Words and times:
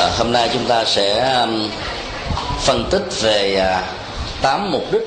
À, 0.00 0.10
hôm 0.18 0.32
nay 0.32 0.50
chúng 0.52 0.64
ta 0.64 0.84
sẽ 0.84 1.34
um, 1.40 1.70
phân 2.60 2.88
tích 2.90 3.02
về 3.20 3.56
à, 3.56 3.82
tám 4.42 4.72
mục 4.72 4.92
đích 4.92 5.02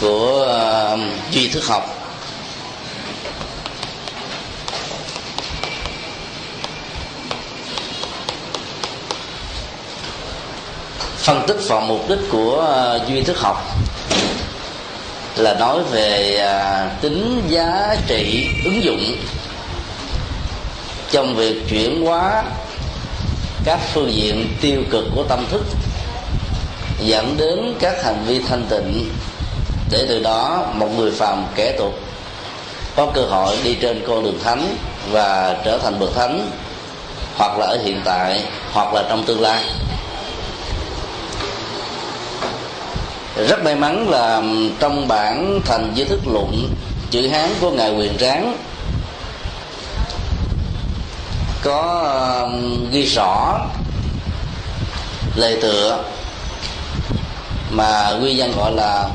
của 0.00 0.42
um, 0.90 1.10
duy 1.30 1.48
thức 1.48 1.64
học. 1.66 1.84
Phân 11.16 11.44
tích 11.46 11.58
vào 11.68 11.80
mục 11.80 12.08
đích 12.08 12.20
của 12.30 12.66
à, 12.74 12.98
duy 13.08 13.22
thức 13.22 13.38
học 13.38 13.62
là 15.36 15.54
nói 15.54 15.78
về 15.90 16.36
à, 16.36 16.90
tính 17.00 17.42
giá 17.48 17.96
trị 18.06 18.48
ứng 18.64 18.84
dụng 18.84 19.16
trong 21.10 21.36
việc 21.36 21.68
chuyển 21.70 22.04
hóa 22.04 22.42
các 23.64 23.80
phương 23.94 24.12
diện 24.12 24.48
tiêu 24.60 24.82
cực 24.90 25.04
của 25.14 25.22
tâm 25.22 25.46
thức, 25.50 25.62
dẫn 27.00 27.36
đến 27.36 27.74
các 27.80 28.04
hành 28.04 28.24
vi 28.26 28.38
thanh 28.38 28.66
tịnh. 28.68 29.10
Để 29.90 30.06
từ 30.08 30.22
đó, 30.22 30.66
một 30.74 30.88
người 30.96 31.10
phàm 31.10 31.46
kẻ 31.54 31.74
tục, 31.78 31.98
có 32.96 33.06
cơ 33.14 33.22
hội 33.22 33.56
đi 33.64 33.74
trên 33.74 34.02
con 34.06 34.24
đường 34.24 34.38
thánh 34.44 34.76
và 35.10 35.56
trở 35.64 35.78
thành 35.78 35.98
bậc 36.00 36.14
thánh, 36.14 36.50
hoặc 37.36 37.58
là 37.58 37.66
ở 37.66 37.78
hiện 37.84 38.00
tại, 38.04 38.44
hoặc 38.72 38.94
là 38.94 39.04
trong 39.08 39.24
tương 39.24 39.40
lai. 39.40 39.64
Rất 43.48 43.64
may 43.64 43.76
mắn 43.76 44.08
là 44.08 44.42
trong 44.78 45.08
bản 45.08 45.60
thành 45.64 45.92
giới 45.94 46.06
thức 46.06 46.20
luận, 46.26 46.68
chữ 47.10 47.28
hán 47.28 47.50
của 47.60 47.70
ngài 47.70 47.94
quyền 47.94 48.16
tráng 48.18 48.56
có 51.64 52.48
ghi 52.90 53.04
rõ 53.04 53.60
lời 55.34 55.58
tựa 55.62 56.04
mà 57.70 58.10
quy 58.22 58.36
dân 58.36 58.52
gọi 58.56 58.72
là 58.72 59.08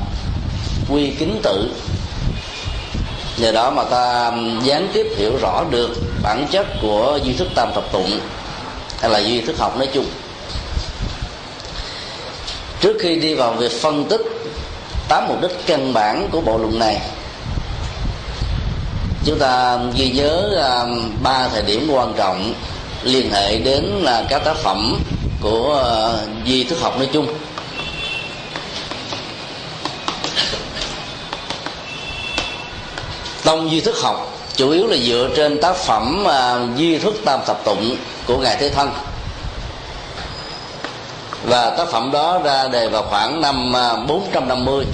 quy 0.89 1.13
kính 1.19 1.39
tự 1.43 1.69
nhờ 3.39 3.51
đó 3.51 3.71
mà 3.71 3.83
ta 3.83 4.31
gián 4.63 4.87
tiếp 4.93 5.07
hiểu 5.17 5.37
rõ 5.41 5.63
được 5.69 5.89
bản 6.23 6.47
chất 6.51 6.65
của 6.81 7.19
duy 7.23 7.33
thức 7.33 7.47
tam 7.55 7.69
thập 7.73 7.91
tụng, 7.91 8.19
hay 9.01 9.11
là 9.11 9.19
duy 9.19 9.41
thức 9.41 9.57
học 9.57 9.77
nói 9.77 9.89
chung. 9.93 10.05
Trước 12.81 12.97
khi 13.01 13.15
đi 13.15 13.33
vào 13.33 13.53
việc 13.53 13.71
phân 13.81 14.05
tích 14.09 14.21
tám 15.09 15.27
mục 15.27 15.41
đích 15.41 15.51
căn 15.65 15.93
bản 15.93 16.29
của 16.31 16.41
bộ 16.41 16.57
luận 16.57 16.79
này 16.79 17.01
chúng 19.25 19.39
ta 19.39 19.77
ghi 19.95 20.09
nhớ 20.09 20.57
à, 20.61 20.85
ba 21.23 21.47
thời 21.47 21.61
điểm 21.61 21.87
quan 21.91 22.13
trọng 22.17 22.53
liên 23.03 23.31
hệ 23.31 23.57
đến 23.57 23.83
là 23.83 24.23
các 24.29 24.43
tác 24.45 24.57
phẩm 24.57 25.01
của 25.41 25.83
à, 25.85 26.25
duy 26.45 26.63
thức 26.63 26.79
học 26.81 26.97
nói 26.97 27.09
chung. 27.13 27.27
Tông 33.43 33.71
duy 33.71 33.81
thức 33.81 33.95
học 34.01 34.37
chủ 34.55 34.69
yếu 34.69 34.87
là 34.87 34.97
dựa 34.97 35.29
trên 35.35 35.61
tác 35.61 35.75
phẩm 35.75 36.27
à, 36.27 36.59
duy 36.75 36.97
thức 36.97 37.15
tam 37.25 37.39
thập 37.45 37.65
tụng 37.65 37.95
của 38.27 38.37
ngài 38.37 38.57
thế 38.59 38.69
thân. 38.69 38.91
Và 41.43 41.69
tác 41.69 41.87
phẩm 41.87 42.11
đó 42.11 42.39
ra 42.43 42.67
đề 42.67 42.87
vào 42.87 43.03
khoảng 43.03 43.41
năm 43.41 43.73
450 44.07 44.85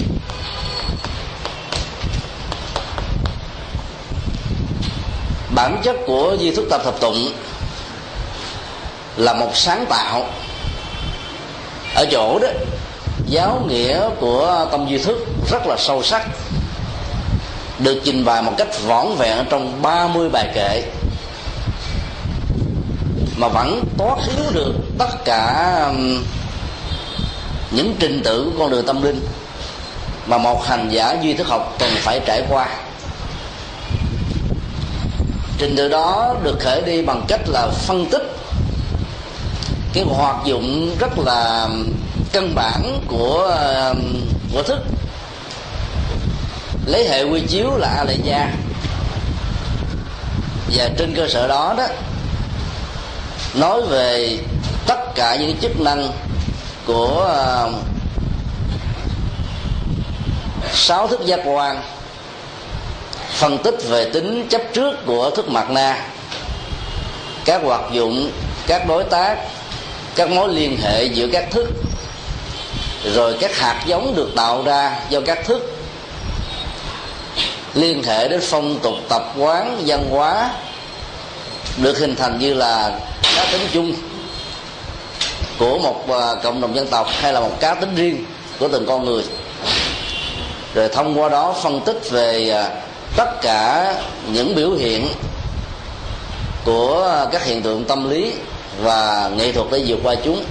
bản 5.56 5.80
chất 5.82 5.96
của 6.06 6.36
di 6.40 6.50
thức 6.50 6.64
tập 6.70 6.80
thập 6.84 7.00
tụng 7.00 7.32
là 9.16 9.32
một 9.32 9.50
sáng 9.54 9.86
tạo 9.88 10.26
ở 11.94 12.06
chỗ 12.10 12.38
đó. 12.38 12.48
Giáo 13.26 13.60
nghĩa 13.68 14.00
của 14.20 14.66
tâm 14.70 14.86
duy 14.88 14.98
thức 14.98 15.26
rất 15.50 15.66
là 15.66 15.76
sâu 15.78 16.02
sắc, 16.02 16.26
được 17.78 18.00
trình 18.04 18.24
bày 18.24 18.42
một 18.42 18.52
cách 18.58 18.68
võn 18.86 19.06
vẹn 19.18 19.38
trong 19.50 19.82
30 19.82 20.28
bài 20.28 20.50
kệ, 20.54 20.82
mà 23.36 23.48
vẫn 23.48 23.84
toát 23.98 24.16
yếu 24.36 24.50
được 24.52 24.72
tất 24.98 25.24
cả 25.24 25.92
những 27.70 27.94
trình 27.98 28.20
tự 28.24 28.44
của 28.44 28.58
con 28.58 28.70
đường 28.70 28.86
tâm 28.86 29.02
linh 29.02 29.20
mà 30.26 30.38
một 30.38 30.66
hành 30.66 30.88
giả 30.88 31.16
duy 31.22 31.34
thức 31.34 31.48
học 31.48 31.76
cần 31.78 31.90
phải 31.94 32.20
trải 32.26 32.42
qua 32.48 32.68
trình 35.58 35.76
tự 35.76 35.88
đó 35.88 36.36
được 36.42 36.56
khởi 36.60 36.82
đi 36.82 37.02
bằng 37.02 37.24
cách 37.28 37.40
là 37.48 37.68
phân 37.68 38.06
tích. 38.06 38.22
Cái 39.92 40.04
hoạt 40.04 40.36
dụng 40.44 40.96
rất 40.98 41.18
là 41.18 41.68
căn 42.32 42.54
bản 42.54 43.00
của 43.06 43.58
um, 43.90 44.20
của 44.54 44.62
thức. 44.62 44.78
Lấy 46.86 47.08
hệ 47.08 47.22
quy 47.22 47.40
chiếu 47.40 47.76
là 47.76 47.88
a 47.88 48.04
lệ 48.04 48.16
gia. 48.24 48.52
Và 50.76 50.88
trên 50.98 51.14
cơ 51.14 51.28
sở 51.28 51.48
đó 51.48 51.74
đó, 51.78 51.86
nói 53.54 53.82
về 53.82 54.38
tất 54.86 55.14
cả 55.14 55.36
những 55.36 55.56
chức 55.56 55.80
năng 55.80 56.12
của 56.86 57.24
um, 57.64 57.74
sáu 60.72 61.08
thức 61.08 61.20
giác 61.26 61.40
quan 61.44 61.82
phân 63.36 63.58
tích 63.58 63.74
về 63.88 64.04
tính 64.04 64.46
chấp 64.48 64.62
trước 64.72 65.06
của 65.06 65.30
thức 65.30 65.48
mặt 65.48 65.70
na, 65.70 66.04
các 67.44 67.62
hoạt 67.64 67.80
dụng, 67.92 68.30
các 68.66 68.86
đối 68.88 69.04
tác, 69.04 69.36
các 70.14 70.30
mối 70.30 70.54
liên 70.54 70.76
hệ 70.82 71.04
giữa 71.04 71.26
các 71.32 71.50
thức, 71.50 71.68
rồi 73.14 73.36
các 73.40 73.56
hạt 73.56 73.82
giống 73.86 74.14
được 74.16 74.28
tạo 74.36 74.62
ra 74.62 75.00
do 75.10 75.20
các 75.20 75.38
thức. 75.46 75.72
Liên 77.74 78.02
hệ 78.02 78.28
đến 78.28 78.40
phong 78.42 78.78
tục 78.78 78.94
tập 79.08 79.22
quán, 79.38 79.82
văn 79.86 80.08
hóa, 80.10 80.50
được 81.76 81.98
hình 81.98 82.16
thành 82.16 82.38
như 82.38 82.54
là 82.54 82.98
cá 83.36 83.44
tính 83.52 83.68
chung 83.72 83.94
của 85.58 85.78
một 85.78 86.10
à, 86.10 86.34
cộng 86.42 86.60
đồng 86.60 86.76
dân 86.76 86.86
tộc 86.86 87.06
hay 87.20 87.32
là 87.32 87.40
một 87.40 87.60
cá 87.60 87.74
tính 87.74 87.94
riêng 87.94 88.24
của 88.58 88.68
từng 88.68 88.86
con 88.86 89.04
người. 89.04 89.22
Rồi 90.74 90.88
thông 90.88 91.20
qua 91.20 91.28
đó 91.28 91.54
phân 91.62 91.80
tích 91.80 92.10
về 92.10 92.50
à, 92.50 92.70
tất 93.16 93.42
cả 93.42 93.94
những 94.32 94.54
biểu 94.54 94.70
hiện 94.70 95.08
của 96.64 97.26
các 97.32 97.44
hiện 97.44 97.62
tượng 97.62 97.84
tâm 97.84 98.10
lý 98.10 98.32
và 98.82 99.30
nghệ 99.36 99.52
thuật 99.52 99.66
để 99.72 99.84
vượt 99.86 99.98
qua 100.02 100.14
chúng. 100.24 100.44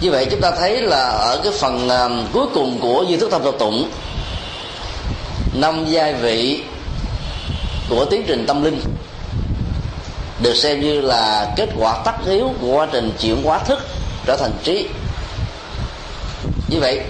Như 0.00 0.10
vậy 0.10 0.26
chúng 0.30 0.40
ta 0.40 0.50
thấy 0.50 0.82
là 0.82 1.08
ở 1.08 1.40
cái 1.44 1.52
phần 1.52 1.86
uh, 1.88 2.32
cuối 2.32 2.46
cùng 2.54 2.80
của 2.80 3.04
di 3.08 3.16
thức 3.16 3.30
tâm 3.30 3.42
thập 3.44 3.58
tụng 3.58 3.90
năm 5.54 5.84
giai 5.88 6.14
vị 6.14 6.62
của 7.90 8.04
tiến 8.04 8.24
trình 8.26 8.46
tâm 8.46 8.64
linh 8.64 8.80
được 10.42 10.54
xem 10.54 10.80
như 10.80 11.00
là 11.00 11.52
kết 11.56 11.68
quả 11.78 12.02
tất 12.04 12.12
yếu 12.26 12.52
của 12.60 12.76
quá 12.76 12.86
trình 12.92 13.12
chuyển 13.18 13.42
hóa 13.42 13.58
thức 13.58 13.78
trở 14.26 14.36
thành 14.36 14.52
trí. 14.64 14.88
Như 16.68 16.80
vậy 16.80 17.00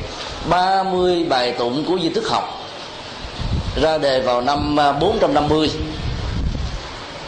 30 0.48 1.24
bài 1.28 1.52
tụng 1.52 1.84
của 1.88 1.98
di 2.02 2.08
thức 2.08 2.28
học. 2.28 2.58
Ra 3.82 3.98
đề 3.98 4.20
vào 4.20 4.40
năm 4.40 4.80
à, 4.80 4.92
450 4.92 5.70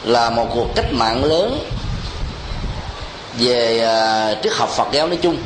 là 0.04 0.30
một 0.30 0.46
cuộc 0.54 0.66
cách 0.74 0.92
mạng 0.92 1.24
lớn 1.24 1.58
về 3.38 3.80
à, 3.80 4.34
triết 4.42 4.52
học 4.52 4.68
Phật 4.68 4.86
giáo 4.92 5.06
nói 5.06 5.18
chung. 5.22 5.36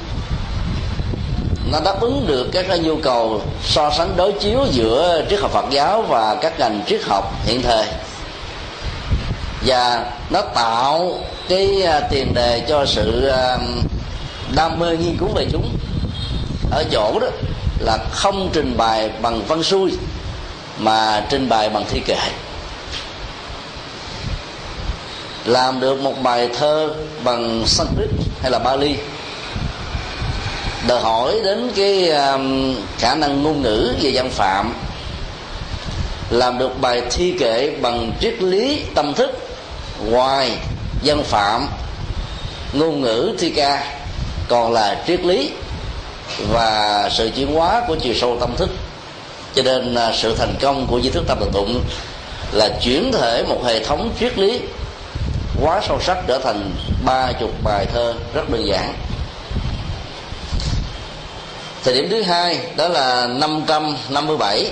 Nó 1.72 1.80
đáp 1.84 2.00
ứng 2.00 2.26
được 2.26 2.48
các 2.52 2.66
nhu 2.82 2.96
cầu 2.96 3.42
so 3.62 3.90
sánh 3.90 4.16
đối 4.16 4.32
chiếu 4.32 4.60
giữa 4.70 5.24
triết 5.30 5.40
học 5.40 5.50
Phật 5.50 5.64
giáo 5.70 6.02
và 6.02 6.34
các 6.34 6.58
ngành 6.58 6.82
triết 6.86 7.02
học 7.04 7.32
hiện 7.44 7.62
thời. 7.62 7.86
Và 9.66 10.12
nó 10.30 10.40
tạo 10.40 11.18
cái 11.48 11.82
à, 11.82 12.00
tiền 12.10 12.34
đề 12.34 12.62
cho 12.68 12.86
sự 12.86 13.32
đam 14.56 14.78
mê 14.78 14.96
nghiên 14.96 15.16
cứu 15.16 15.28
về 15.34 15.46
chúng 15.52 15.76
ở 16.70 16.84
chỗ 16.92 17.18
đó 17.20 17.26
là 17.78 17.98
không 18.10 18.50
trình 18.52 18.76
bày 18.76 19.10
bằng 19.22 19.42
văn 19.48 19.62
xuôi 19.62 19.90
mà 20.78 21.26
trình 21.30 21.48
bày 21.48 21.68
bằng 21.70 21.84
thi 21.88 22.00
kệ. 22.06 22.18
Làm 25.44 25.80
được 25.80 26.00
một 26.00 26.22
bài 26.22 26.48
thơ 26.58 26.94
bằng 27.24 27.62
Sanskrit 27.66 28.10
hay 28.42 28.50
là 28.50 28.58
Bali 28.58 28.96
đòi 30.86 31.00
hỏi 31.00 31.40
đến 31.44 31.70
cái 31.76 32.10
um, 32.10 32.74
khả 32.98 33.14
năng 33.14 33.42
ngôn 33.42 33.62
ngữ 33.62 33.94
về 34.00 34.10
văn 34.14 34.30
phạm. 34.30 34.74
Làm 36.30 36.58
được 36.58 36.80
bài 36.80 37.02
thi 37.10 37.34
kệ 37.38 37.70
bằng 37.80 38.12
triết 38.20 38.42
lý 38.42 38.82
tâm 38.94 39.14
thức 39.14 39.30
ngoài 40.06 40.50
văn 41.04 41.22
phạm 41.22 41.68
ngôn 42.72 43.00
ngữ 43.00 43.34
thi 43.38 43.50
ca 43.50 43.96
còn 44.48 44.72
là 44.72 45.02
triết 45.06 45.20
lý 45.20 45.50
và 46.38 47.08
sự 47.12 47.30
chuyển 47.36 47.54
hóa 47.54 47.82
của 47.88 47.96
chiều 47.96 48.14
sâu 48.14 48.36
tâm 48.40 48.56
thức. 48.56 48.70
Cho 49.54 49.62
nên 49.62 49.94
à, 49.94 50.12
sự 50.14 50.34
thành 50.38 50.54
công 50.60 50.86
của 50.86 51.00
di 51.00 51.10
thức 51.10 51.24
tâm 51.26 51.38
thực 51.40 51.52
tụng 51.52 51.84
là 52.52 52.68
chuyển 52.82 53.12
thể 53.12 53.44
một 53.48 53.64
hệ 53.64 53.84
thống 53.84 54.10
triết 54.20 54.38
lý 54.38 54.60
quá 55.60 55.80
sâu 55.88 56.00
sắc 56.00 56.18
trở 56.26 56.38
thành 56.38 56.70
ba 57.04 57.32
chục 57.40 57.50
bài 57.64 57.86
thơ 57.92 58.14
rất 58.34 58.50
đơn 58.50 58.66
giản. 58.66 58.94
Thời 61.84 61.94
điểm 61.94 62.08
thứ 62.10 62.22
hai, 62.22 62.58
đó 62.76 62.88
là 62.88 63.26
557 63.26 64.70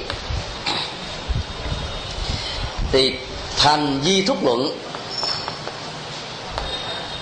thì 2.93 3.15
thành 3.57 4.01
di 4.05 4.23
thúc 4.23 4.45
luận 4.45 4.79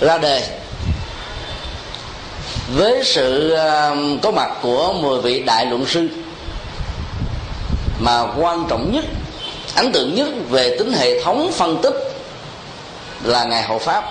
ra 0.00 0.19
đề 0.19 0.60
với 2.75 3.05
sự 3.05 3.50
ờ, 3.50 3.96
có 4.22 4.31
mặt 4.31 4.50
của 4.62 4.93
10 4.93 5.20
vị 5.20 5.43
đại 5.43 5.67
luận 5.67 5.87
sư, 5.87 6.08
mà 7.99 8.22
quan 8.37 8.67
trọng 8.69 8.93
nhất, 8.93 9.05
ấn 9.76 9.93
tượng 9.93 10.14
nhất 10.14 10.28
về 10.49 10.76
tính 10.78 10.93
hệ 10.93 11.25
thống 11.25 11.52
phân 11.52 11.82
tích 11.82 11.94
là 13.25 13.44
ngài 13.44 13.62
hộ 13.62 13.78
pháp. 13.78 14.05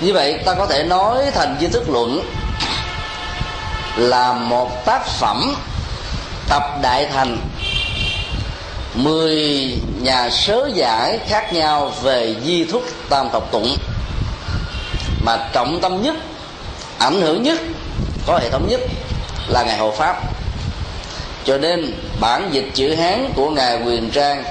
Như 0.00 0.12
vậy, 0.12 0.38
ta 0.44 0.54
có 0.54 0.66
thể 0.66 0.82
nói 0.82 1.24
thành 1.34 1.56
di 1.60 1.68
thức 1.68 1.90
luận 1.90 2.20
là 3.96 4.32
một 4.32 4.84
tác 4.84 5.06
phẩm 5.06 5.54
tập 6.48 6.62
đại 6.82 7.06
thành 7.12 7.38
mười 8.94 9.70
nhà 10.02 10.30
sớ 10.30 10.70
giải 10.74 11.18
khác 11.28 11.52
nhau 11.52 11.92
về 12.02 12.34
di 12.44 12.64
thúc 12.64 12.82
tam 13.08 13.28
thập 13.32 13.50
tụng, 13.52 13.76
mà 15.24 15.48
trọng 15.52 15.80
tâm 15.80 16.02
nhất, 16.02 16.14
ảnh 16.98 17.20
hưởng 17.20 17.42
nhất, 17.42 17.58
có 18.26 18.38
hệ 18.38 18.50
thống 18.50 18.68
nhất 18.68 18.80
là 19.48 19.62
ngài 19.62 19.78
hộ 19.78 19.90
pháp. 19.90 20.22
Cho 21.44 21.58
nên 21.58 21.94
bản 22.20 22.48
dịch 22.52 22.70
chữ 22.74 22.94
hán 22.94 23.32
của 23.36 23.50
ngài 23.50 23.82
quyền 23.82 24.10
trang 24.10 24.44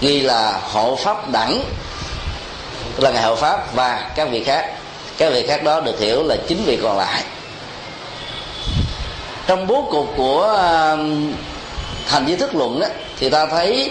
ghi 0.00 0.20
là 0.20 0.60
hộ 0.72 0.96
pháp 0.96 1.30
đẳng 1.30 1.62
là 2.96 3.10
ngài 3.10 3.22
hộ 3.22 3.36
pháp 3.36 3.74
và 3.74 4.10
các 4.16 4.28
vị 4.30 4.44
khác. 4.44 4.72
Các 5.18 5.32
vị 5.32 5.46
khác 5.46 5.62
đó 5.62 5.80
được 5.80 6.00
hiểu 6.00 6.22
là 6.22 6.36
chính 6.48 6.64
vị 6.64 6.78
còn 6.82 6.98
lại. 6.98 7.22
Trong 9.46 9.66
bố 9.66 9.88
cục 9.90 10.12
của 10.16 10.42
um, 10.42 11.32
thành 12.12 12.26
di 12.26 12.36
thức 12.36 12.54
luận 12.54 12.80
đó, 12.80 12.86
thì 13.18 13.30
ta 13.30 13.46
thấy 13.46 13.90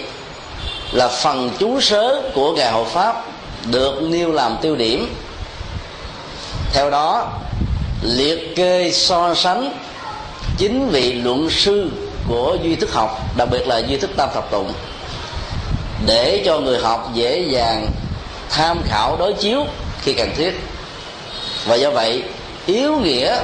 là 0.92 1.08
phần 1.08 1.50
chú 1.58 1.80
sớ 1.80 2.22
của 2.34 2.52
ngài 2.52 2.72
hộ 2.72 2.84
pháp 2.84 3.24
được 3.70 4.02
nêu 4.02 4.32
làm 4.32 4.56
tiêu 4.62 4.76
điểm. 4.76 5.14
Theo 6.72 6.90
đó 6.90 7.28
liệt 8.02 8.56
kê 8.56 8.90
so 8.92 9.34
sánh 9.34 9.78
chính 10.58 10.88
vị 10.88 11.12
luận 11.12 11.50
sư 11.50 11.90
của 12.28 12.56
duy 12.62 12.76
thức 12.76 12.92
học 12.92 13.36
đặc 13.36 13.48
biệt 13.50 13.66
là 13.68 13.78
duy 13.78 13.96
thức 13.96 14.10
tam 14.16 14.28
thập 14.34 14.50
tụng 14.50 14.72
để 16.06 16.42
cho 16.46 16.58
người 16.58 16.78
học 16.78 17.10
dễ 17.14 17.46
dàng 17.50 17.90
tham 18.50 18.82
khảo 18.88 19.16
đối 19.16 19.32
chiếu 19.32 19.66
khi 20.02 20.12
cần 20.12 20.30
thiết. 20.36 20.60
Và 21.66 21.74
do 21.74 21.90
vậy 21.90 22.22
yếu 22.66 22.96
nghĩa 22.96 23.36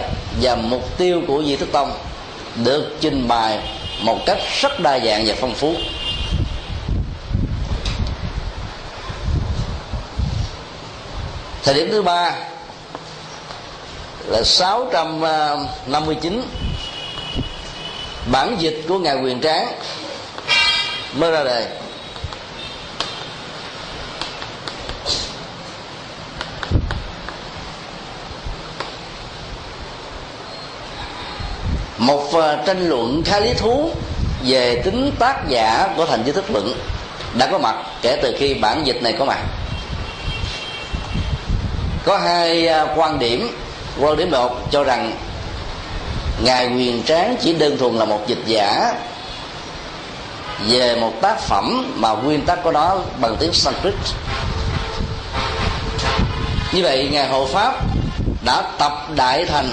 và 0.43 0.55
mục 0.55 0.99
tiêu 0.99 1.23
của 1.27 1.43
di 1.43 1.57
thức 1.57 1.69
tông 1.73 1.93
được 2.65 2.97
trình 3.01 3.29
bày 3.29 3.59
một 4.01 4.19
cách 4.27 4.39
rất 4.61 4.81
đa 4.81 4.99
dạng 4.99 5.25
và 5.27 5.35
phong 5.41 5.55
phú. 5.55 5.75
Thời 11.63 11.75
điểm 11.75 11.89
thứ 11.91 12.03
ba 12.03 12.33
là 14.27 14.43
659 14.43 16.43
bản 18.33 18.57
dịch 18.59 18.85
của 18.89 18.99
ngài 18.99 19.17
quyền 19.17 19.41
tráng 19.41 19.69
mới 21.13 21.31
ra 21.31 21.45
đời. 21.45 21.67
Một 31.99 32.33
ờ, 32.33 32.63
tranh 32.67 32.89
luận 32.89 33.23
khá 33.25 33.41
lý 33.41 33.55
thú 33.55 33.91
về 34.47 34.83
tính 34.85 35.13
tác 35.19 35.49
giả 35.49 35.89
của 35.97 36.07
thành 36.07 36.23
giới 36.25 36.33
thức 36.33 36.45
luận 36.51 36.75
đã 37.39 37.49
có 37.53 37.59
mặt 37.59 37.77
kể 38.03 38.19
từ 38.23 38.35
khi 38.39 38.55
bản 38.55 38.87
dịch 38.87 39.03
này 39.03 39.15
có 39.19 39.25
mặt. 39.25 39.39
Có 42.05 42.19
hai 42.19 42.67
ờ, 42.67 42.95
quan 42.97 43.19
điểm 43.19 43.51
quan 44.01 44.17
điểm 44.17 44.31
một 44.31 44.71
cho 44.71 44.85
rằng 44.85 45.13
ngài 46.43 46.69
quyền 46.69 47.03
tráng 47.03 47.37
chỉ 47.41 47.53
đơn 47.53 47.79
thuần 47.79 47.95
là 47.95 48.05
một 48.05 48.21
dịch 48.27 48.43
giả 48.47 48.95
về 50.69 50.97
một 51.01 51.13
tác 51.21 51.41
phẩm 51.41 51.93
mà 51.97 52.11
nguyên 52.11 52.45
tắc 52.47 52.63
của 52.63 52.73
nó 52.73 52.97
bằng 53.21 53.37
tiếng 53.41 53.53
Sanskrit. 53.53 53.95
Như 56.73 56.83
vậy, 56.83 57.09
ngài 57.13 57.29
hộ 57.29 57.47
pháp 57.47 57.75
đã 58.45 58.63
tập 58.79 58.93
đại 59.17 59.45
thành 59.45 59.73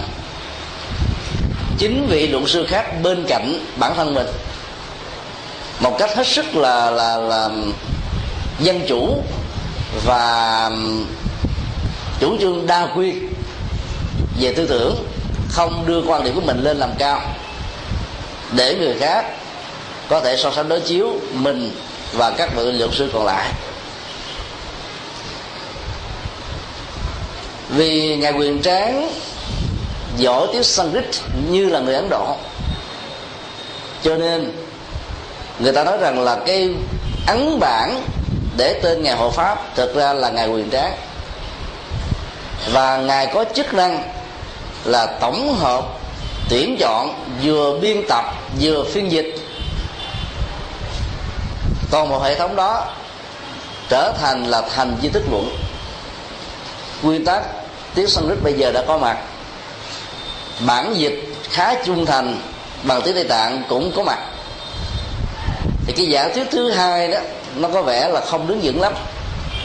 chính 1.78 2.08
vị 2.08 2.28
luận 2.28 2.48
sư 2.48 2.66
khác 2.70 3.02
bên 3.04 3.26
cạnh 3.28 3.66
bản 3.78 3.96
thân 3.96 4.14
mình. 4.14 4.28
Một 5.80 5.96
cách 6.00 6.16
hết 6.16 6.28
sức 6.28 6.56
là 6.56 6.92
là 6.92 7.18
là 7.18 7.50
dân 8.60 8.82
chủ 8.88 9.24
và 10.06 10.72
chủ 12.20 12.38
trương 12.40 12.68
đa 12.68 12.88
quyền 12.96 13.34
về 14.40 14.54
tư 14.54 14.68
tưởng, 14.68 14.96
không 15.50 15.84
đưa 15.88 16.02
quan 16.02 16.24
điểm 16.24 16.36
của 16.36 16.42
mình 16.42 16.64
lên 16.64 16.78
làm 16.78 16.90
cao 17.00 17.22
để 18.52 18.76
người 18.76 18.96
khác 19.00 19.26
có 20.10 20.22
thể 20.22 20.38
so 20.38 20.52
sánh 20.52 20.70
đối 20.70 20.80
chiếu 20.80 21.14
mình 21.34 21.72
và 22.14 22.32
các 22.32 22.50
vị 22.56 22.72
luật 22.72 22.92
sư 22.94 23.10
còn 23.14 23.26
lại. 23.26 23.52
Vì 27.70 28.16
ngài 28.18 28.32
quyền 28.32 28.62
tráng 28.62 29.12
giỏi 30.18 30.48
tiếng 30.52 30.64
Sanskrit 30.64 31.06
như 31.50 31.70
là 31.70 31.80
người 31.80 31.96
Ấn 31.96 32.10
Độ. 32.10 32.36
Cho 34.04 34.16
nên, 34.16 34.52
người 35.60 35.74
ta 35.74 35.84
nói 35.84 35.98
rằng 35.98 36.20
là 36.20 36.38
cái 36.46 36.70
ấn 37.28 37.60
bản 37.60 38.02
để 38.58 38.80
tên 38.84 39.04
ngài 39.04 39.16
hộ 39.16 39.30
pháp 39.30 39.76
thực 39.76 39.96
ra 39.96 40.14
là 40.14 40.30
ngài 40.30 40.48
quyền 40.48 40.70
tráng. 40.70 40.94
Và 42.72 42.98
ngài 42.98 43.28
có 43.34 43.46
chức 43.54 43.74
năng 43.74 44.04
là 44.86 45.06
tổng 45.06 45.56
hợp, 45.56 45.86
tuyển 46.50 46.78
chọn, 46.80 47.26
vừa 47.44 47.80
biên 47.80 48.08
tập, 48.08 48.26
vừa 48.62 48.84
phiên 48.84 49.12
dịch. 49.12 49.36
Còn 51.92 52.10
một 52.10 52.24
hệ 52.24 52.36
thống 52.36 52.56
đó 52.56 52.88
trở 53.90 54.14
thành 54.22 54.46
là 54.46 54.62
thành 54.76 54.98
di 55.02 55.10
tích 55.10 55.24
luận 55.32 55.50
nguyên 57.02 57.26
tắc 57.26 57.44
tiếng 57.96 58.08
Sanskrit 58.08 58.44
bây 58.44 58.54
giờ 58.54 58.72
đã 58.72 58.84
có 58.88 58.98
mặt 58.98 59.18
bản 60.60 60.94
dịch 60.98 61.34
khá 61.50 61.74
trung 61.86 62.06
thành, 62.06 62.42
bằng 62.84 63.02
tiếng 63.02 63.16
tây 63.16 63.24
tạng 63.24 63.64
cũng 63.70 63.92
có 63.96 64.04
mặt. 64.04 64.20
Thì 65.88 65.94
cái 65.94 66.06
giả 66.06 66.30
thuyết 66.36 66.48
thứ 66.52 66.72
hai 66.72 67.08
đó, 67.08 67.18
nó 67.56 67.70
có 67.74 67.82
vẻ 67.82 68.08
là 68.08 68.22
không 68.22 68.48
đứng 68.48 68.60
vững 68.64 68.82
lắm. 68.82 68.94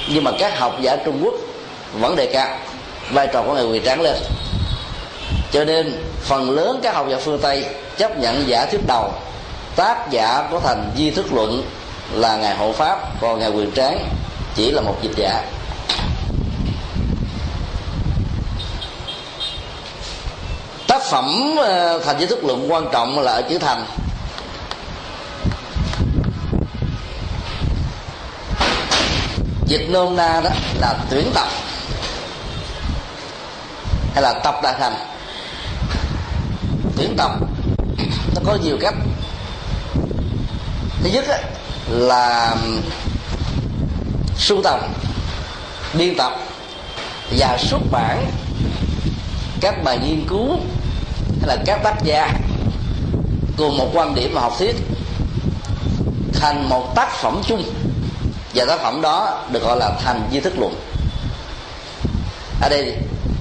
Nhưng 0.09 0.25
mà 0.25 0.31
các 0.39 0.59
học 0.59 0.77
giả 0.81 0.97
trung 1.05 1.21
quốc 1.25 1.35
vẫn 2.01 2.17
đề 2.17 2.27
cao 2.27 2.59
vai 3.11 3.27
trò 3.33 3.43
của 3.43 3.55
người 3.55 3.67
quỳ 3.67 3.81
tráng 3.85 4.01
lên. 4.01 4.17
Cho 5.53 5.65
nên, 5.65 6.03
phần 6.21 6.51
lớn 6.51 6.81
các 6.83 6.95
học 6.95 7.07
giả 7.11 7.17
phương 7.25 7.39
tây 7.39 7.65
chấp 7.97 8.19
nhận 8.19 8.49
giả 8.49 8.67
thuyết 8.67 8.81
đầu, 8.87 9.13
tác 9.77 10.11
giả 10.11 10.49
của 10.51 10.61
thành 10.61 10.91
di 10.97 11.11
thức 11.11 11.33
luận 11.33 11.63
là 12.13 12.37
ngài 12.37 12.55
hộ 12.55 12.73
pháp, 12.73 13.21
còn 13.21 13.39
ngài 13.39 13.51
quyền 13.51 13.73
tráng 13.73 14.09
chỉ 14.55 14.71
là 14.71 14.83
một 14.83 14.97
dịch 15.03 15.17
giả. 15.17 15.43
Tác 20.91 21.03
phẩm 21.03 21.57
ờ, 21.59 21.99
thành 22.05 22.19
giới 22.19 22.27
thức 22.27 22.45
luận 22.45 22.73
quan 22.73 22.89
trọng 22.93 23.19
là 23.19 23.33
ở 23.33 23.43
chữ 23.43 23.59
thành. 23.59 23.85
Dịch 29.67 29.87
nôm 29.91 30.17
na 30.17 30.41
đó 30.45 30.51
là 30.81 30.95
tuyển 31.11 31.31
tập 31.35 31.49
hay 34.15 34.23
là 34.23 34.33
tập 34.33 34.55
đại 34.63 34.75
thành? 34.79 34.95
Tuyển 36.97 37.15
tập, 37.17 37.31
nó 38.35 38.41
có 38.47 38.59
nhiều 38.63 38.79
cách. 38.81 38.95
Thứ 41.03 41.11
nhất 41.13 41.25
là 41.89 42.57
sưu 44.37 44.63
tầm 44.63 44.81
biên 45.95 46.17
tập 46.17 46.33
và 47.39 47.59
xuất 47.59 47.81
bản 47.91 48.27
các 49.61 49.85
bài 49.85 49.99
nghiên 49.99 50.27
cứu 50.29 50.59
hay 51.41 51.57
là 51.57 51.63
các 51.67 51.81
tác 51.83 51.95
gia 52.05 52.35
cùng 53.57 53.79
một 53.79 53.91
quan 53.95 54.15
điểm 54.15 54.31
và 54.35 54.41
học 54.41 54.55
thuyết 54.59 54.77
thành 56.33 56.69
một 56.69 56.95
tác 56.95 57.13
phẩm 57.13 57.41
chung. 57.47 57.65
Và 58.55 58.65
tác 58.65 58.81
phẩm 58.81 59.01
đó 59.01 59.45
được 59.51 59.63
gọi 59.63 59.77
là 59.77 59.91
thành 60.05 60.29
di 60.33 60.41
thức 60.41 60.53
luận. 60.59 60.75
Ở 62.63 62.69
đây 62.69 62.95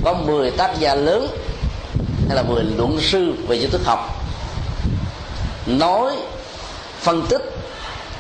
có 0.04 0.14
10 0.14 0.52
tác 0.52 0.80
gia 0.80 0.96
lớn 0.96 1.28
hay 2.28 2.36
là 2.36 2.44
10 2.44 2.64
luận 2.64 2.98
sư 3.02 3.34
về 3.48 3.56
duy 3.56 3.68
thức 3.68 3.82
học. 3.86 4.26
Nói, 5.66 6.16
phân 7.02 7.26
tích, 7.30 7.42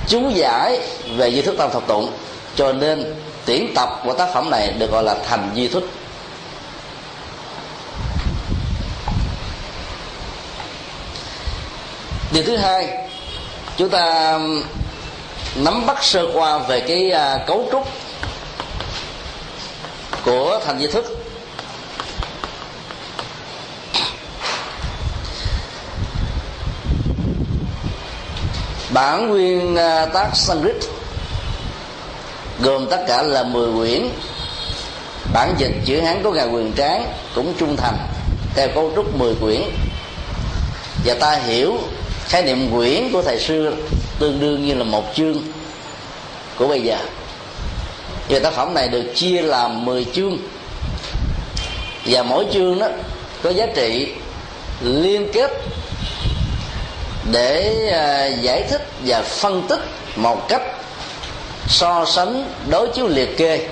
chú 0.08 0.30
giải 0.30 0.80
về 1.18 1.30
duy 1.30 1.42
thức 1.42 1.56
tam 1.58 1.70
thập 1.72 1.88
tụng. 1.88 2.12
Cho 2.56 2.74
nên 2.74 3.16
tuyển 3.46 3.72
tập 3.76 3.90
của 4.06 4.14
tác 4.14 4.34
phẩm 4.34 4.50
này 4.50 4.74
được 4.80 4.92
gọi 4.92 5.04
là 5.04 5.16
thành 5.30 5.52
duy 5.54 5.68
thức 5.68 5.84
điều 12.32 12.44
thứ 12.44 12.58
hai, 12.58 12.98
chúng 13.78 13.90
ta 13.90 14.40
nắm 15.56 15.86
bắt 15.86 16.04
sơ 16.04 16.28
qua 16.34 16.58
về 16.58 16.80
cái 16.80 17.12
à, 17.12 17.40
cấu 17.48 17.68
trúc 17.72 17.88
của 20.26 20.60
thành 20.66 20.80
di 20.80 20.88
thức. 20.88 21.06
Bản 28.94 29.30
nguyên 29.30 29.76
à, 29.76 30.06
tác 30.06 30.30
Sanskrit 30.34 30.76
gồm 32.60 32.88
tất 32.90 33.06
cả 33.08 33.22
là 33.22 33.44
10 33.44 33.74
quyển. 33.74 34.10
Bản 35.34 35.56
dịch, 35.58 35.72
chữ 35.86 36.02
hán 36.02 36.24
có 36.24 36.32
ngài 36.32 36.48
quyền 36.48 36.74
tráng 36.74 37.14
cũng 37.36 37.54
trung 37.60 37.76
thành 37.78 37.98
theo 38.56 38.68
cấu 38.76 38.92
trúc 38.96 39.16
10 39.16 39.36
quyển. 39.36 39.62
Và 41.06 41.14
ta 41.20 41.36
hiểu 41.36 41.78
khái 42.30 42.44
niệm 42.44 42.72
quyển 42.72 43.12
của 43.12 43.22
thầy 43.22 43.40
xưa 43.40 43.72
tương 44.20 44.40
đương 44.40 44.68
như 44.68 44.74
là 44.74 44.84
một 44.84 45.04
chương 45.16 45.44
của 46.58 46.68
bây 46.68 46.82
giờ. 46.82 46.98
Và 48.30 48.40
tác 48.40 48.54
phẩm 48.54 48.74
này 48.74 48.88
được 48.88 49.04
chia 49.16 49.42
làm 49.42 49.86
10 49.86 50.06
chương. 50.14 50.38
Và 52.06 52.24
mỗi 52.24 52.46
chương 52.54 52.80
đó 52.80 52.88
có 53.44 53.50
giá 53.50 53.66
trị 53.76 54.08
liên 54.82 55.28
kết 55.34 55.52
để 57.32 57.88
à, 57.94 58.26
giải 58.26 58.64
thích 58.70 58.88
và 59.06 59.22
phân 59.22 59.68
tích 59.70 59.80
một 60.16 60.50
cách 60.50 60.62
so 61.68 62.06
sánh 62.06 62.46
đối 62.70 62.88
chiếu 62.88 63.08
liệt 63.08 63.38
kê 63.38 63.68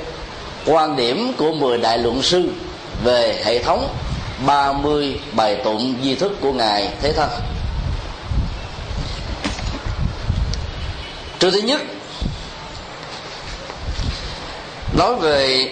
quan 0.66 0.96
điểm 0.96 1.34
của 1.38 1.52
10 1.52 1.78
đại 1.78 1.98
luận 1.98 2.22
sư 2.22 2.50
về 3.04 3.42
hệ 3.46 3.64
thống 3.64 3.88
30 4.46 5.20
bài 5.32 5.56
tụng 5.64 5.96
di 6.04 6.16
thức 6.16 6.32
của 6.42 6.54
ngài 6.54 6.90
thế 7.02 7.14
thân. 7.14 7.30
Trước 11.40 11.52
thứ 11.52 11.60
nhất 11.60 11.82
nói 14.94 15.16
về 15.16 15.72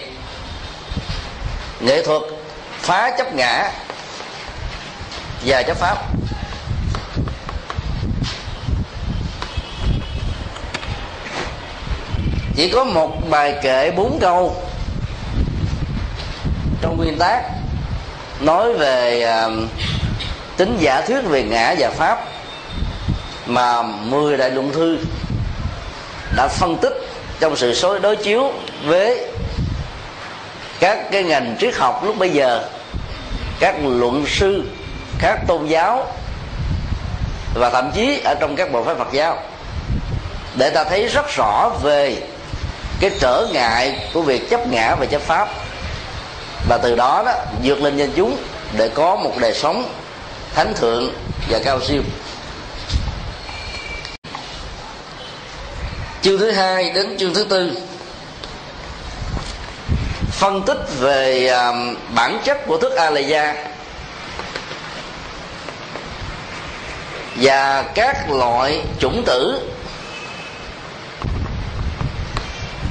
nghệ 1.80 2.02
thuật 2.02 2.22
phá 2.80 3.10
chấp 3.18 3.34
ngã 3.34 3.70
và 5.44 5.62
chấp 5.62 5.76
pháp. 5.76 5.96
Chỉ 12.56 12.70
có 12.70 12.84
một 12.84 13.30
bài 13.30 13.54
kệ 13.62 13.90
bốn 13.90 14.18
câu 14.20 14.62
trong 16.80 16.96
nguyên 16.96 17.18
tác 17.18 17.42
nói 18.40 18.72
về 18.72 19.26
uh, 19.46 19.52
tính 20.56 20.76
giả 20.80 21.00
thuyết 21.00 21.20
về 21.28 21.42
ngã 21.42 21.74
và 21.78 21.90
pháp 21.90 22.24
mà 23.46 23.82
10 23.82 24.36
đại 24.36 24.50
luận 24.50 24.72
thư 24.72 24.98
đã 26.36 26.48
phân 26.48 26.76
tích 26.76 26.92
trong 27.40 27.56
sự 27.56 27.74
số 27.74 27.98
đối 27.98 28.16
chiếu 28.16 28.52
với 28.84 29.26
các 30.80 31.10
cái 31.12 31.22
ngành 31.22 31.56
triết 31.60 31.74
học 31.74 32.04
lúc 32.04 32.18
bây 32.18 32.30
giờ, 32.30 32.68
các 33.60 33.74
luận 33.84 34.24
sư, 34.26 34.62
các 35.18 35.40
tôn 35.46 35.66
giáo, 35.66 36.06
và 37.54 37.70
thậm 37.70 37.90
chí 37.94 38.20
ở 38.24 38.34
trong 38.34 38.56
các 38.56 38.72
bộ 38.72 38.84
phái 38.84 38.94
Phật 38.94 39.12
giáo, 39.12 39.38
để 40.56 40.70
ta 40.70 40.84
thấy 40.84 41.06
rất 41.06 41.26
rõ 41.36 41.70
về 41.82 42.16
cái 43.00 43.10
trở 43.20 43.46
ngại 43.52 44.08
của 44.14 44.22
việc 44.22 44.50
chấp 44.50 44.68
ngã 44.68 44.94
và 44.94 45.06
chấp 45.06 45.22
pháp. 45.22 45.48
Và 46.68 46.78
từ 46.82 46.96
đó 46.96 47.22
đó, 47.26 47.32
vượt 47.62 47.82
lên 47.82 47.96
nhân 47.96 48.12
chúng 48.16 48.36
để 48.76 48.88
có 48.88 49.16
một 49.16 49.32
đời 49.40 49.54
sống 49.54 49.88
thánh 50.54 50.74
thượng 50.74 51.12
và 51.50 51.58
cao 51.64 51.80
siêu. 51.80 52.02
Chương 56.26 56.38
thứ 56.38 56.50
hai 56.50 56.90
đến 56.90 57.16
chương 57.18 57.34
thứ 57.34 57.44
tư. 57.44 57.72
Phân 60.30 60.62
tích 60.62 60.78
về 60.98 61.48
um, 61.48 61.96
bản 62.14 62.40
chất 62.44 62.66
của 62.66 62.78
thức 62.78 62.92
a 62.96 63.10
la 63.10 63.20
gia 63.20 63.54
và 67.36 67.82
các 67.82 68.30
loại 68.30 68.82
chủng 68.98 69.22
tử 69.26 69.70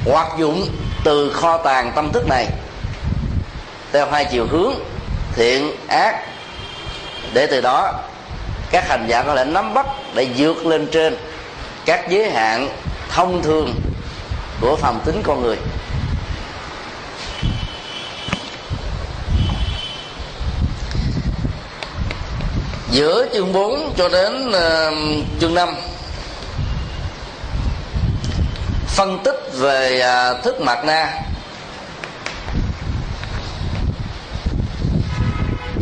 hoạt 0.05 0.27
dụng 0.39 0.67
từ 1.03 1.33
kho 1.33 1.57
tàng 1.57 1.91
tâm 1.95 2.11
thức 2.11 2.27
này 2.29 2.47
theo 3.93 4.11
hai 4.11 4.25
chiều 4.25 4.47
hướng 4.51 4.73
thiện 5.35 5.71
ác. 5.87 6.15
Để 7.33 7.47
từ 7.47 7.61
đó 7.61 7.93
các 8.71 8.89
hành 8.89 9.05
giả 9.07 9.23
có 9.23 9.35
thể 9.35 9.45
nắm 9.45 9.73
bắt 9.73 9.85
để 10.13 10.27
vượt 10.37 10.65
lên 10.65 10.87
trên 10.91 11.17
các 11.85 12.09
giới 12.09 12.29
hạn 12.31 12.69
thông 13.15 13.43
thường 13.43 13.75
của 14.61 14.75
phàm 14.75 14.99
tính 15.05 15.21
con 15.23 15.41
người. 15.41 15.57
Giữa 22.91 23.27
chương 23.33 23.53
4 23.53 23.93
cho 23.97 24.09
đến 24.09 24.47
uh, 24.49 24.53
chương 25.39 25.53
5 25.53 25.69
phân 28.87 29.19
tích 29.23 29.49
về 29.53 30.01
uh, 30.37 30.43
thức 30.43 30.61
mặt 30.61 30.85
na 30.85 31.21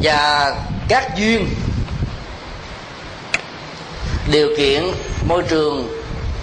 và 0.04 0.56
các 0.90 1.16
duyên 1.18 1.48
điều 4.32 4.50
kiện 4.58 4.84
môi 5.28 5.44
trường 5.50 5.88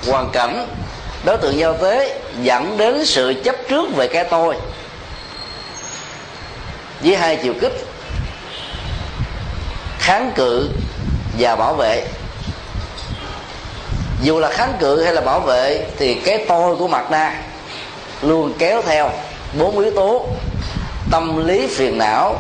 hoàn 0.06 0.30
cảnh 0.32 0.66
đối 1.24 1.38
tượng 1.38 1.58
giao 1.58 1.74
tế 1.74 2.20
dẫn 2.42 2.76
đến 2.76 3.06
sự 3.06 3.34
chấp 3.44 3.56
trước 3.68 3.96
về 3.96 4.08
cái 4.08 4.24
tôi. 4.24 4.56
Với 7.00 7.16
hai 7.16 7.36
chiều 7.42 7.54
kích, 7.60 7.72
kháng 9.98 10.32
cự 10.34 10.70
và 11.38 11.56
bảo 11.56 11.74
vệ. 11.74 12.04
Dù 14.22 14.38
là 14.38 14.48
kháng 14.48 14.72
cự 14.80 15.02
hay 15.02 15.14
là 15.14 15.20
bảo 15.20 15.40
vệ 15.40 15.86
thì 15.98 16.14
cái 16.14 16.44
tôi 16.48 16.76
của 16.76 16.88
mặt 16.88 17.10
na 17.10 17.42
luôn 18.22 18.52
kéo 18.58 18.82
theo 18.82 19.10
bốn 19.58 19.78
yếu 19.78 19.90
tố 19.90 20.26
tâm 21.10 21.46
lý 21.46 21.66
phiền 21.66 21.98
não, 21.98 22.36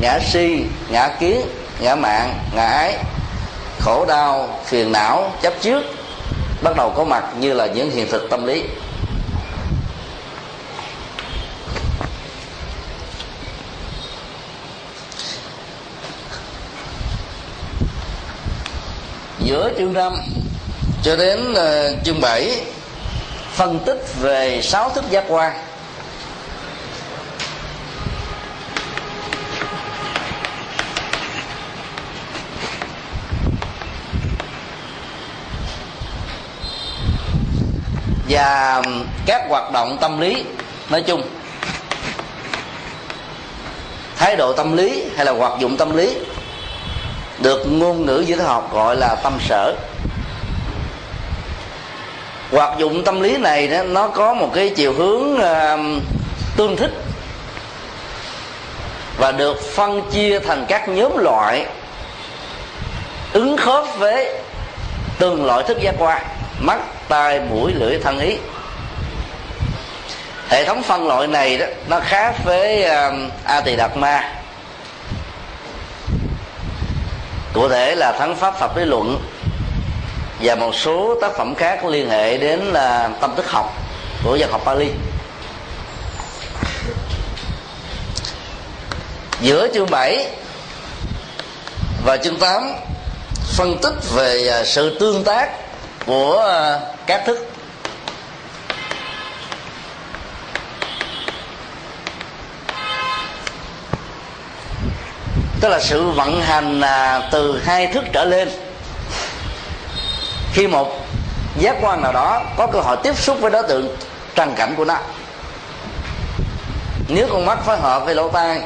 ngã 0.00 0.18
si, 0.18 0.64
ngã 0.88 1.08
kiến, 1.20 1.40
ngã 1.80 1.94
mạng, 1.94 2.34
ngã 2.54 2.66
ái, 2.66 2.94
khổ 3.80 4.04
đau, 4.08 4.60
phiền 4.64 4.92
não, 4.92 5.32
chấp 5.42 5.52
trước 5.60 5.82
bắt 6.62 6.76
đầu 6.76 6.92
có 6.96 7.04
mặt 7.04 7.24
như 7.40 7.52
là 7.52 7.66
những 7.66 7.90
hiện 7.90 8.08
thực 8.10 8.30
tâm 8.30 8.46
lý. 8.46 8.62
Giữa 19.40 19.70
chương 19.78 19.92
năm 19.92 20.12
cho 21.02 21.16
đến 21.16 21.52
uh, 21.52 22.04
chương 22.04 22.20
7 22.20 22.64
phân 23.52 23.78
tích 23.86 24.04
về 24.20 24.60
sáu 24.62 24.90
thức 24.90 25.04
giác 25.10 25.24
quan. 25.28 25.52
Và 38.28 38.82
các 39.26 39.42
hoạt 39.48 39.72
động 39.72 39.98
tâm 40.00 40.20
lý 40.20 40.44
nói 40.90 41.02
chung. 41.02 41.22
Thái 44.16 44.36
độ 44.36 44.52
tâm 44.52 44.76
lý 44.76 45.04
hay 45.16 45.26
là 45.26 45.32
hoạt 45.32 45.52
dụng 45.58 45.76
tâm 45.76 45.96
lý 45.96 46.16
được 47.38 47.64
ngôn 47.66 48.06
ngữ 48.06 48.24
giới 48.26 48.38
học 48.38 48.72
gọi 48.72 48.96
là 48.96 49.14
tâm 49.22 49.32
sở. 49.48 49.74
Hoạt 52.52 52.78
dụng 52.78 53.04
tâm 53.04 53.20
lý 53.20 53.36
này 53.36 53.68
nó 53.68 54.08
có 54.08 54.34
một 54.34 54.50
cái 54.54 54.68
chiều 54.68 54.92
hướng 54.92 55.34
uh, 55.34 56.02
tương 56.56 56.76
thích 56.76 56.92
và 59.18 59.32
được 59.32 59.60
phân 59.74 60.10
chia 60.10 60.38
thành 60.38 60.64
các 60.68 60.88
nhóm 60.88 61.16
loại 61.16 61.66
ứng 63.32 63.56
khớp 63.56 63.84
với 63.98 64.38
từng 65.18 65.46
loại 65.46 65.62
thức 65.62 65.78
giác 65.80 65.94
quan 65.98 66.22
mắt 66.60 66.78
tai 67.08 67.40
mũi 67.40 67.72
lưỡi 67.72 67.98
thân 67.98 68.18
ý. 68.18 68.36
Hệ 70.48 70.64
thống 70.64 70.82
phân 70.82 71.06
loại 71.06 71.26
này 71.26 71.58
đó 71.58 71.66
nó 71.88 72.00
khác 72.00 72.34
với 72.44 72.84
uh, 72.84 73.32
a 73.44 73.60
tỳ 73.60 73.76
đạt 73.76 73.96
ma. 73.96 74.32
Cụ 77.54 77.68
thể 77.68 77.94
là 77.94 78.12
thắng 78.12 78.36
pháp 78.36 78.58
phật 78.58 78.76
lý 78.76 78.84
luận 78.84 79.20
và 80.40 80.54
một 80.54 80.74
số 80.74 81.18
tác 81.20 81.36
phẩm 81.36 81.54
khác 81.54 81.84
liên 81.84 82.10
hệ 82.10 82.38
đến 82.38 82.60
là 82.60 83.10
tâm 83.20 83.36
thức 83.36 83.50
học 83.50 83.72
của 84.24 84.36
dân 84.36 84.52
học 84.52 84.62
Pali. 84.64 84.90
Giữa 89.40 89.68
chương 89.74 89.90
7 89.90 90.26
và 92.04 92.16
chương 92.16 92.38
8 92.38 92.74
phân 93.56 93.78
tích 93.82 93.94
về 94.14 94.48
à, 94.48 94.64
sự 94.64 94.98
tương 95.00 95.24
tác 95.24 95.50
của 96.06 96.38
à, 96.38 96.80
các 97.06 97.22
thức. 97.26 97.50
Tức 105.60 105.68
là 105.68 105.80
sự 105.80 106.10
vận 106.10 106.42
hành 106.42 106.80
là 106.80 107.28
từ 107.32 107.62
hai 107.64 107.86
thức 107.86 108.04
trở 108.12 108.24
lên. 108.24 108.48
Khi 110.52 110.66
một 110.66 111.06
giác 111.58 111.76
quan 111.80 112.02
nào 112.02 112.12
đó 112.12 112.42
có 112.56 112.66
cơ 112.66 112.80
hội 112.80 112.96
tiếp 113.02 113.16
xúc 113.16 113.38
với 113.40 113.50
đối 113.50 113.62
tượng, 113.62 113.96
trần 114.34 114.54
cảnh 114.56 114.74
của 114.76 114.84
nó. 114.84 114.98
Nếu 117.08 117.28
con 117.32 117.46
mắt 117.46 117.58
phối 117.66 117.76
hợp 117.76 118.04
với 118.04 118.14
lỗ 118.14 118.28
tai 118.28 118.60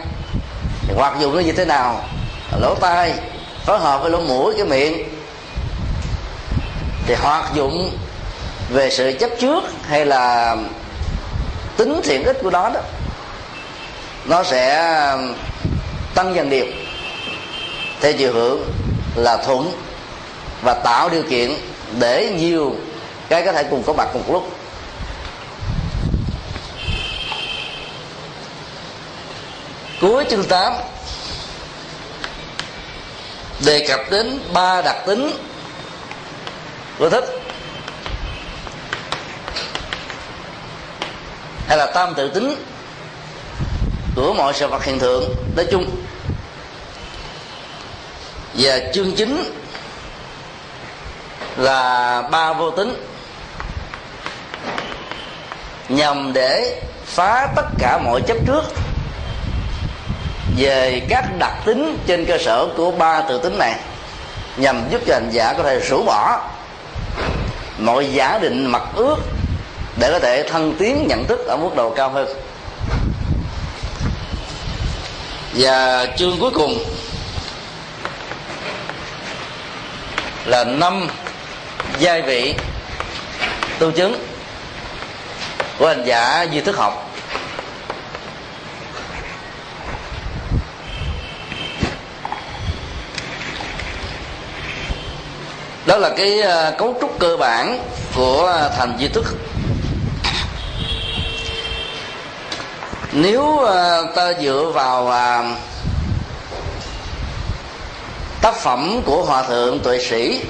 thì 0.88 0.94
hoặc 0.96 1.14
dùng 1.20 1.34
nó 1.34 1.40
như 1.40 1.52
thế 1.52 1.64
nào, 1.64 2.04
lỗ 2.60 2.74
tai 2.74 3.14
phối 3.66 3.78
hợp 3.78 4.02
với 4.02 4.10
lỗ 4.10 4.20
mũi, 4.20 4.54
cái 4.56 4.64
miệng, 4.64 5.08
thì 7.06 7.14
hoạt 7.14 7.54
dụng 7.54 7.98
về 8.70 8.90
sự 8.90 9.12
chấp 9.20 9.30
trước 9.40 9.64
hay 9.82 10.06
là 10.06 10.56
tính 11.76 12.00
thiện 12.04 12.24
ích 12.24 12.38
của 12.42 12.50
nó 12.50 12.70
đó, 12.74 12.80
nó 14.24 14.42
sẽ 14.42 14.76
tăng 16.14 16.34
dần 16.34 16.50
điều 16.50 16.66
theo 18.00 18.12
chiều 18.12 18.32
hướng 18.32 18.58
là 19.14 19.36
thuận 19.36 19.72
và 20.62 20.74
tạo 20.74 21.08
điều 21.08 21.22
kiện 21.22 21.54
để 21.98 22.32
nhiều 22.36 22.76
cái 23.28 23.42
có 23.46 23.52
thể 23.52 23.64
cùng 23.70 23.82
có 23.82 23.92
mặt 23.92 24.08
cùng 24.12 24.32
lúc. 24.32 24.50
Cuối 30.00 30.24
chương 30.30 30.44
8 30.44 30.72
đề 33.64 33.86
cập 33.88 34.00
đến 34.10 34.40
ba 34.52 34.82
đặc 34.82 34.96
tính 35.06 35.30
của 36.98 37.10
thích. 37.10 37.39
Hay 41.70 41.78
là 41.78 41.86
tam 41.86 42.14
tự 42.14 42.28
tính 42.28 42.56
của 44.16 44.34
mọi 44.34 44.54
sự 44.54 44.68
vật 44.68 44.84
hiện 44.84 44.98
tượng 44.98 45.34
nói 45.56 45.66
chung. 45.70 45.90
Và 48.54 48.78
chương 48.94 49.14
chính 49.16 49.42
là 51.56 52.22
ba 52.30 52.52
vô 52.52 52.70
tính, 52.70 52.94
nhằm 55.88 56.32
để 56.32 56.82
phá 57.04 57.48
tất 57.56 57.66
cả 57.78 57.98
mọi 58.04 58.20
chấp 58.26 58.36
trước 58.46 58.62
về 60.56 61.02
các 61.08 61.24
đặc 61.38 61.52
tính 61.64 61.98
trên 62.06 62.26
cơ 62.26 62.38
sở 62.38 62.66
của 62.76 62.90
ba 62.90 63.20
tự 63.20 63.38
tính 63.38 63.58
này, 63.58 63.74
nhằm 64.56 64.84
giúp 64.90 65.00
cho 65.06 65.14
hành 65.14 65.30
giả 65.30 65.52
có 65.52 65.62
thể 65.62 65.80
rũ 65.80 66.02
bỏ 66.06 66.40
mọi 67.78 68.12
giả 68.12 68.38
định 68.38 68.66
mặc 68.66 68.82
ước 68.94 69.16
để 70.00 70.10
có 70.12 70.18
thể 70.18 70.42
thăng 70.42 70.74
tiến 70.78 71.06
nhận 71.08 71.26
thức 71.26 71.46
ở 71.46 71.56
mức 71.56 71.70
độ 71.76 71.90
cao 71.90 72.10
hơn. 72.10 72.28
Và 75.54 76.06
chương 76.16 76.40
cuối 76.40 76.50
cùng 76.54 76.78
là 80.44 80.64
năm 80.64 81.08
giai 81.98 82.22
vị 82.22 82.54
tu 83.78 83.90
chứng 83.90 84.24
của 85.78 85.88
hành 85.88 86.04
giả 86.04 86.42
duy 86.42 86.60
thức 86.60 86.76
học. 86.76 87.10
Đó 95.86 95.98
là 95.98 96.10
cái 96.16 96.40
ờ, 96.40 96.74
cấu 96.78 96.96
trúc 97.00 97.18
cơ 97.18 97.36
bản 97.36 97.78
của 98.14 98.46
ờ, 98.46 98.74
thành 98.76 98.96
duy 98.98 99.08
thức. 99.08 99.49
Nếu 103.12 103.58
ờ, 103.58 104.06
ta 104.14 104.32
dựa 104.42 104.70
vào 104.74 105.10
à, 105.10 105.56
tác 108.40 108.54
phẩm 108.54 109.00
của 109.06 109.24
hòa 109.24 109.42
thượng 109.42 109.80
tuệ 109.80 109.98
sĩ, 109.98 110.40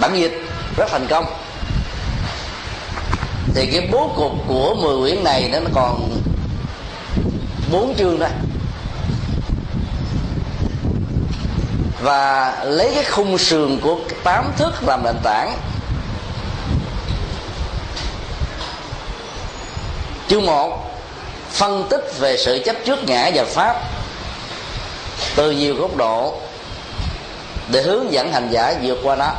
bản 0.00 0.18
dịch 0.18 0.42
rất 0.76 0.86
thành 0.90 1.06
công. 1.10 1.24
Thì 3.54 3.66
cái 3.72 3.88
bố 3.92 4.12
cục 4.16 4.32
của 4.48 4.74
10 4.74 4.98
quyển 5.00 5.24
này 5.24 5.50
nó 5.52 5.70
còn 5.74 6.20
bốn 7.72 7.94
chương 7.98 8.18
thôi 8.18 8.28
và 12.02 12.56
lấy 12.64 12.92
cái 12.94 13.04
khung 13.04 13.38
sườn 13.38 13.80
của 13.80 13.98
tám 14.24 14.52
thức 14.56 14.72
làm 14.86 15.02
nền 15.04 15.16
tảng. 15.22 15.58
Chương 20.28 20.46
một 20.46 20.91
phân 21.52 21.86
tích 21.90 22.12
về 22.18 22.36
sự 22.36 22.62
chấp 22.64 22.76
trước 22.84 23.04
ngã 23.06 23.30
và 23.34 23.44
pháp 23.44 23.76
từ 25.36 25.50
nhiều 25.50 25.74
góc 25.74 25.96
độ 25.96 26.34
để 27.68 27.82
hướng 27.82 28.12
dẫn 28.12 28.32
hành 28.32 28.48
giả 28.50 28.74
vượt 28.82 28.98
qua 29.02 29.16
nó. 29.16 29.30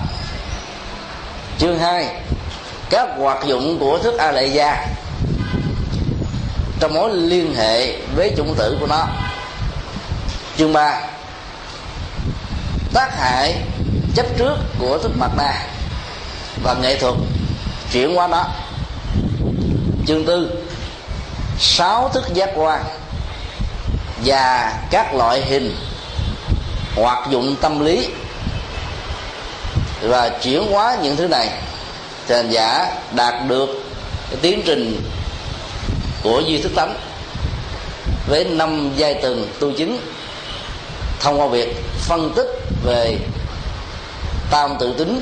Chương 1.59 1.79
2 1.79 2.07
các 2.89 3.09
hoạt 3.17 3.45
dụng 3.45 3.79
của 3.79 3.97
thức 3.97 4.17
a 4.17 4.31
lệ 4.31 4.45
gia 4.47 4.87
trong 6.79 6.93
mối 6.93 7.13
liên 7.13 7.55
hệ 7.55 7.97
với 8.15 8.31
chủng 8.37 8.55
tử 8.57 8.77
của 8.79 8.87
nó. 8.87 9.07
Chương 10.57 10.73
3 10.73 11.01
tác 12.93 13.17
hại, 13.17 13.55
chấp 14.15 14.25
trước 14.37 14.55
của 14.79 14.97
thức 14.97 15.11
mặt 15.15 15.31
nạ 15.37 15.53
và 16.63 16.73
nghệ 16.73 16.97
thuật 16.97 17.13
chuyển 17.91 18.17
qua 18.17 18.27
nó. 18.27 18.45
Chương 20.07 20.25
tư 20.25 20.63
sáu 21.59 22.09
thức 22.13 22.23
giác 22.33 22.49
quan 22.55 22.83
và 24.25 24.73
các 24.91 25.13
loại 25.13 25.41
hình 25.41 25.75
hoạt 26.95 27.29
dụng 27.29 27.55
tâm 27.61 27.85
lý 27.85 28.09
và 30.01 30.29
chuyển 30.29 30.71
hóa 30.71 30.97
những 31.01 31.15
thứ 31.15 31.27
này 31.27 31.49
thì 32.27 32.35
hành 32.35 32.49
giả 32.49 32.95
đạt 33.11 33.33
được 33.47 33.69
cái 34.29 34.39
tiến 34.41 34.61
trình 34.65 35.01
của 36.23 36.39
duy 36.39 36.61
thức 36.61 36.71
tánh 36.75 36.95
với 38.27 38.43
năm 38.45 38.91
giai 38.95 39.13
tầng 39.13 39.47
tu 39.59 39.71
chính 39.77 39.97
thông 41.19 41.41
qua 41.41 41.47
việc 41.47 41.75
phân 41.99 42.33
tích 42.35 42.47
về 42.83 43.17
tam 44.51 44.75
tự 44.79 44.93
tính 44.93 45.21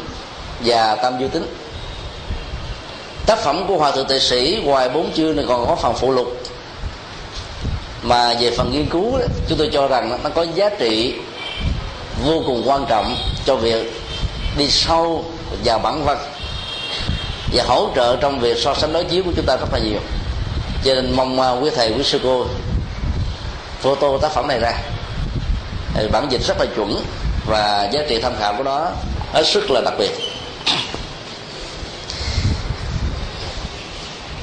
và 0.65 0.95
tam 0.95 1.19
du 1.19 1.27
tính 1.27 1.60
tác 3.25 3.39
phẩm 3.39 3.65
của 3.67 3.77
hòa 3.77 3.91
thượng 3.91 4.07
tệ 4.07 4.19
sĩ 4.19 4.61
ngoài 4.63 4.89
bốn 4.89 5.13
chương 5.13 5.35
này 5.35 5.45
còn 5.47 5.67
có 5.67 5.75
phần 5.75 5.93
phụ 5.95 6.11
lục. 6.11 6.27
Mà 8.03 8.33
về 8.39 8.51
phần 8.51 8.71
nghiên 8.71 8.89
cứu 8.89 9.17
đó, 9.17 9.25
chúng 9.49 9.57
tôi 9.57 9.69
cho 9.73 9.87
rằng 9.87 10.19
nó 10.23 10.29
có 10.29 10.45
giá 10.55 10.69
trị 10.69 11.13
vô 12.25 12.43
cùng 12.47 12.63
quan 12.65 12.85
trọng 12.89 13.15
cho 13.45 13.55
việc 13.55 13.93
đi 14.57 14.69
sâu 14.69 15.25
vào 15.65 15.79
bản 15.79 16.05
văn 16.05 16.17
và 17.53 17.63
hỗ 17.67 17.89
trợ 17.95 18.15
trong 18.15 18.39
việc 18.39 18.57
so 18.57 18.73
sánh 18.73 18.93
đối 18.93 19.03
chiếu 19.03 19.23
của 19.23 19.31
chúng 19.35 19.45
ta 19.45 19.57
rất 19.57 19.67
là 19.73 19.79
nhiều. 19.79 19.99
Cho 20.83 20.93
nên 20.93 21.11
mong 21.15 21.41
à, 21.41 21.51
quý 21.51 21.69
thầy 21.75 21.93
quý 21.97 22.03
sư 22.03 22.19
cô 22.23 22.45
photo 23.79 24.17
tác 24.21 24.31
phẩm 24.31 24.47
này 24.47 24.59
ra. 24.59 24.73
Bản 26.11 26.27
dịch 26.29 26.41
rất 26.47 26.57
là 26.59 26.65
chuẩn 26.75 27.03
và 27.47 27.89
giá 27.91 28.01
trị 28.09 28.19
tham 28.21 28.33
khảo 28.39 28.53
của 28.57 28.63
nó 28.63 28.87
hết 29.33 29.43
sức 29.47 29.71
là 29.71 29.81
đặc 29.85 29.93
biệt. 29.97 30.30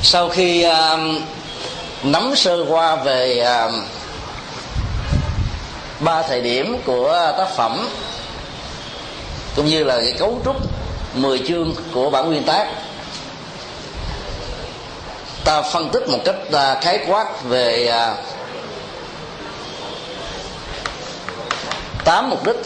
Sau 0.03 0.29
khi 0.29 0.67
uh, 0.67 1.01
nắm 2.03 2.33
sơ 2.37 2.65
qua 2.69 2.97
về 2.97 3.47
uh, 3.67 3.75
ba 6.01 6.23
thời 6.23 6.41
điểm 6.41 6.77
của 6.85 7.33
tác 7.39 7.49
phẩm 7.57 7.89
cũng 9.57 9.67
như 9.67 9.85
là 9.85 10.01
cái 10.01 10.13
cấu 10.19 10.41
trúc 10.45 10.57
10 11.15 11.39
chương 11.49 11.75
của 11.95 12.11
bản 12.11 12.27
nguyên 12.27 12.45
tác 12.45 12.69
ta 15.45 15.63
phân 15.63 15.89
tích 15.93 16.09
một 16.09 16.19
cách 16.25 16.37
uh, 16.49 16.83
khái 16.83 16.99
quát 17.09 17.45
về 17.45 17.93
uh, 18.13 18.19
tám 22.05 22.31
mục 22.31 22.47
đích 22.47 22.57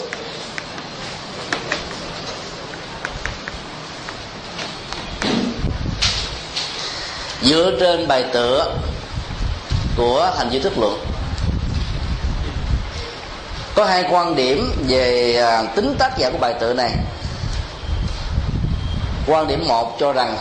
dựa 7.44 7.72
trên 7.80 8.08
bài 8.08 8.24
tựa 8.32 8.76
của 9.96 10.32
thành 10.36 10.50
duy 10.50 10.58
thức 10.58 10.78
luận. 10.78 10.98
Có 13.74 13.84
hai 13.84 14.04
quan 14.10 14.36
điểm 14.36 14.72
về 14.88 15.36
à, 15.36 15.62
tính 15.76 15.94
tác 15.98 16.18
giả 16.18 16.30
của 16.30 16.38
bài 16.38 16.54
tự 16.60 16.74
này. 16.74 16.90
Quan 19.26 19.48
điểm 19.48 19.64
một 19.68 19.96
cho 20.00 20.12
rằng 20.12 20.36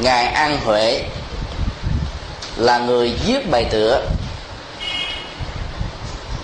ngài 0.00 0.26
an 0.26 0.58
huệ 0.64 1.02
là 2.56 2.78
người 2.78 3.14
viết 3.26 3.50
bài 3.50 3.66
tựa. 3.70 4.02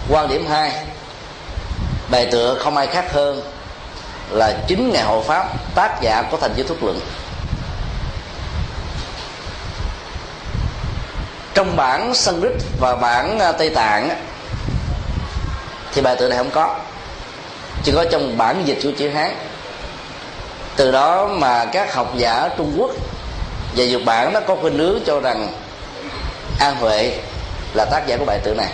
Quan 0.09 0.29
điểm 0.29 0.47
hai, 0.51 0.73
bài 2.11 2.27
tựa 2.31 2.55
không 2.55 2.77
ai 2.77 2.87
khác 2.87 3.13
hơn 3.13 3.43
là 4.31 4.53
chính 4.69 4.91
ngài 4.93 5.03
hộ 5.03 5.23
pháp, 5.23 5.75
tác 5.75 5.99
giả 6.03 6.23
của 6.31 6.37
thành 6.37 6.53
giới 6.57 6.67
thuốc 6.69 6.83
luận. 6.83 7.01
Trong 11.55 11.77
bản 11.77 12.15
Sanskrit 12.15 12.53
và 12.81 12.97
bản 12.97 13.39
à, 13.39 13.53
Tây 13.53 13.71
Tạng 13.71 14.11
thì 15.93 16.03
bài 16.03 16.17
tự 16.17 16.29
này 16.29 16.39
không 16.39 16.51
có. 16.51 16.77
Chỉ 17.85 17.93
có 17.93 18.05
trong 18.11 18.39
bản 18.39 18.63
dịch 18.65 18.79
của 18.83 18.91
chữ 18.99 19.09
Hán. 19.09 19.35
Từ 20.77 20.91
đó 20.91 21.29
mà 21.29 21.65
các 21.65 21.95
học 21.95 22.13
giả 22.17 22.49
Trung 22.57 22.75
Quốc 22.77 22.91
và 23.77 23.85
Nhật 23.85 24.03
Bản 24.05 24.33
nó 24.33 24.41
có 24.41 24.57
khuynh 24.57 24.79
hướng 24.79 24.99
cho 25.07 25.21
rằng 25.21 25.53
An 26.61 26.77
Huệ 26.77 27.19
là 27.75 27.85
tác 27.91 28.07
giả 28.07 28.17
của 28.17 28.25
bài 28.25 28.39
tự 28.45 28.55
này. 28.55 28.73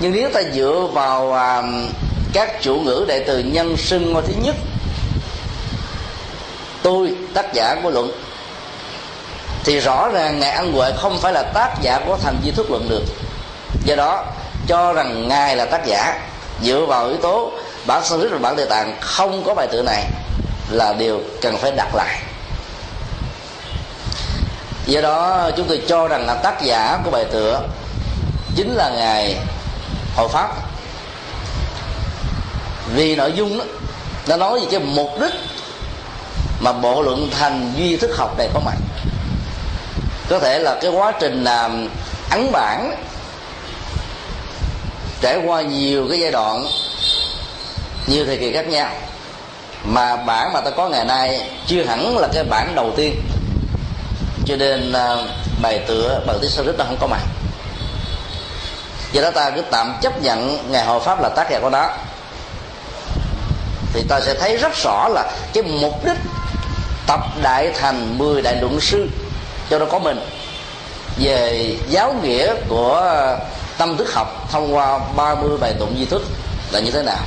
Nhưng 0.00 0.12
nếu 0.12 0.30
ta 0.30 0.42
dựa 0.52 0.88
vào 0.92 1.32
à, 1.32 1.62
các 2.32 2.62
chủ 2.62 2.74
ngữ 2.74 3.04
đệ 3.08 3.24
từ 3.26 3.38
nhân 3.38 3.76
xưng 3.76 4.12
ngôi 4.12 4.22
thứ 4.22 4.32
nhất 4.42 4.54
tôi 6.82 7.14
tác 7.34 7.54
giả 7.54 7.76
của 7.82 7.90
luận 7.90 8.12
thì 9.64 9.80
rõ 9.80 10.08
ràng 10.08 10.40
ngài 10.40 10.50
ăn 10.50 10.72
huệ 10.72 10.92
không 10.96 11.18
phải 11.20 11.32
là 11.32 11.42
tác 11.42 11.74
giả 11.82 12.00
của 12.06 12.16
thành 12.22 12.36
di 12.44 12.50
thức 12.50 12.70
luận 12.70 12.88
được. 12.88 13.04
Do 13.84 13.96
đó 13.96 14.24
cho 14.66 14.92
rằng 14.92 15.28
ngài 15.28 15.56
là 15.56 15.64
tác 15.64 15.86
giả 15.86 16.20
dựa 16.62 16.86
vào 16.88 17.06
yếu 17.06 17.16
tố 17.16 17.52
bản 17.86 18.04
sanskrit 18.04 18.32
và 18.32 18.38
bản 18.38 18.56
địa 18.56 18.66
tạng 18.66 18.96
không 19.00 19.42
có 19.46 19.54
bài 19.54 19.66
tự 19.72 19.82
này 19.82 20.04
là 20.70 20.92
điều 20.92 21.20
cần 21.42 21.56
phải 21.56 21.72
đặt 21.76 21.94
lại. 21.94 22.18
Do 24.86 25.00
đó 25.00 25.50
chúng 25.56 25.68
tôi 25.68 25.82
cho 25.88 26.08
rằng 26.08 26.26
là 26.26 26.34
tác 26.34 26.62
giả 26.62 26.98
của 27.04 27.10
bài 27.10 27.24
tựa 27.32 27.60
chính 28.56 28.74
là 28.74 28.90
ngài 28.90 29.36
hội 30.16 30.28
pháp. 30.28 30.48
Vì 32.94 33.16
nội 33.16 33.32
dung 33.32 33.58
đó, 33.58 33.64
nó 34.26 34.36
nói 34.36 34.60
về 34.60 34.66
cái 34.70 34.80
mục 34.80 35.20
đích 35.20 35.32
mà 36.60 36.72
bộ 36.72 37.02
luận 37.02 37.30
thành 37.38 37.72
duy 37.76 37.96
thức 37.96 38.10
học 38.16 38.38
này 38.38 38.48
có 38.54 38.60
mặt 38.60 38.76
có 40.28 40.38
thể 40.38 40.58
là 40.58 40.78
cái 40.80 40.90
quá 40.90 41.12
trình 41.20 41.44
làm 41.44 41.88
ấn 42.30 42.52
bản 42.52 42.94
trải 45.20 45.38
qua 45.44 45.62
nhiều 45.62 46.06
cái 46.10 46.20
giai 46.20 46.30
đoạn, 46.30 46.66
nhiều 48.06 48.24
thời 48.26 48.36
kỳ 48.36 48.52
khác 48.52 48.68
nhau. 48.68 48.90
Mà 49.84 50.16
bản 50.16 50.52
mà 50.52 50.60
ta 50.60 50.70
có 50.70 50.88
ngày 50.88 51.04
nay 51.04 51.50
chưa 51.66 51.84
hẳn 51.84 52.18
là 52.18 52.28
cái 52.32 52.44
bản 52.44 52.72
đầu 52.74 52.92
tiên. 52.96 53.22
Cho 54.46 54.56
nên 54.56 54.92
à, 54.92 55.16
bài 55.62 55.84
tựa, 55.86 56.20
bài 56.26 56.36
tiếng 56.40 56.50
Sanskrit 56.50 56.78
nó 56.78 56.84
không 56.84 56.96
có 57.00 57.06
mặt. 57.06 57.20
Do 59.12 59.22
đó 59.22 59.30
ta 59.30 59.50
cứ 59.50 59.62
tạm 59.70 59.94
chấp 60.02 60.22
nhận 60.22 60.70
ngày 60.70 60.84
hội 60.84 61.00
pháp 61.00 61.22
là 61.22 61.28
tác 61.28 61.50
giả 61.50 61.60
của 61.62 61.70
đó 61.70 61.90
thì 63.92 64.02
ta 64.08 64.20
sẽ 64.20 64.34
thấy 64.34 64.56
rất 64.56 64.72
rõ 64.84 65.08
là 65.08 65.30
cái 65.52 65.62
mục 65.62 66.04
đích 66.04 66.18
tập 67.06 67.20
đại 67.42 67.72
thành 67.80 68.18
10 68.18 68.42
đại 68.42 68.56
luận 68.60 68.80
sư 68.80 69.08
cho 69.70 69.78
nó 69.78 69.86
có 69.86 69.98
mình. 69.98 70.20
Về 71.18 71.76
giáo 71.88 72.14
nghĩa 72.22 72.54
của 72.68 73.16
tâm 73.78 73.96
thức 73.96 74.12
học 74.12 74.48
thông 74.50 74.74
qua 74.74 74.98
30 75.16 75.58
bài 75.60 75.74
tụng 75.78 75.94
di 75.98 76.04
thức 76.04 76.22
là 76.70 76.80
như 76.80 76.90
thế 76.90 77.02
nào? 77.02 77.24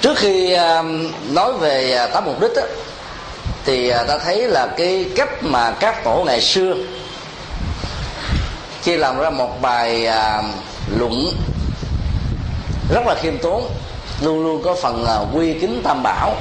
Trước 0.00 0.18
khi 0.18 0.54
um, 0.54 1.12
nói 1.30 1.52
về 1.52 1.92
à, 1.92 2.06
tám 2.06 2.24
mục 2.24 2.40
đích 2.40 2.50
đó, 2.56 2.62
thì 3.64 3.88
à, 3.88 4.02
ta 4.02 4.18
thấy 4.18 4.48
là 4.48 4.66
cái 4.76 5.06
cách 5.16 5.42
mà 5.42 5.70
các 5.70 6.04
tổ 6.04 6.24
ngày 6.26 6.40
xưa 6.40 6.74
khi 8.82 8.96
làm 8.96 9.18
ra 9.18 9.30
một 9.30 9.62
bài 9.62 10.06
à, 10.06 10.42
luận 10.98 11.30
rất 12.94 13.06
là 13.06 13.14
khiêm 13.22 13.38
tốn 13.38 13.70
luôn 14.24 14.44
luôn 14.44 14.62
có 14.64 14.74
phần 14.74 15.04
là 15.04 15.20
quy 15.34 15.58
kính 15.60 15.80
tam 15.84 16.02
bảo. 16.02 16.36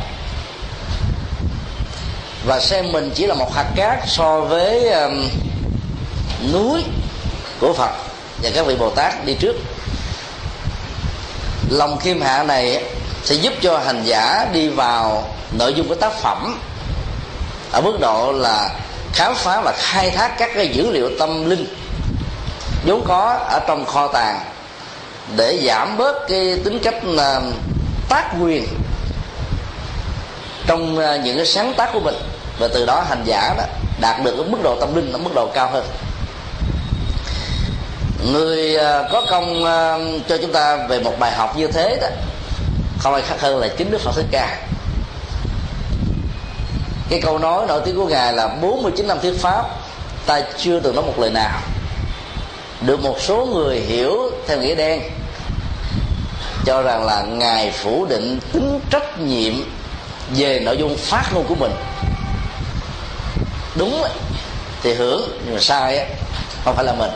Và 2.46 2.60
xem 2.60 2.91
mình 2.91 3.12
chỉ 3.15 3.26
là 3.26 3.36
một 3.36 3.54
hạt 3.54 3.65
cát 3.76 4.00
so 4.08 4.41
với 4.41 4.89
um, 4.89 5.30
núi 6.54 6.84
của 7.60 7.74
phật 7.74 7.91
và 8.43 8.50
các 8.56 8.65
vị 8.65 8.76
bồ 8.76 8.89
tát 8.89 9.26
đi 9.26 9.34
trước. 9.34 9.56
Lòng 11.69 11.98
khiêm 12.00 12.22
hạ 12.22 12.43
này 12.43 12.84
sẽ 13.24 13.36
giúp 13.36 13.54
cho 13.62 13.78
hành 13.78 14.04
giả 14.06 14.46
đi 14.54 14.69
vào 14.69 15.24
nội 15.58 15.74
dung 15.74 15.88
của 15.88 15.96
tác 15.96 16.13
phẩm 16.22 16.60
ở 17.72 17.82
mức 17.82 17.98
độ 18.00 18.32
là 18.32 18.69
khám 19.13 19.36
phá 19.36 19.62
và 19.62 19.74
khai 19.78 20.10
thác 20.10 20.36
các 20.38 20.52
cái 20.56 20.67
dữ 20.67 20.91
liệu 20.91 21.10
tâm 21.19 21.50
linh 21.50 21.65
vốn 22.86 23.04
có 23.08 23.39
ở 23.50 23.60
trong 23.67 23.86
kho 23.86 24.08
tàng 24.08 24.39
để 25.36 25.60
giảm 25.65 25.98
bớt 25.98 26.28
cái 26.30 26.58
tính 26.63 26.80
cách 26.84 27.04
tác 28.10 28.36
quyền 28.42 28.68
trong 30.68 31.00
à, 31.00 31.18
những 31.18 31.38
cái 31.38 31.46
sáng 31.46 31.74
tác 31.78 31.89
của 31.94 32.00
mình. 32.00 32.16
Và 32.60 32.68
từ 32.74 32.86
đó 32.86 33.06
hành 33.10 33.24
giả 33.26 33.54
đó 33.58 33.63
đạt 34.02 34.24
được 34.24 34.34
cái 34.38 34.46
mức 34.50 34.58
độ 34.63 34.80
tâm 34.80 34.96
linh 34.96 35.12
ở 35.12 35.18
mức 35.18 35.32
độ 35.36 35.48
cao 35.54 35.70
hơn. 35.72 35.86
Người 38.32 38.76
à, 38.76 39.04
có 39.12 39.26
công 39.30 39.66
à, 39.66 39.98
cho 40.30 40.38
chúng 40.42 40.54
ta 40.54 40.88
về 40.89 41.00
một 41.00 41.20
bài 41.20 41.32
học 41.32 41.58
như 41.58 41.68
thế 41.68 41.98
đó, 42.02 42.08
không 43.00 43.13
ai 43.13 43.22
khác 43.22 43.36
hơn 43.39 43.60
là 43.60 43.68
chính 43.68 43.92
đức 43.92 44.02
phật 44.02 44.12
thích 44.16 44.26
ca. 44.32 44.58
Cái 47.10 47.22
câu 47.22 47.39
nói 47.39 47.66
nổi 47.68 47.82
tiếng 47.86 47.96
của 47.96 48.08
ngài 48.08 48.34
là 48.34 48.48
49 48.48 49.08
năm 49.08 49.20
thuyết 49.22 49.39
pháp, 49.39 49.63
ta 50.26 50.42
chưa 50.58 50.80
từng 50.80 50.96
nói 50.96 51.06
một 51.06 51.20
lời 51.20 51.30
nào. 51.30 51.60
Được 52.82 53.04
một 53.04 53.16
số 53.20 53.46
người 53.46 53.80
hiểu 53.80 54.32
theo 54.48 54.58
nghĩa 54.58 54.76
đen 54.76 55.02
cho 56.65 56.82
rằng 56.82 57.06
là 57.06 57.21
ngài 57.21 57.71
phủ 57.71 58.06
định 58.06 58.39
tính 58.52 58.80
trách 58.89 59.19
nhiệm 59.19 59.54
về 60.36 60.60
nội 60.60 60.78
dung 60.78 60.97
phát 60.97 61.23
ngôn 61.34 61.45
của 61.47 61.56
mình. 61.56 61.71
Đúng 63.76 64.04
thì 64.84 64.93
hưởng, 64.93 65.39
nhưng 65.45 65.54
mà 65.54 65.62
sai 65.62 66.06
không 66.65 66.76
phải 66.76 66.86
là 66.86 66.93
mình. 66.93 67.12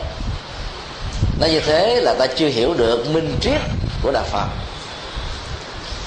Nói 1.40 1.50
như 1.50 1.60
thế 1.60 2.02
là 2.02 2.14
ta 2.20 2.28
chưa 2.28 2.48
hiểu 2.48 2.74
được 2.74 3.08
minh 3.08 3.38
triết 3.42 3.62
của 4.02 4.12
đạo 4.12 4.24
phật. 4.32 4.48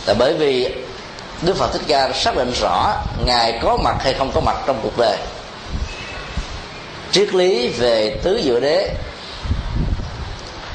Là 0.06 0.14
bởi 0.18 0.34
vì 0.34 0.74
đức 1.42 1.56
phật 1.56 1.72
thích 1.72 1.82
ca 1.86 2.12
xác 2.12 2.36
định 2.36 2.52
rõ 2.60 2.94
ngài 3.26 3.58
có 3.62 3.76
mặt 3.76 3.96
hay 4.00 4.14
không 4.14 4.30
có 4.34 4.40
mặt 4.40 4.56
trong 4.66 4.80
cuộc 4.82 4.98
đời. 4.98 5.16
Triết 7.12 7.34
lý 7.34 7.68
về 7.68 8.18
tứ 8.22 8.40
diệu 8.44 8.60
đế, 8.60 8.94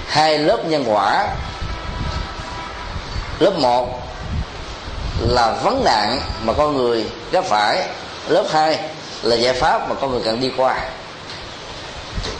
hai 0.07 0.37
lớp 0.37 0.65
nhân 0.65 0.83
quả 0.87 1.27
lớp 3.39 3.53
một 3.59 4.01
là 5.19 5.51
vấn 5.63 5.83
nạn 5.83 6.19
mà 6.43 6.53
con 6.53 6.77
người 6.77 7.05
gặp 7.31 7.45
phải. 7.45 7.87
Lớp 8.27 8.45
hai 8.51 8.79
là 9.23 9.35
giải 9.35 9.53
pháp 9.53 9.89
mà 9.89 9.95
con 10.01 10.11
người 10.11 10.21
cần 10.25 10.41
đi 10.41 10.51
qua. 10.57 10.79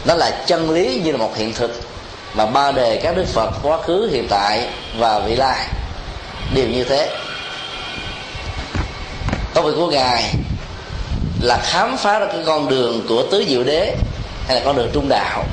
Nó 0.04 0.14
là 0.14 0.30
chân 0.46 0.70
lý 0.70 1.00
như 1.04 1.12
là 1.12 1.18
một 1.18 1.36
hiện 1.36 1.52
thực 1.52 1.80
mà 2.34 2.46
ba 2.46 2.72
đề 2.72 3.00
các 3.02 3.16
đức 3.16 3.26
phật 3.26 3.50
quá 3.62 3.78
khứ, 3.82 4.08
hiện 4.12 4.26
tại 4.30 4.68
và 4.98 5.18
vị 5.18 5.36
lai. 5.36 5.66
Đều 6.54 6.66
như 6.68 6.84
thế. 6.84 7.10
Công 9.54 9.64
việc 9.64 9.72
của 9.76 9.90
ngài 9.90 10.34
là 11.42 11.58
khám 11.62 11.96
phá 11.96 12.18
ra 12.18 12.26
cái 12.26 12.42
con 12.46 12.68
đường 12.68 13.06
của 13.08 13.22
tứ 13.30 13.44
diệu 13.48 13.64
đế 13.64 13.96
hay 14.46 14.56
là 14.56 14.62
con 14.64 14.76
đường 14.76 14.90
trung 14.92 15.08
đạo. 15.08 15.44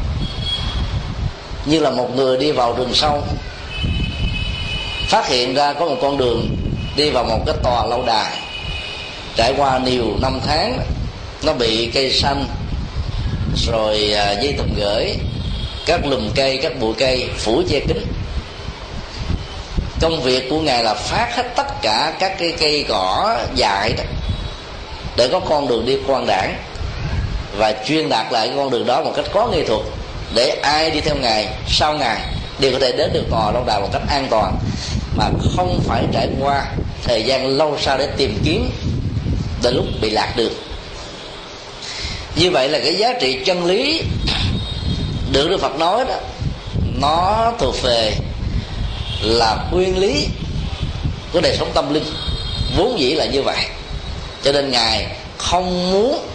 Như 1.66 1.80
là 1.80 1.90
một 1.90 2.16
người 2.16 2.38
đi 2.38 2.52
vào 2.52 2.74
rừng 2.74 2.94
sâu 2.94 3.24
phát 5.14 5.28
hiện 5.28 5.56
ra 5.56 5.74
có 5.74 5.86
một 5.86 5.98
con 6.02 6.18
đường 6.18 6.56
đi 6.96 7.10
vào 7.10 7.24
một 7.24 7.40
cái 7.46 7.56
tòa 7.64 7.86
lâu 7.86 8.04
đài. 8.06 8.32
Trải 9.36 9.54
qua 9.58 9.78
nhiều 9.78 10.06
năm 10.22 10.40
tháng, 10.48 10.80
nó 11.44 11.54
bị 11.54 11.92
cây 11.94 12.12
xanh, 12.12 12.46
rồi 13.68 14.14
à, 14.14 14.32
dây 14.32 14.54
tùng 14.58 14.74
gửi, 14.78 15.16
các 15.86 16.06
lùm 16.06 16.30
cây, 16.36 16.60
các 16.64 16.80
bụi 16.80 16.94
cây 16.98 17.30
phủ 17.38 17.62
che 17.70 17.80
kính 17.80 18.06
công 20.02 20.22
việc 20.22 20.50
của 20.50 20.60
ngài 20.60 20.84
là 20.84 20.94
phát 20.94 21.36
hết 21.36 21.56
tất 21.56 21.82
cả 21.82 22.14
các 22.20 22.40
cái 22.40 22.54
cây 22.60 22.86
cỏ 22.90 23.38
dại 23.56 23.94
đó, 23.98 24.04
để 25.18 25.30
có 25.32 25.40
con 25.40 25.68
đường 25.68 25.86
đi 25.86 25.98
quan 26.08 26.26
đảng, 26.28 26.56
và 27.58 27.74
chuyên 27.86 28.10
đạt 28.10 28.32
lại 28.32 28.52
con 28.56 28.70
đường 28.70 28.86
đó 28.86 29.04
một 29.04 29.14
cách 29.16 29.26
có 29.34 29.48
nghệ 29.48 29.64
thuật, 29.68 29.82
để 30.36 30.50
ai 30.62 30.92
đi 30.92 31.02
theo 31.02 31.16
ngài, 31.16 31.48
sau 31.68 31.94
ngài, 31.94 32.22
đều 32.60 32.72
có 32.72 32.80
thể 32.80 32.92
đến 32.92 33.14
được 33.14 33.24
tòa 33.32 33.52
lâu 33.52 33.64
đài 33.68 33.80
một 33.80 33.90
cách 33.94 34.02
an 34.10 34.28
toàn 34.30 34.58
mà 35.16 35.30
không 35.56 35.82
phải 35.88 36.04
trải 36.12 36.28
qua 36.40 36.66
thời 37.04 37.24
gian 37.24 37.58
lâu 37.58 37.78
sau 37.82 37.98
để 37.98 38.08
tìm 38.18 38.40
kiếm 38.46 38.70
đến 39.64 39.76
lúc 39.76 39.86
bị 40.02 40.10
lạc 40.10 40.34
được. 40.36 40.52
Như 42.36 42.52
vậy 42.52 42.70
là 42.70 42.80
cái 42.80 42.96
giá 42.96 43.14
trị 43.22 43.40
chân 43.46 43.66
lý 43.66 44.02
được 45.32 45.50
đức 45.50 45.62
phật 45.62 45.76
nói 45.76 46.06
đó, 46.06 46.16
nó 47.02 47.52
thuộc 47.60 47.76
về 47.82 48.14
là 49.22 49.66
nguyên 49.72 49.98
lý 49.98 50.28
của 51.34 51.42
đời 51.42 51.56
sống 51.60 51.72
tâm 51.74 51.94
linh. 51.94 52.06
Vốn 52.78 53.00
dĩ 53.00 53.14
là 53.14 53.26
như 53.26 53.42
vậy. 53.42 53.66
Cho 54.44 54.52
nên 54.52 54.72
ngài 54.72 55.08
không 55.38 55.92
muốn 55.92 56.26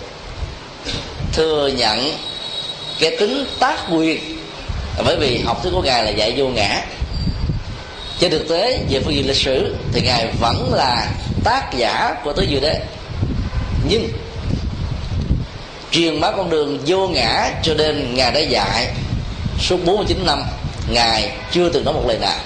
thừa 1.33 1.71
nhận 1.77 2.13
cái 3.01 3.17
tính 3.17 3.45
tác 3.59 3.81
quyền. 3.93 4.39
Bởi 5.05 5.17
vì 5.17 5.39
học 5.39 5.63
thuyết 5.63 5.71
của 5.75 5.83
ngài 5.83 6.05
là 6.05 6.11
dạy 6.11 6.35
vô 6.37 6.49
ngã 6.49 6.83
trên 8.21 8.31
thực 8.31 8.49
tế, 8.49 8.81
về 8.91 9.01
phương 9.05 9.15
diện 9.15 9.27
lịch 9.27 9.37
sử, 9.37 9.75
thì 9.93 10.01
ngài 10.01 10.27
vẫn 10.41 10.75
là 10.75 11.07
tác 11.45 11.75
giả 11.77 12.15
của 12.25 12.33
tứ 12.33 12.47
diệu 12.51 12.61
đế. 12.61 12.81
Nhưng, 13.89 14.09
truyền 15.91 16.21
bá 16.21 16.31
con 16.31 16.51
đường 16.51 16.79
vô 16.87 17.09
ngã 17.09 17.51
cho 17.63 17.75
nên 17.75 18.15
ngài 18.15 18.33
đã 18.33 18.41
dạy, 18.41 18.87
suốt 19.61 19.77
49 19.85 20.27
năm, 20.27 20.43
ngài 20.91 21.33
chưa 21.53 21.69
từng 21.69 21.85
nói 21.85 21.95
một 21.95 22.05
lời 22.07 22.19
nào. 22.19 22.39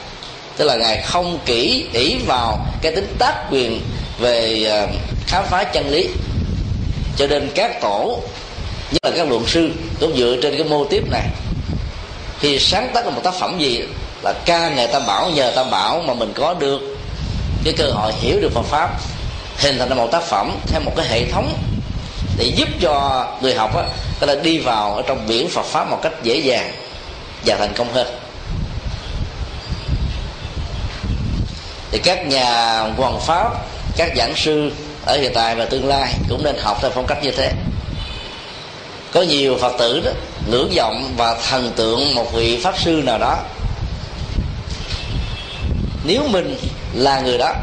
Tức 0.57 0.65
là 0.65 0.77
ngài 0.77 1.03
không 1.03 1.39
kỹ 1.47 1.87
ỷ 1.93 2.17
vào 2.27 2.67
cái 2.83 2.93
tính 2.93 3.17
tác 3.19 3.35
quyền 3.51 3.81
về 4.19 4.65
ờ, 4.65 4.87
khám 5.27 5.45
phá 5.51 5.65
chân 5.65 5.89
lý, 5.91 6.09
cho 7.17 7.27
nên 7.27 7.51
các 7.55 7.81
tổ, 7.81 8.21
nhất 8.93 9.05
là 9.05 9.11
các 9.17 9.29
luận 9.29 9.45
sư, 9.47 9.71
cũng 10.01 10.17
dựa 10.17 10.37
trên 10.43 10.57
cái 10.57 10.65
mô 10.65 10.85
tiếp 10.85 11.03
này 11.11 11.27
khi 12.43 12.59
sáng 12.59 12.91
tác 12.95 13.07
một 13.07 13.21
tác 13.25 13.35
phẩm 13.35 13.59
gì 13.61 13.81
là 14.23 14.33
ca 14.45 14.69
ngày 14.69 14.87
tam 14.87 15.07
bảo, 15.07 15.31
nhờ 15.31 15.53
tam 15.57 15.71
bảo 15.71 16.03
mà 16.07 16.15
mình 16.15 16.33
có 16.37 16.55
được 16.55 16.81
cái 17.65 17.75
cơ 17.77 17.91
hội 17.91 18.13
hiểu 18.13 18.41
được 18.41 18.53
Phật 18.55 18.63
pháp, 18.63 18.91
hình 19.59 19.79
thành 19.79 19.89
ra 19.89 19.95
một 19.95 20.09
tác 20.13 20.23
phẩm 20.23 20.57
theo 20.67 20.81
một 20.81 20.93
cái 20.97 21.07
hệ 21.09 21.31
thống 21.33 21.53
để 22.39 22.45
giúp 22.45 22.69
cho 22.81 23.27
người 23.41 23.55
học 23.55 23.77
á, 23.77 23.83
có 24.21 24.27
thể 24.27 24.37
đi 24.37 24.59
vào 24.59 24.95
ở 24.95 25.03
trong 25.07 25.27
biển 25.29 25.49
Phật 25.49 25.65
pháp 25.65 25.91
một 25.91 25.99
cách 26.03 26.13
dễ 26.23 26.37
dàng 26.37 26.73
và 27.47 27.57
thành 27.57 27.73
công 27.77 27.93
hơn. 27.93 28.07
Thì 31.91 31.99
các 31.99 32.27
nhà 32.27 32.81
hoàng 32.97 33.21
pháp, 33.21 33.51
các 33.97 34.13
giảng 34.17 34.33
sư 34.37 34.73
ở 35.07 35.17
hiện 35.17 35.33
tại 35.35 35.55
và 35.55 35.65
tương 35.65 35.89
lai 35.89 36.15
cũng 36.29 36.45
nên 36.45 36.57
học 36.59 36.79
theo 36.83 36.91
phong 36.95 37.07
cách 37.07 37.19
như 37.23 37.31
thế. 37.31 37.53
Có 39.13 39.23
nhiều 39.23 39.57
phật 39.61 39.73
tử 39.79 40.01
đó, 40.05 40.11
ngưỡng 40.51 40.73
vọng 40.77 41.15
và 41.17 41.35
thần 41.51 41.73
tượng 41.77 42.15
một 42.15 42.33
vị 42.33 42.61
pháp 42.63 42.75
sư 42.79 43.03
nào 43.05 43.19
đó 43.19 43.39
nếu 46.05 46.23
mình 46.29 46.57
là 46.95 47.21
người 47.21 47.38
đó 47.38 47.55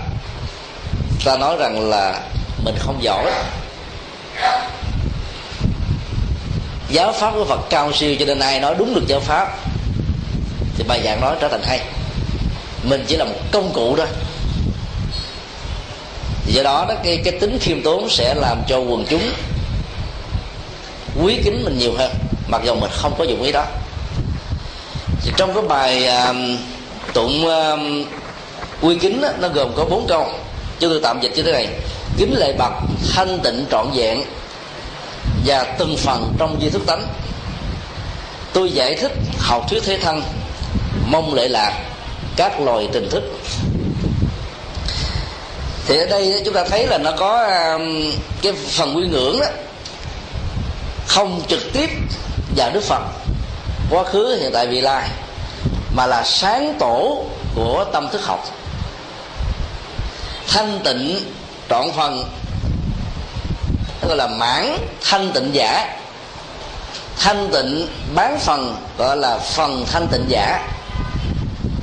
ta 1.25 1.37
nói 1.37 1.57
rằng 1.57 1.89
là 1.89 2.21
mình 2.63 2.75
không 2.79 3.03
giỏi. 3.03 3.31
Giáo 6.89 7.13
pháp 7.13 7.31
của 7.33 7.45
phật 7.45 7.59
cao 7.69 7.93
siêu 7.93 8.15
cho 8.19 8.25
nên 8.25 8.39
ai 8.39 8.59
nói 8.59 8.75
đúng 8.77 8.93
được 8.95 9.03
giáo 9.07 9.19
pháp 9.19 9.57
thì 10.77 10.83
bài 10.87 11.01
giảng 11.03 11.21
nói 11.21 11.35
trở 11.41 11.47
thành 11.47 11.63
hay. 11.63 11.79
Mình 12.83 13.05
chỉ 13.07 13.17
là 13.17 13.25
một 13.25 13.39
công 13.51 13.71
cụ 13.73 13.95
thôi. 13.97 14.07
Do 16.47 16.63
đó 16.63 16.85
đó 16.89 16.95
cái 17.03 17.21
cái 17.23 17.39
tính 17.39 17.57
khiêm 17.61 17.81
tốn 17.83 18.09
sẽ 18.09 18.33
làm 18.33 18.61
cho 18.67 18.77
quần 18.77 19.05
chúng 19.09 19.31
quý 21.23 21.41
kính 21.43 21.63
mình 21.65 21.77
nhiều 21.77 21.93
hơn 21.97 22.11
mặc 22.47 22.61
dù 22.65 22.75
mình 22.75 22.91
không 22.93 23.15
có 23.17 23.23
dụng 23.23 23.43
ý 23.43 23.51
đó. 23.51 23.65
Thì 25.21 25.31
trong 25.37 25.53
cái 25.53 25.63
bài 25.63 26.09
uh, 26.29 26.35
tụng 27.13 27.45
uh, 27.45 28.07
quy 28.81 28.97
kính 28.97 29.21
đó, 29.21 29.29
nó 29.39 29.47
gồm 29.47 29.71
có 29.75 29.85
bốn 29.85 30.07
câu. 30.07 30.27
Chúng 30.79 30.89
tôi 30.89 30.99
tạm 31.03 31.19
dịch 31.21 31.31
như 31.35 31.43
thế 31.43 31.51
này. 31.51 31.67
Kính 32.17 32.33
lệ 32.37 32.53
bậc 32.57 32.73
thanh 33.15 33.39
tịnh 33.39 33.65
trọn 33.71 33.87
vẹn 33.93 34.23
và 35.45 35.63
từng 35.63 35.97
phần 35.97 36.33
trong 36.37 36.59
di 36.61 36.69
thức 36.69 36.81
tánh. 36.87 37.07
Tôi 38.53 38.71
giải 38.71 38.95
thích 38.95 39.11
học 39.39 39.65
thuyết 39.69 39.83
thế 39.83 39.97
thân 39.97 40.21
mong 41.07 41.33
lệ 41.33 41.47
lạc 41.47 41.73
các 42.35 42.61
loài 42.61 42.89
tình 42.93 43.09
thức. 43.09 43.23
Thì 45.85 45.97
ở 45.97 46.05
đây 46.05 46.41
chúng 46.45 46.53
ta 46.53 46.63
thấy 46.63 46.87
là 46.87 46.97
nó 46.97 47.11
có 47.11 47.43
um, 47.43 48.11
cái 48.41 48.53
phần 48.53 48.97
quy 48.97 49.07
ngưỡng 49.07 49.39
đó. 49.39 49.47
Không 51.07 51.41
trực 51.47 51.73
tiếp 51.73 51.89
vào 52.55 52.69
đức 52.73 52.83
phật 52.83 53.01
quá 53.89 54.03
khứ 54.03 54.37
hiện 54.41 54.51
tại 54.53 54.67
vị 54.67 54.81
lai 54.81 55.09
mà 55.95 56.05
là 56.05 56.23
sáng 56.23 56.73
tổ 56.79 57.25
của 57.55 57.85
tâm 57.93 58.09
thức 58.11 58.21
học 58.25 58.58
thanh 60.49 60.79
tịnh 60.83 61.19
trọn 61.69 61.91
phần. 61.95 62.23
Gọi 64.07 64.17
là 64.17 64.27
mãn 64.27 64.77
thanh 65.09 65.31
tịnh 65.31 65.49
giả. 65.55 65.97
Thanh 67.17 67.49
tịnh 67.51 67.87
bán 68.15 68.39
phần, 68.39 68.75
gọi 68.97 69.17
là 69.17 69.37
phần 69.37 69.85
thanh 69.91 70.07
tịnh 70.07 70.25
giả. 70.27 70.67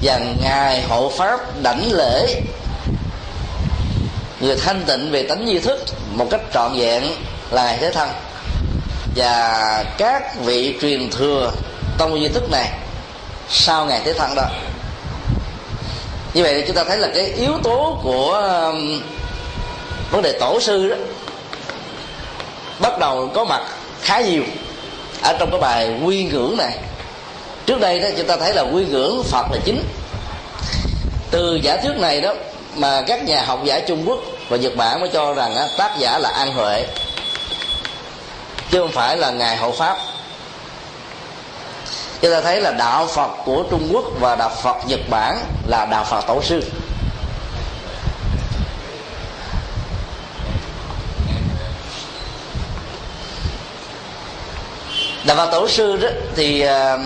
Và 0.03 0.21
ngài 0.43 0.83
hộ 0.83 1.13
pháp 1.17 1.41
đảnh 1.63 1.93
lễ. 1.93 2.43
Người 4.41 4.57
thanh 4.57 4.85
tịnh 4.85 5.11
về 5.11 5.23
tánh 5.23 5.49
duy 5.49 5.59
thức 5.59 5.85
một 6.11 6.27
cách 6.31 6.41
trọn 6.55 6.79
vẹn 6.79 7.03
là 7.51 7.65
ngài 7.65 7.79
thế 7.79 7.91
thân. 7.91 8.09
Và 9.17 9.85
các 9.99 10.23
vị 10.45 10.77
truyền 10.81 11.11
thừa 11.11 11.53
tông 11.99 12.21
duy 12.21 12.29
thức 12.29 12.51
này 12.51 12.69
sau 13.51 13.87
ngày 13.87 14.01
thế 14.05 14.13
thân 14.13 14.35
đó 14.35 14.45
như 16.37 16.43
vậy 16.43 16.55
thì 16.55 16.63
chúng 16.67 16.77
ta 16.77 16.85
thấy 16.85 16.99
là 16.99 17.09
cái 17.15 17.25
yếu 17.25 17.53
tố 17.63 17.99
của 18.03 18.33
um, 18.33 19.03
vấn 20.11 20.23
đề 20.23 20.33
tổ 20.33 20.61
sư 20.61 20.89
đó 20.89 20.97
bắt 22.79 22.99
đầu 22.99 23.31
có 23.35 23.45
mặt 23.45 23.63
khá 24.03 24.21
nhiều 24.21 24.43
ở 25.23 25.37
trong 25.39 25.51
cái 25.51 25.61
bài 25.61 26.01
quy 26.05 26.25
ngưỡng 26.25 26.57
này. 26.57 26.79
Trước 27.67 27.81
đây 27.81 28.01
đó 28.01 28.09
chúng 28.17 28.27
ta 28.27 28.37
thấy 28.37 28.55
là 28.55 28.63
quy 28.63 28.85
ngưỡng 28.85 29.23
phật 29.25 29.47
là 29.53 29.59
chính. 29.65 29.85
Từ 31.31 31.59
giả 31.63 31.77
thuyết 31.77 31.97
này 31.97 32.21
đó 32.21 32.35
mà 32.75 33.03
các 33.07 33.25
nhà 33.25 33.43
học 33.43 33.61
giả 33.65 33.81
trung 33.81 34.03
quốc 34.07 34.19
và 34.49 34.57
nhật 34.57 34.77
bản 34.77 35.01
mới 35.01 35.09
cho 35.13 35.35
rằng 35.35 35.57
á, 35.57 35.67
tác 35.79 35.99
giả 35.99 36.19
là 36.19 36.29
an 36.29 36.53
huệ 36.53 36.85
chứ 38.71 38.81
không 38.81 38.93
phải 38.93 39.17
là 39.17 39.31
ngài 39.31 39.57
hộ 39.57 39.71
pháp 39.71 39.99
chúng 42.21 42.33
ta 42.33 42.41
thấy 42.41 42.61
là 42.61 42.73
đạo 42.73 43.07
phật 43.07 43.31
của 43.45 43.65
trung 43.71 43.89
quốc 43.93 44.05
và 44.21 44.37
đạo 44.37 44.51
phật 44.63 44.77
nhật 44.87 45.01
bản 45.11 45.39
là 45.67 45.87
đạo 45.87 46.05
phật 46.05 46.27
tổ 46.27 46.43
sư. 46.43 46.63
Đạo 55.27 55.37
phật 55.37 55.51
tổ 55.51 55.69
sư 55.69 55.97
đó 55.97 56.09
thì 56.37 56.61
à, 56.61 56.99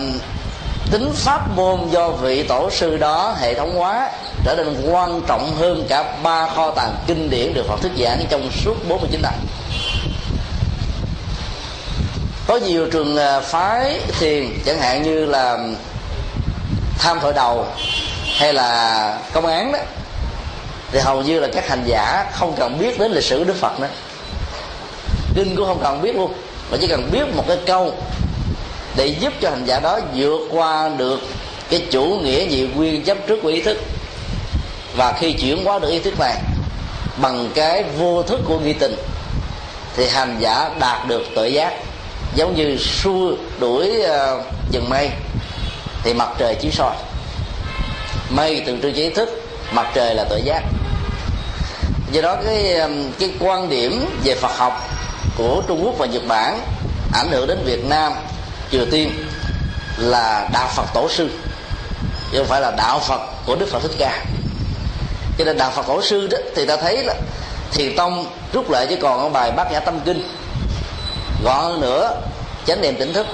tính 0.91 1.11
pháp 1.15 1.49
môn 1.55 1.79
do 1.91 2.09
vị 2.09 2.43
tổ 2.43 2.69
sư 2.69 2.97
đó 2.97 3.35
hệ 3.39 3.53
thống 3.53 3.75
hóa, 3.75 4.09
trở 4.45 4.55
nên 4.55 4.91
quan 4.91 5.21
trọng 5.27 5.55
hơn 5.55 5.85
cả 5.89 6.17
ba 6.23 6.47
kho 6.47 6.71
tàng 6.71 6.95
kinh 7.07 7.29
điển 7.29 7.53
được 7.53 7.65
Phật 7.67 7.81
thuyết 7.81 7.91
giảng 7.97 8.25
trong 8.29 8.49
suốt 8.51 8.75
49 8.89 9.21
năm 9.21 9.33
có 12.47 12.57
nhiều 12.57 12.87
trường 12.91 13.17
à, 13.17 13.39
phái 13.39 13.99
thiền, 14.19 14.59
chẳng 14.65 14.79
hạn 14.79 15.03
như 15.03 15.25
là 15.25 15.57
tham 16.97 17.19
thoại 17.19 17.33
đầu 17.33 17.65
hay 18.37 18.53
là 18.53 19.19
công 19.33 19.45
án 19.45 19.71
đó, 19.71 19.79
thì 20.91 20.99
hầu 20.99 21.21
như 21.21 21.39
là 21.39 21.47
các 21.53 21.67
hành 21.67 21.83
giả 21.85 22.25
không 22.33 22.55
cần 22.57 22.79
biết 22.79 22.99
đến 22.99 23.11
lịch 23.11 23.23
sử 23.23 23.43
đức 23.43 23.55
phật 23.55 23.79
nữa. 23.79 23.89
Kinh 25.35 25.55
cũng 25.55 25.65
không 25.65 25.79
cần 25.83 26.01
biết 26.01 26.15
luôn, 26.15 26.33
mà 26.71 26.77
chỉ 26.81 26.87
cần 26.87 27.09
biết 27.11 27.35
một 27.35 27.43
cái 27.47 27.57
câu 27.65 27.93
để 28.95 29.07
giúp 29.07 29.33
cho 29.41 29.49
hành 29.49 29.65
giả 29.65 29.79
đó 29.79 29.99
vượt 30.15 30.39
qua 30.51 30.89
được 30.97 31.19
cái 31.69 31.87
chủ 31.91 32.03
nghĩa 32.03 32.45
nhị 32.49 32.67
nguyên 32.75 33.03
chấp 33.03 33.17
trước 33.27 33.39
của 33.43 33.49
ý 33.49 33.61
thức. 33.61 33.77
Và 34.97 35.13
khi 35.19 35.33
chuyển 35.33 35.65
hóa 35.65 35.79
được 35.79 35.89
ý 35.89 35.99
thức 35.99 36.19
này 36.19 36.35
bằng 37.17 37.49
cái 37.55 37.83
vô 37.97 38.23
thức 38.23 38.39
của 38.47 38.59
nghi 38.59 38.73
tình, 38.73 38.95
thì 39.95 40.07
hành 40.07 40.35
giả 40.39 40.69
đạt 40.79 41.07
được 41.07 41.23
tự 41.35 41.45
giác 41.45 41.73
giống 42.35 42.55
như 42.55 42.77
xua 42.77 43.33
đuổi 43.59 44.01
ờ, 44.01 44.35
uh, 44.35 44.45
dần 44.71 44.89
mây 44.89 45.09
thì 46.03 46.13
mặt 46.13 46.29
trời 46.37 46.55
chiếu 46.55 46.71
soi. 46.71 46.95
Mây 48.29 48.63
tượng 48.65 48.81
trưng 48.81 48.93
cho 48.93 49.01
ý 49.01 49.09
thức 49.09 49.29
mặt 49.71 49.87
trời 49.93 50.15
là 50.15 50.23
tội 50.29 50.41
giác. 50.41 50.63
Do 52.11 52.21
đó 52.21 52.35
cái 52.45 52.73
ờ, 52.73 52.89
cái 53.19 53.29
quan 53.39 53.69
điểm 53.69 54.05
về 54.23 54.35
Phật 54.35 54.57
học 54.57 54.89
của 55.37 55.61
Trung 55.67 55.81
Quốc 55.83 55.95
và 55.97 56.05
Nhật 56.05 56.27
Bản 56.27 56.59
ảnh 57.13 57.27
hưởng 57.31 57.47
đến 57.47 57.57
Việt 57.65 57.85
Nam 57.85 58.13
Triều 58.71 58.85
Tiên 58.91 59.11
là 59.97 60.49
đạo 60.53 60.69
Phật 60.75 60.85
tổ 60.93 61.09
sư. 61.09 61.29
Chứ 62.31 62.37
không 62.37 62.47
phải 62.47 62.61
là 62.61 62.71
đạo 62.71 62.99
Phật 62.99 63.21
của 63.45 63.55
Đức 63.55 63.69
Phật 63.71 63.79
Thích 63.79 63.95
Ca. 63.97 64.25
Cho 65.37 65.45
nên 65.45 65.57
đạo 65.57 65.71
Phật 65.75 65.87
tổ 65.87 66.01
sư 66.01 66.27
đó 66.27 66.37
thì 66.55 66.65
ta 66.65 66.77
thấy 66.77 67.03
là 67.03 67.13
thiền 67.71 67.95
tông 67.95 68.25
rút 68.53 68.69
lại 68.69 68.85
chỉ 68.89 68.95
còn 68.95 69.19
ở 69.19 69.29
bài 69.29 69.51
bát 69.51 69.71
nhã 69.71 69.79
tâm 69.79 69.99
kinh 70.05 70.23
gọn 71.43 71.63
hơn 71.63 71.81
nữa 71.81 72.21
chánh 72.65 72.81
niệm 72.81 72.95
tỉnh 72.99 73.13
thức. 73.13 73.27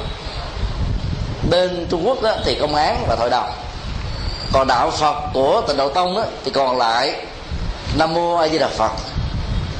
Bên 1.49 1.87
trung 1.89 2.07
quốc 2.07 2.21
đó, 2.21 2.33
thì 2.45 2.55
công 2.55 2.75
án 2.75 3.05
và 3.07 3.15
thổi 3.15 3.29
đồng 3.29 3.51
còn 4.53 4.67
đạo 4.67 4.91
phật 4.91 5.15
của 5.33 5.61
tịnh 5.67 5.77
độ 5.77 5.89
tông 5.89 6.15
đó, 6.15 6.23
thì 6.45 6.51
còn 6.51 6.77
lại 6.77 7.15
nam 7.97 8.13
mô 8.13 8.35
a 8.35 8.47
di 8.47 8.57
đà 8.57 8.67
phật. 8.67 8.91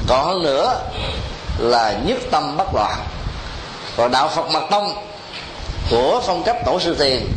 Còn 0.08 0.26
hơn 0.26 0.42
nữa 0.42 0.80
là 1.58 1.92
nhất 1.92 2.18
tâm 2.30 2.56
bất 2.56 2.74
loạn. 2.74 2.96
Còn 3.96 4.12
đạo 4.12 4.28
phật 4.28 4.50
mật 4.50 4.62
tông 4.70 4.94
của 5.90 6.20
phong 6.26 6.42
cách 6.42 6.56
tổ 6.66 6.80
sư 6.80 6.96
tiền 6.98 7.32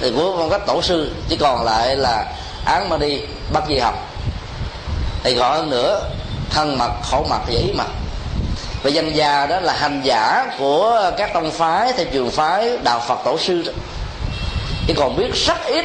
thì 0.00 0.12
của 0.16 0.34
phong 0.38 0.50
cách 0.50 0.66
tổ 0.66 0.82
sư 0.82 1.12
chỉ 1.28 1.36
còn 1.36 1.64
lại 1.64 1.96
là 1.96 2.24
án 2.64 2.88
mà 2.88 2.96
đi 2.96 3.20
bắt 3.52 3.64
di 3.68 3.78
học 3.78 3.94
thì 5.22 5.34
gọi 5.34 5.58
hơn 5.58 5.70
nữa 5.70 6.02
thân 6.50 6.78
mật 6.78 6.90
khẩu 7.02 7.26
mật 7.30 7.38
và 7.46 7.52
ý 7.52 7.72
mật 7.72 7.88
và 8.82 8.90
danh 8.90 9.12
già 9.14 9.46
đó 9.46 9.60
là 9.60 9.72
hành 9.72 10.00
giả 10.04 10.46
của 10.58 11.10
các 11.18 11.30
tông 11.34 11.50
phái 11.50 11.92
theo 11.92 12.06
trường 12.12 12.30
phái 12.30 12.78
đạo 12.82 13.02
phật 13.08 13.18
tổ 13.24 13.38
sư 13.38 13.62
đó. 13.66 13.72
Chỉ 14.86 14.94
còn 14.94 15.16
biết 15.16 15.34
rất 15.46 15.66
ít 15.66 15.84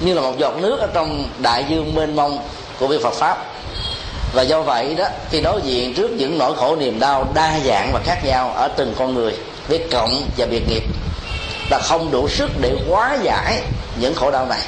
như 0.00 0.14
là 0.14 0.20
một 0.20 0.38
giọt 0.38 0.54
nước 0.56 0.80
ở 0.80 0.88
trong 0.94 1.24
đại 1.38 1.64
dương 1.68 1.94
mênh 1.94 2.16
mông 2.16 2.38
của 2.78 2.86
việc 2.86 3.02
Phật 3.02 3.14
pháp. 3.14 3.38
Và 4.34 4.42
do 4.42 4.62
vậy 4.62 4.94
đó, 4.94 5.04
khi 5.30 5.40
đối 5.40 5.60
diện 5.62 5.94
trước 5.94 6.10
những 6.10 6.38
nỗi 6.38 6.56
khổ 6.56 6.76
niềm 6.76 7.00
đau 7.00 7.28
đa 7.34 7.58
dạng 7.64 7.90
và 7.92 8.00
khác 8.04 8.24
nhau 8.24 8.52
ở 8.56 8.68
từng 8.68 8.94
con 8.98 9.14
người, 9.14 9.36
biết 9.68 9.90
cộng 9.90 10.22
và 10.36 10.46
biệt 10.46 10.62
nghiệp 10.68 10.82
ta 11.70 11.78
không 11.78 12.10
đủ 12.10 12.28
sức 12.28 12.50
để 12.60 12.72
hóa 12.88 13.18
giải 13.22 13.62
những 14.00 14.14
khổ 14.14 14.30
đau 14.30 14.46
này. 14.46 14.60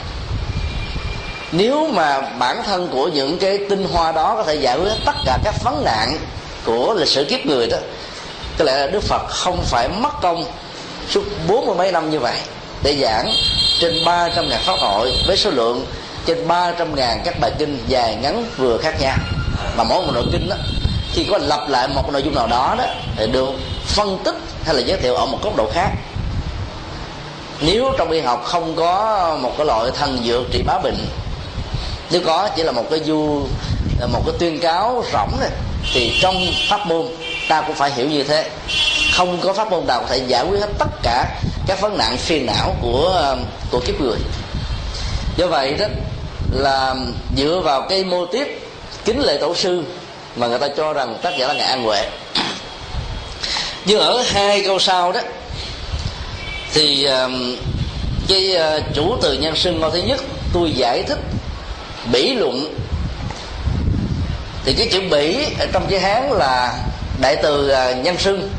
Nếu 1.52 1.87
mà 1.92 2.20
bản 2.20 2.62
thân 2.62 2.88
của 2.92 3.08
những 3.08 3.38
cái 3.38 3.58
tinh 3.70 3.87
hoa 3.92 4.12
đó 4.12 4.35
có 4.37 4.42
thể 4.42 4.54
giải 4.54 4.78
quyết 4.78 4.92
tất 5.04 5.16
cả 5.26 5.38
các 5.44 5.54
vấn 5.64 5.85
nạn 5.85 6.18
của 6.64 6.94
lịch 6.98 7.09
sử 7.09 7.25
kiếp 7.25 7.46
người 7.46 7.66
đó, 7.66 7.77
có 8.59 8.64
lẽ 8.64 8.77
là 8.77 8.87
đức 8.87 9.03
phật 9.03 9.22
không 9.29 9.62
phải 9.62 9.88
mất 9.88 10.20
công 10.22 10.44
suốt 11.09 11.22
bốn 11.48 11.66
mươi 11.66 11.75
mấy 11.77 11.92
năm 11.92 12.11
như 12.11 12.18
vậy 12.18 12.37
để 12.83 12.96
giảng 13.03 13.35
trên 13.81 14.05
ba 14.05 14.29
trăm 14.37 14.48
ngàn 14.48 14.61
pháp 14.64 14.77
hội 14.79 15.12
với 15.27 15.37
số 15.37 15.51
lượng 15.51 15.87
trên 16.27 16.48
ba 16.48 16.72
trăm 16.79 16.96
ngàn 16.96 17.22
các 17.25 17.40
bài 17.40 17.51
kinh 17.59 17.85
dài 17.88 18.16
ngắn 18.22 18.46
vừa 18.57 18.79
khác 18.79 19.01
nhau. 19.01 19.16
Mà 19.77 19.85
mỗi 19.85 20.07
một 20.07 20.12
nội 20.14 20.25
kinh 20.33 20.48
đó, 20.48 20.57
khi 21.12 21.27
có 21.31 21.38
lặp 21.38 21.68
lại 21.68 21.88
một 21.88 22.12
nội 22.12 22.22
dung 22.22 22.35
nào 22.35 22.46
đó 22.46 22.75
đó, 22.79 22.85
thì 23.16 23.27
được 23.27 23.51
phân 23.85 24.18
tích 24.25 24.35
hay 24.64 24.75
là 24.75 24.81
giới 24.81 24.98
thiệu 24.98 25.14
ở 25.14 25.27
một 25.27 25.38
góc 25.42 25.57
độ 25.57 25.70
khác. 25.75 25.90
Nếu 27.61 27.92
trong 27.98 28.11
y 28.11 28.20
học 28.20 28.42
không 28.44 28.77
có 28.77 29.38
một 29.42 29.53
cái 29.57 29.66
loại 29.66 29.90
thần 29.98 30.22
dược 30.25 30.42
trị 30.51 30.62
bá 30.66 30.79
bệnh, 30.79 31.07
nếu 32.11 32.20
có 32.27 32.48
chỉ 32.57 32.62
là 32.62 32.72
một 32.72 32.85
cái 32.90 33.01
du, 33.05 33.46
một 34.12 34.22
cái 34.27 34.35
tuyên 34.38 34.61
cáo 34.61 35.05
rỗng 35.12 35.40
này 35.40 35.51
thì 35.92 36.12
trong 36.21 36.47
pháp 36.68 36.87
môn, 36.87 37.07
ta 37.49 37.61
cũng 37.61 37.77
phải 37.77 37.92
hiểu 37.92 38.09
như 38.09 38.23
thế. 38.23 38.51
Không 39.12 39.40
có 39.40 39.53
pháp 39.53 39.71
môn 39.71 39.87
nào 39.87 40.01
có 40.01 40.07
thể 40.09 40.21
giải 40.27 40.45
quyết 40.49 40.61
hết 40.61 40.68
tất 40.79 40.90
cả 41.03 41.40
các 41.66 41.81
vấn 41.81 41.99
nạn 41.99 42.16
phiền 42.16 42.47
não 42.47 42.77
của 42.83 43.37
của 43.71 43.81
kiếp 43.81 44.01
người. 44.01 44.18
Do 45.37 45.47
vậy 45.47 45.75
đó 45.79 45.87
là 46.53 46.95
dựa 47.37 47.61
vào 47.64 47.87
cái 47.88 48.05
mô 48.05 48.27
tiếp 48.27 48.61
kính 49.05 49.21
lệ 49.21 49.38
tổ 49.40 49.55
sư 49.55 49.83
mà 50.37 50.47
người 50.47 50.59
ta 50.59 50.68
cho 50.77 50.92
rằng 50.92 51.18
tác 51.23 51.33
giả 51.38 51.47
là 51.47 51.55
ngài 51.55 51.66
an 51.66 51.85
huệ. 51.85 52.09
Nhưng 53.85 54.01
ở 54.01 54.23
hai 54.27 54.62
câu 54.64 54.79
sau 54.79 55.12
đó, 55.12 55.21
thì 56.75 57.05
um, 57.05 57.57
cái 58.29 58.57
uh, 58.57 58.85
chủ 58.95 59.16
từ 59.23 59.33
nhân 59.33 59.57
xưng 59.57 59.81
câu 59.81 59.90
thứ 59.90 59.99
nhất, 59.99 60.21
tôi 60.53 60.73
giải 60.73 61.03
thích, 61.03 61.18
bỉ 62.12 62.35
luận 62.35 62.75
thì 64.64 64.72
cái 64.72 64.88
chữ 64.92 65.01
bỉ 65.11 65.46
ở 65.59 65.66
trong 65.72 65.87
chữ 65.90 65.98
hán 65.98 66.31
là 66.31 66.75
đại 67.20 67.37
từ 67.42 67.68
à, 67.68 67.92
nhân 67.92 68.18
sưng 68.18 68.51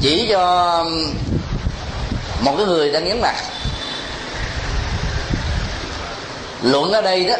chỉ 0.00 0.26
cho 0.30 0.84
một 2.40 2.54
cái 2.56 2.66
người 2.66 2.90
đang 2.90 3.04
nhấn 3.04 3.20
mặt 3.20 3.34
luận 6.62 6.92
ở 6.92 7.02
đây 7.02 7.24
đó 7.24 7.34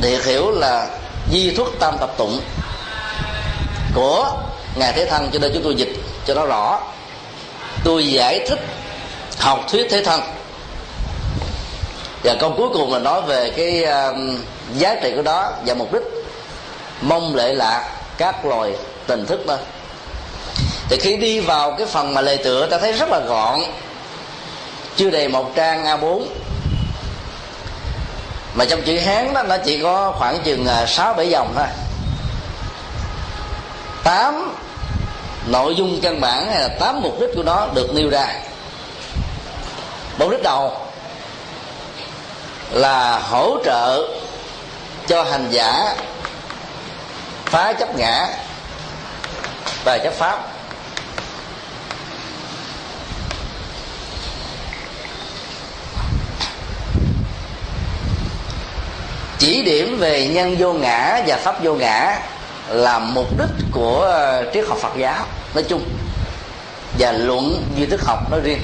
để 0.00 0.18
hiểu 0.24 0.50
là 0.50 0.88
di 1.32 1.50
thuốc 1.50 1.68
tam 1.80 1.96
tập 2.00 2.10
tụng 2.18 2.40
của 3.94 4.32
ngài 4.76 4.92
thế 4.92 5.06
thân 5.06 5.30
cho 5.32 5.38
nên 5.38 5.50
chúng 5.54 5.62
tôi 5.62 5.74
dịch 5.74 5.92
cho 6.26 6.34
nó 6.34 6.46
rõ. 6.46 6.80
Tôi 7.84 8.06
giải 8.06 8.46
thích 8.48 8.60
học 9.38 9.64
thuyết 9.70 9.86
thế 9.90 10.04
thân. 10.04 10.20
Và 12.24 12.34
câu 12.40 12.54
cuối 12.56 12.68
cùng 12.72 12.92
là 12.92 12.98
nói 12.98 13.22
về 13.22 13.50
cái 13.56 13.84
uh, 14.10 14.16
giá 14.74 14.94
trị 15.02 15.12
của 15.16 15.22
đó 15.22 15.52
và 15.66 15.74
mục 15.74 15.92
đích 15.92 16.02
mong 17.00 17.34
lệ 17.34 17.54
lạc 17.54 17.88
các 18.18 18.44
loài 18.44 18.74
tình 19.06 19.26
thức 19.26 19.46
đó 19.46 19.56
thì 20.92 20.98
khi 20.98 21.16
đi 21.16 21.40
vào 21.40 21.74
cái 21.78 21.86
phần 21.86 22.14
mà 22.14 22.20
lề 22.20 22.36
tựa, 22.36 22.66
ta 22.66 22.78
thấy 22.78 22.92
rất 22.92 23.08
là 23.08 23.18
gọn. 23.18 23.60
Chưa 24.96 25.10
đầy 25.10 25.28
một 25.28 25.50
trang 25.54 25.84
A4 25.84 26.22
mà 28.54 28.64
trong 28.64 28.82
chữ 28.82 28.98
hán 28.98 29.34
đó, 29.34 29.42
nó 29.42 29.56
chỉ 29.56 29.82
có 29.82 30.12
khoảng 30.18 30.38
chừng 30.44 30.66
à, 30.66 30.86
sáu, 30.86 31.14
bảy 31.14 31.30
dòng 31.30 31.52
thôi. 31.56 31.66
Tám 34.04 34.56
nội 35.46 35.74
dung 35.74 36.00
căn 36.02 36.20
bản 36.20 36.50
hay 36.50 36.60
là 36.60 36.68
tám 36.68 37.00
mục 37.02 37.20
đích 37.20 37.30
của 37.36 37.42
nó 37.42 37.66
được 37.74 37.94
nêu 37.94 38.10
ra. 38.10 38.26
Mục 40.18 40.30
đích 40.30 40.42
đầu 40.42 40.76
là 42.70 43.18
hỗ 43.18 43.56
trợ 43.64 44.08
cho 45.06 45.22
hành 45.22 45.48
giả 45.50 45.94
phá 47.44 47.72
chấp 47.72 47.96
ngã 47.96 48.28
và 49.84 49.98
chấp 50.04 50.12
pháp. 50.12 50.38
Chỉ 59.38 59.62
điểm 59.62 59.98
về 59.98 60.28
nhân 60.28 60.56
vô 60.58 60.72
ngã 60.72 61.22
và 61.26 61.36
pháp 61.36 61.62
vô 61.64 61.74
ngã 61.74 62.18
là 62.68 62.98
mục 62.98 63.38
đích 63.38 63.66
của 63.72 64.22
triết 64.54 64.64
học 64.68 64.78
Phật 64.78 64.92
giáo 64.96 65.26
nói 65.54 65.64
chung 65.68 65.82
và 66.98 67.12
luận 67.12 67.64
duy 67.76 67.86
thức 67.86 68.00
học 68.04 68.30
nói 68.30 68.40
riêng 68.40 68.60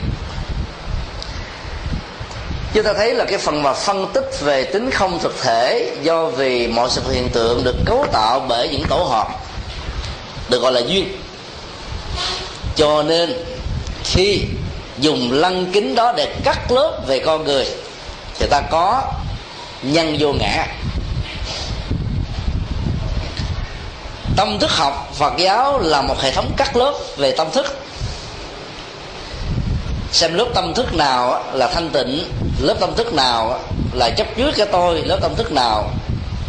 chúng 2.79 2.87
ta 2.87 2.93
thấy 2.93 3.15
là 3.15 3.25
cái 3.25 3.39
phần 3.39 3.63
mà 3.63 3.73
phân 3.73 4.07
tích 4.13 4.31
về 4.41 4.65
tính 4.65 4.91
không 4.91 5.19
thực 5.19 5.43
thể 5.43 5.91
do 6.03 6.27
vì 6.27 6.67
mọi 6.67 6.91
sự 6.91 7.03
hiện 7.13 7.29
tượng 7.29 7.65
được 7.65 7.77
cấu 7.87 8.07
tạo 8.13 8.41
bởi 8.49 8.69
những 8.69 8.85
tổ 8.89 8.97
hợp, 8.97 9.29
được 10.49 10.63
gọi 10.63 10.73
là 10.73 10.81
duyên. 10.81 11.17
Cho 12.77 13.03
nên 13.03 13.45
khi 14.05 14.41
dùng 14.99 15.33
lăng 15.33 15.67
kính 15.73 15.95
đó 15.95 16.13
để 16.17 16.35
cắt 16.45 16.73
lớp 16.73 17.03
về 17.07 17.19
con 17.19 17.45
người, 17.45 17.67
thì 18.39 18.47
ta 18.51 18.61
có 18.61 19.03
nhân 19.83 20.17
vô 20.21 20.33
ngã. 20.33 20.67
Tâm 24.37 24.59
thức 24.59 24.71
học 24.71 25.11
phật 25.15 25.33
giáo 25.39 25.79
là 25.79 26.03
một 26.03 26.21
hệ 26.21 26.33
thống 26.33 26.53
cắt 26.57 26.77
lớp 26.77 26.95
về 27.17 27.31
tâm 27.31 27.51
thức 27.53 27.88
xem 30.13 30.35
lớp 30.35 30.47
tâm 30.55 30.75
thức 30.75 30.95
nào 30.95 31.45
là 31.53 31.67
thanh 31.75 31.91
tịnh, 31.91 32.25
lớp 32.61 32.75
tâm 32.81 32.95
thức 32.97 33.15
nào 33.15 33.61
là 33.93 34.11
chấp 34.11 34.27
trước 34.37 34.51
cái 34.57 34.67
tôi, 34.73 35.03
lớp 35.03 35.19
tâm 35.23 35.35
thức 35.35 35.53
nào 35.53 35.91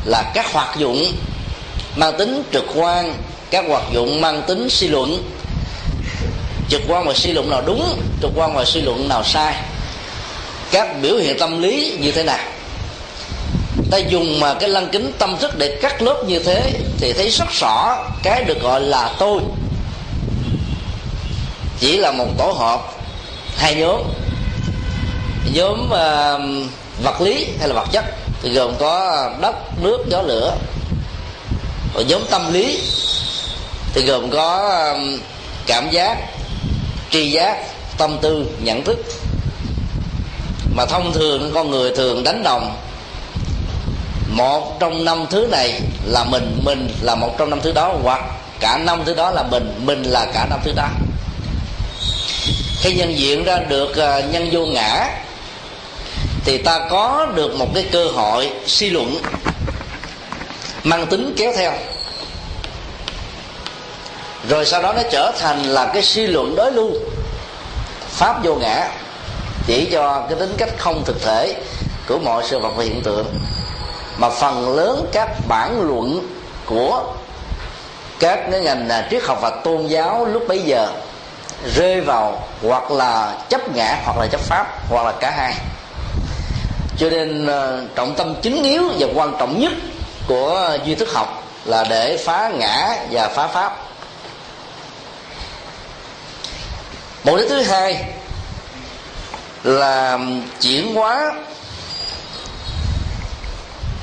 là 0.05 0.31
các 0.33 0.53
hoạt 0.53 0.77
dụng 0.77 1.13
mang 1.95 2.17
tính 2.17 2.43
trực 2.53 2.65
quan, 2.75 3.13
các 3.49 3.65
hoạt 3.67 3.83
dụng 3.93 4.21
mang 4.21 4.41
tính 4.47 4.69
suy 4.69 4.87
luận. 4.87 5.23
Trực 6.69 6.81
quan 6.87 7.05
và 7.07 7.13
suy 7.13 7.31
luận 7.33 7.49
nào 7.49 7.61
đúng, 7.65 8.01
trực 8.21 8.31
quan 8.35 8.53
và 8.55 8.65
suy 8.65 8.81
luận 8.81 9.07
nào 9.07 9.23
sai. 9.23 9.55
Các 10.71 11.01
biểu 11.01 11.15
hiện 11.15 11.39
tâm 11.39 11.61
lý 11.61 11.97
như 11.99 12.11
thế 12.11 12.23
nào? 12.23 12.39
Ta 13.91 13.97
dùng 13.97 14.39
mà 14.39 14.53
cái 14.53 14.69
lăng 14.69 14.87
kính 14.91 15.11
tâm 15.17 15.37
thức 15.37 15.57
để 15.57 15.79
cắt 15.81 16.01
lớp 16.01 16.23
như 16.27 16.39
thế 16.39 16.71
thì 16.97 17.13
thấy 17.13 17.29
rất 17.29 17.49
rõ 17.59 18.05
cái 18.23 18.43
được 18.43 18.61
gọi 18.61 18.81
là 18.81 19.13
tôi. 19.19 19.39
Chỉ 21.79 21.97
là 21.97 22.11
một 22.11 22.27
tổ 22.37 22.51
hợp 22.51 22.98
hai 23.59 23.75
nhóm. 23.75 24.01
Nhóm 25.53 25.85
uh, 25.85 26.71
vật 27.03 27.21
lý 27.21 27.47
hay 27.59 27.67
là 27.67 27.73
vật 27.73 27.87
chất. 27.91 28.05
Thì 28.41 28.49
gồm 28.53 28.73
có 28.79 29.29
đất 29.41 29.55
nước 29.81 29.97
gió 30.09 30.21
lửa. 30.21 30.55
Và 31.93 32.01
nhóm 32.01 32.21
tâm 32.29 32.53
lý. 32.53 32.79
Thì 33.93 34.01
gồm 34.01 34.29
có 34.29 34.81
uh, 34.91 35.19
cảm 35.67 35.89
giác 35.89 36.17
tri 37.11 37.31
giác 37.31 37.57
tâm 37.97 38.17
tư 38.21 38.45
nhận 38.59 38.83
thức. 38.83 38.97
Mà 40.75 40.85
thông 40.85 41.13
thường 41.13 41.51
con 41.53 41.71
người 41.71 41.95
thường 41.95 42.23
đánh 42.23 42.43
đồng. 42.43 42.77
Một 44.29 44.79
trong 44.79 45.05
năm 45.05 45.25
thứ 45.29 45.47
này 45.51 45.81
là 46.05 46.23
mình 46.23 46.61
mình 46.65 46.89
là 47.01 47.15
một 47.15 47.35
trong 47.37 47.49
năm 47.49 47.61
thứ 47.61 47.71
đó 47.71 47.93
hoặc 48.03 48.21
cả 48.59 48.77
năm 48.77 49.01
thứ 49.05 49.13
đó 49.13 49.31
là 49.31 49.43
mình 49.43 49.81
mình 49.85 50.03
là 50.03 50.25
cả 50.33 50.45
năm 50.49 50.59
thứ 50.63 50.71
đó 50.75 50.87
khi 52.81 52.93
nhân 52.93 53.17
diện 53.17 53.43
ra 53.43 53.57
được 53.57 53.97
à, 53.97 54.19
nhân 54.19 54.49
vô 54.51 54.65
ngã, 54.65 55.09
thì 56.45 56.57
ta 56.57 56.79
có 56.89 57.27
được 57.35 57.55
một 57.55 57.67
cái 57.73 57.85
cơ 57.91 58.05
hội 58.05 58.51
suy 58.65 58.89
luận, 58.89 59.15
mang 60.83 61.07
tính 61.07 61.33
kéo 61.37 61.53
theo. 61.57 61.71
Rồi 64.49 64.65
sau 64.65 64.81
đó 64.81 64.93
nó 64.93 65.01
trở 65.11 65.31
thành 65.39 65.63
là 65.63 65.91
cái 65.93 66.03
suy 66.03 66.27
luận 66.27 66.55
đối 66.55 66.71
lưu, 66.71 66.91
pháp 68.09 68.43
vô 68.43 68.55
ngã, 68.55 68.91
chỉ 69.67 69.87
cho 69.91 70.25
cái 70.29 70.39
tính 70.39 70.53
cách 70.57 70.69
không 70.77 71.03
thực 71.05 71.21
thể 71.21 71.55
của 72.07 72.17
mọi 72.17 72.43
sự 72.47 72.59
vật 72.59 72.71
và 72.75 72.83
hiện 72.83 73.01
tượng. 73.03 73.25
Mà 74.17 74.29
phần 74.29 74.75
lớn 74.75 75.05
các 75.11 75.29
bản 75.47 75.81
luận 75.81 76.27
của 76.65 77.03
các 78.19 78.39
cái 78.51 78.61
ngành 78.61 78.89
à, 78.89 79.07
triết 79.11 79.23
học 79.23 79.39
và 79.41 79.49
tôn 79.49 79.87
giáo 79.87 80.25
lúc 80.25 80.43
bấy 80.47 80.59
giờ 80.59 80.87
rơi 81.65 82.01
vào 82.01 82.47
hoặc 82.67 82.91
là 82.91 83.37
chấp 83.49 83.75
ngã, 83.75 84.01
hoặc 84.05 84.17
là 84.17 84.27
chấp 84.27 84.41
pháp, 84.41 84.89
hoặc 84.89 85.05
là 85.05 85.11
cả 85.11 85.31
hai. 85.31 85.53
Cho 86.97 87.09
nên 87.09 87.47
ờ, 87.47 87.83
trọng 87.95 88.15
tâm 88.15 88.35
chính 88.41 88.63
yếu 88.63 88.83
và 88.99 89.07
quan 89.15 89.35
trọng 89.39 89.59
nhất 89.59 89.73
của 90.27 90.77
duy 90.85 90.95
thức 90.95 91.09
học 91.13 91.43
là 91.65 91.83
để 91.89 92.17
phá 92.25 92.51
ngã 92.57 92.95
và 93.11 93.27
phá 93.27 93.47
pháp. 93.47 93.77
Mục 97.23 97.37
đích 97.37 97.49
thứ 97.49 97.61
hai 97.61 98.05
là 99.63 100.19
chuyển 100.61 100.95
hóa 100.95 101.33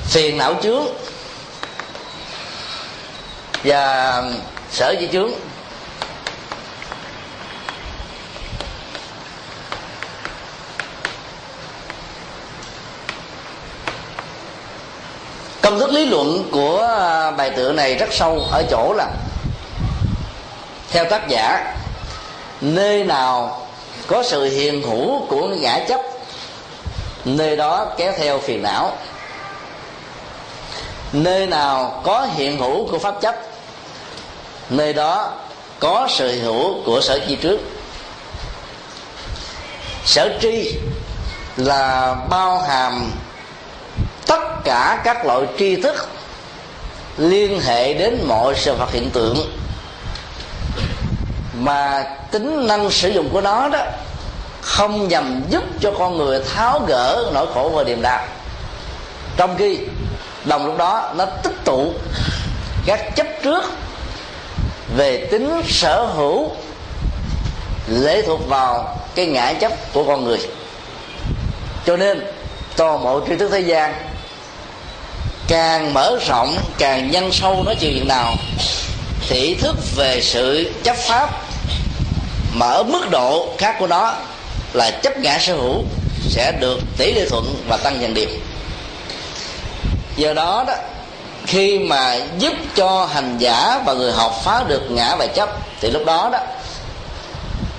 phiền 0.05 0.37
não 0.37 0.55
chướng 0.63 0.85
và 3.63 4.23
sở 4.71 4.95
di 4.99 5.07
chướng. 5.07 5.31
Công 15.69 15.79
thức 15.79 15.89
lý 15.89 16.05
luận 16.05 16.49
của 16.51 16.87
à, 16.99 17.31
bài 17.31 17.49
tựa 17.49 17.71
này 17.71 17.95
rất 17.95 18.05
sâu 18.11 18.47
ở 18.51 18.63
chỗ 18.69 18.93
là, 18.93 19.07
theo 20.89 21.05
tác 21.05 21.27
giả, 21.27 21.75
nơi 22.61 23.03
nào 23.03 23.61
có 24.07 24.23
sự 24.23 24.43
hiện 24.43 24.81
hữu 24.81 25.25
của 25.25 25.47
ngã 25.47 25.79
chấp, 25.87 26.01
nơi 27.25 27.55
đó 27.55 27.87
kéo 27.97 28.13
theo 28.17 28.39
phiền 28.39 28.63
não. 28.63 28.97
Nơi 31.13 31.47
nào 31.47 32.01
có 32.03 32.27
hiện 32.35 32.57
hữu 32.57 32.87
của 32.87 32.99
pháp 32.99 33.21
chấp, 33.21 33.35
nơi 34.69 34.93
đó 34.93 35.33
có 35.79 36.07
sự 36.09 36.41
hữu 36.41 36.83
của 36.85 37.01
sở 37.01 37.19
chi 37.27 37.35
trước. 37.41 37.59
Sở 40.05 40.29
tri 40.41 40.75
là 41.57 42.15
bao 42.29 42.59
hàm 42.59 43.11
tất 44.27 44.63
cả 44.63 45.01
các 45.03 45.25
loại 45.25 45.41
tri 45.59 45.75
thức 45.75 46.09
liên 47.17 47.61
hệ 47.61 47.93
đến 47.93 48.23
mọi 48.27 48.55
sự 48.55 48.73
vật 48.73 48.91
hiện 48.91 49.09
tượng 49.09 49.57
mà 51.53 52.03
tính 52.31 52.67
năng 52.67 52.91
sử 52.91 53.09
dụng 53.09 53.29
của 53.29 53.41
nó 53.41 53.69
đó 53.69 53.79
không 54.61 55.07
nhằm 55.07 55.41
giúp 55.49 55.63
cho 55.79 55.91
con 55.99 56.17
người 56.17 56.41
tháo 56.55 56.79
gỡ 56.87 57.31
nỗi 57.33 57.47
khổ 57.53 57.71
và 57.75 57.83
niềm 57.83 58.01
đau 58.01 58.25
trong 59.37 59.55
khi 59.57 59.79
đồng 60.45 60.65
lúc 60.65 60.77
đó 60.77 61.13
nó 61.15 61.25
tích 61.25 61.55
tụ 61.65 61.93
các 62.85 63.15
chấp 63.15 63.27
trước 63.43 63.63
về 64.97 65.27
tính 65.31 65.61
sở 65.67 66.05
hữu 66.05 66.51
lệ 67.87 68.21
thuộc 68.21 68.49
vào 68.49 68.97
cái 69.15 69.25
ngã 69.25 69.53
chấp 69.53 69.71
của 69.93 70.03
con 70.03 70.23
người. 70.23 70.39
Cho 71.85 71.97
nên 71.97 72.25
toàn 72.77 73.03
bộ 73.03 73.21
tri 73.27 73.35
thức 73.35 73.49
thế 73.51 73.59
gian 73.59 73.93
càng 75.47 75.93
mở 75.93 76.19
rộng, 76.27 76.57
càng 76.77 77.11
nhân 77.11 77.31
sâu 77.31 77.63
nói 77.63 77.75
chuyện 77.79 78.07
nào, 78.07 78.35
thì 79.29 79.39
ý 79.39 79.55
thức 79.55 79.75
về 79.95 80.21
sự 80.21 80.71
chấp 80.83 80.95
pháp 80.95 81.29
mà 82.53 82.67
ở 82.67 82.83
mức 82.83 83.09
độ 83.11 83.47
khác 83.57 83.75
của 83.79 83.87
nó 83.87 84.13
là 84.73 84.91
chấp 84.91 85.17
ngã 85.17 85.37
sở 85.39 85.53
hữu 85.53 85.83
sẽ 86.29 86.51
được 86.59 86.79
tỷ 86.97 87.13
lệ 87.13 87.25
thuận 87.29 87.55
và 87.67 87.77
tăng 87.77 88.01
dần 88.01 88.13
điểm 88.13 88.29
do 90.17 90.33
đó 90.33 90.63
đó, 90.67 90.73
khi 91.45 91.79
mà 91.79 92.17
giúp 92.37 92.53
cho 92.75 93.05
hành 93.05 93.37
giả 93.37 93.81
và 93.85 93.93
người 93.93 94.11
học 94.11 94.41
phá 94.43 94.63
được 94.67 94.91
ngã 94.91 95.15
và 95.15 95.27
chấp, 95.27 95.49
thì 95.81 95.91
lúc 95.91 96.05
đó 96.05 96.29
đó, 96.31 96.39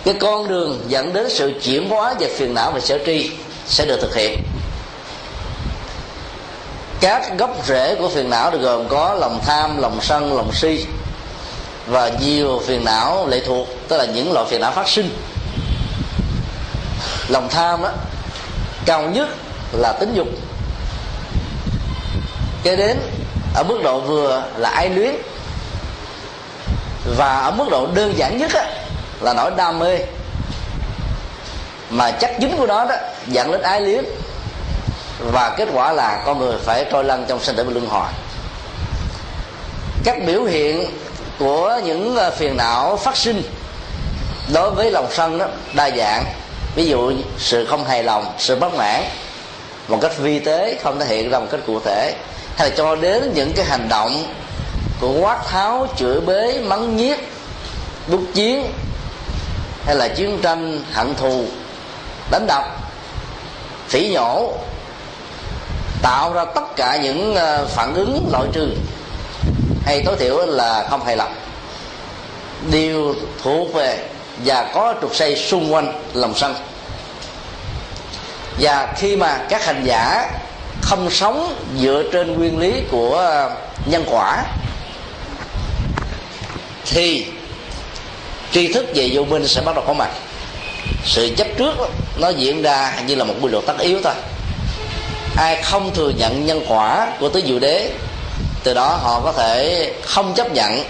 cái 0.05 0.15
con 0.21 0.49
đường 0.49 0.81
dẫn 0.89 1.13
đến 1.13 1.27
sự 1.31 1.53
chuyển 1.65 1.89
hóa 1.89 2.15
về 2.19 2.29
phiền 2.39 2.55
não 2.55 2.71
và 2.71 2.81
sở 2.81 2.99
tri 3.07 3.31
sẽ 3.67 3.85
được 3.85 3.99
thực 4.01 4.17
hiện 4.17 4.39
các 7.01 7.39
gốc 7.39 7.57
rễ 7.67 7.95
của 7.95 8.09
phiền 8.09 8.31
não 8.31 8.51
được 8.51 8.59
gồm 8.59 8.89
có 8.89 9.15
lòng 9.15 9.41
tham 9.47 9.79
lòng 9.79 9.99
sân 10.03 10.37
lòng 10.37 10.53
si 10.53 10.87
và 11.87 12.09
nhiều 12.09 12.63
phiền 12.67 12.85
não 12.85 13.27
lệ 13.29 13.41
thuộc 13.47 13.69
tức 13.89 13.97
là 13.97 14.05
những 14.05 14.33
loại 14.33 14.47
phiền 14.51 14.61
não 14.61 14.73
phát 14.73 14.89
sinh. 14.89 15.11
Lòng 17.29 17.49
tham 17.49 17.83
đó 17.83 17.91
cao 18.87 19.03
nhất 19.03 19.29
là 19.73 19.93
tính 19.93 20.15
dục. 20.15 20.29
Kế 22.63 22.77
đến 22.77 22.99
ở 23.55 23.63
mức 23.63 23.81
độ 23.83 24.01
vừa 24.01 24.43
là 24.57 24.69
ai 24.69 24.89
luyến. 24.89 25.15
Và 27.17 27.41
ở 27.41 27.51
mức 27.51 27.65
độ 27.71 27.87
đơn 27.95 28.13
giản 28.17 28.39
nhất 28.39 28.55
á, 28.55 28.67
là 29.21 29.35
nỗi 29.35 29.51
đam 29.57 29.79
mê. 29.79 29.99
Mà 31.91 32.11
chắc 32.11 32.31
dính 32.41 32.57
của 32.57 32.67
nó 32.67 32.85
đó 32.85 32.95
dẫn 33.27 33.53
đến 33.53 33.63
ái 33.63 33.81
luyến 33.81 34.05
và 35.19 35.55
kết 35.57 35.69
quả 35.73 35.93
là 35.93 36.23
con 36.27 36.39
người 36.39 36.57
phải 36.65 36.87
trôi 36.93 37.05
lăn 37.05 37.25
trong 37.29 37.41
sinh 37.41 37.57
tử 37.57 37.65
và 37.65 37.73
luân 37.73 37.87
hồi. 37.87 38.07
Các 40.05 40.17
biểu 40.27 40.45
hiện 40.45 40.87
của 41.39 41.81
những 41.85 42.17
ờ, 42.17 42.31
phiền 42.31 42.57
não 42.57 42.97
phát 42.97 43.17
sinh 43.17 43.43
đối 44.53 44.71
với 44.71 44.91
lòng 44.91 45.07
sân 45.11 45.39
đó, 45.39 45.47
đa 45.75 45.91
dạng. 45.91 46.25
Ví 46.75 46.87
dụ 46.87 47.13
sự 47.39 47.67
không 47.67 47.85
hài 47.85 48.03
lòng, 48.03 48.33
sự 48.39 48.57
bất 48.57 48.75
mãn, 48.75 49.05
một 49.89 49.99
cách 50.03 50.19
vi 50.19 50.39
tế, 50.39 50.79
không 50.83 50.99
thể 51.01 51.07
hiện 51.07 51.31
ra 51.31 51.39
một 51.39 51.47
cách 51.51 51.61
cụ 51.67 51.81
thể. 51.85 52.15
Hay 52.57 52.71
là 52.71 52.77
cho 52.77 52.97
đến 52.97 53.33
những 53.35 53.53
cái 53.53 53.65
hành 53.65 53.89
động 53.89 54.25
của 55.01 55.13
quát 55.21 55.39
tháo, 55.49 55.87
chửi 55.97 56.21
bế, 56.21 56.61
mắng 56.63 56.97
nhiếc, 56.97 57.19
đúc 58.09 58.21
chiến, 58.35 58.73
hay 59.87 59.97
là 59.97 60.09
chiến 60.09 60.39
tranh, 60.43 60.81
hận 60.93 61.15
thù, 61.15 61.45
đánh 62.31 62.47
đập, 62.47 62.65
phỉ 63.89 64.09
nhổ 64.09 64.53
tạo 66.03 66.33
ra 66.33 66.45
tất 66.45 66.77
cả 66.77 66.97
những 67.03 67.35
ờ, 67.35 67.67
phản 67.67 67.95
ứng 67.95 68.29
loại 68.33 68.45
trừ. 68.53 68.69
Hay 69.85 70.03
tối 70.05 70.17
thiểu 70.19 70.47
là 70.47 70.87
không 70.91 71.05
hài 71.05 71.17
lòng. 71.17 71.35
Đều 72.71 73.15
thuộc 73.43 73.75
về 73.75 74.09
và 74.45 74.71
có 74.75 74.95
trục 75.01 75.15
xây 75.15 75.37
xung 75.37 75.75
quanh 75.75 76.03
lòng 76.15 76.35
sân. 76.35 76.55
Và 78.61 78.95
khi 78.97 79.17
mà 79.17 79.39
các 79.49 79.65
hành 79.65 79.85
giả 79.85 80.31
không 80.83 81.11
sống 81.11 81.55
dựa 81.81 82.03
trên 82.13 82.39
nguyên 82.39 82.59
lý 82.59 82.73
của 82.91 83.17
ờ, 83.17 83.51
nhân 83.87 84.05
quả, 84.11 84.45
thì 86.85 87.27
tri 88.53 88.73
thức 88.73 88.87
về 88.95 89.11
vô 89.13 89.25
minh 89.25 89.49
sẽ 89.49 89.61
bắt 89.61 89.75
đầu 89.75 89.85
có 89.87 89.93
mặt. 89.93 90.11
Sự 91.05 91.35
chấp 91.37 91.47
trước 91.59 91.75
nó 92.19 92.29
diễn 92.29 92.63
ra 92.63 92.95
như 93.07 93.15
là 93.15 93.25
một 93.25 93.35
quy 93.43 93.49
luật 93.49 93.67
tất 93.67 93.79
yếu 93.79 94.01
thôi 94.05 94.15
ai 95.39 95.63
không 95.63 95.95
thừa 95.95 96.11
nhận 96.11 96.47
nhân 96.47 96.65
quả 96.69 97.13
của 97.21 97.29
tứ 97.29 97.43
diệu 97.47 97.59
đế, 97.59 97.91
từ 98.65 98.75
đó 98.75 98.99
họ 99.03 99.21
có 99.25 99.33
thể 99.33 99.93
không 100.03 100.35
chấp 100.35 100.53
nhận, 100.53 100.85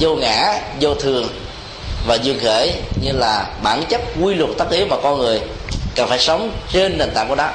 vô 0.00 0.14
ngã, 0.14 0.60
vô 0.80 0.94
thường 0.94 1.28
và 2.06 2.14
dương 2.14 2.38
khởi 2.44 2.72
như 3.02 3.12
là 3.12 3.46
bản 3.62 3.84
chất 3.88 4.00
quy 4.22 4.34
luật 4.34 4.50
tất 4.58 4.70
yếu 4.70 4.86
mà 4.86 4.96
con 5.02 5.18
người 5.18 5.40
cần 5.94 6.08
phải 6.08 6.18
sống 6.18 6.50
trên 6.72 6.98
nền 6.98 7.10
tảng 7.14 7.28
của 7.28 7.34
đó 7.34 7.48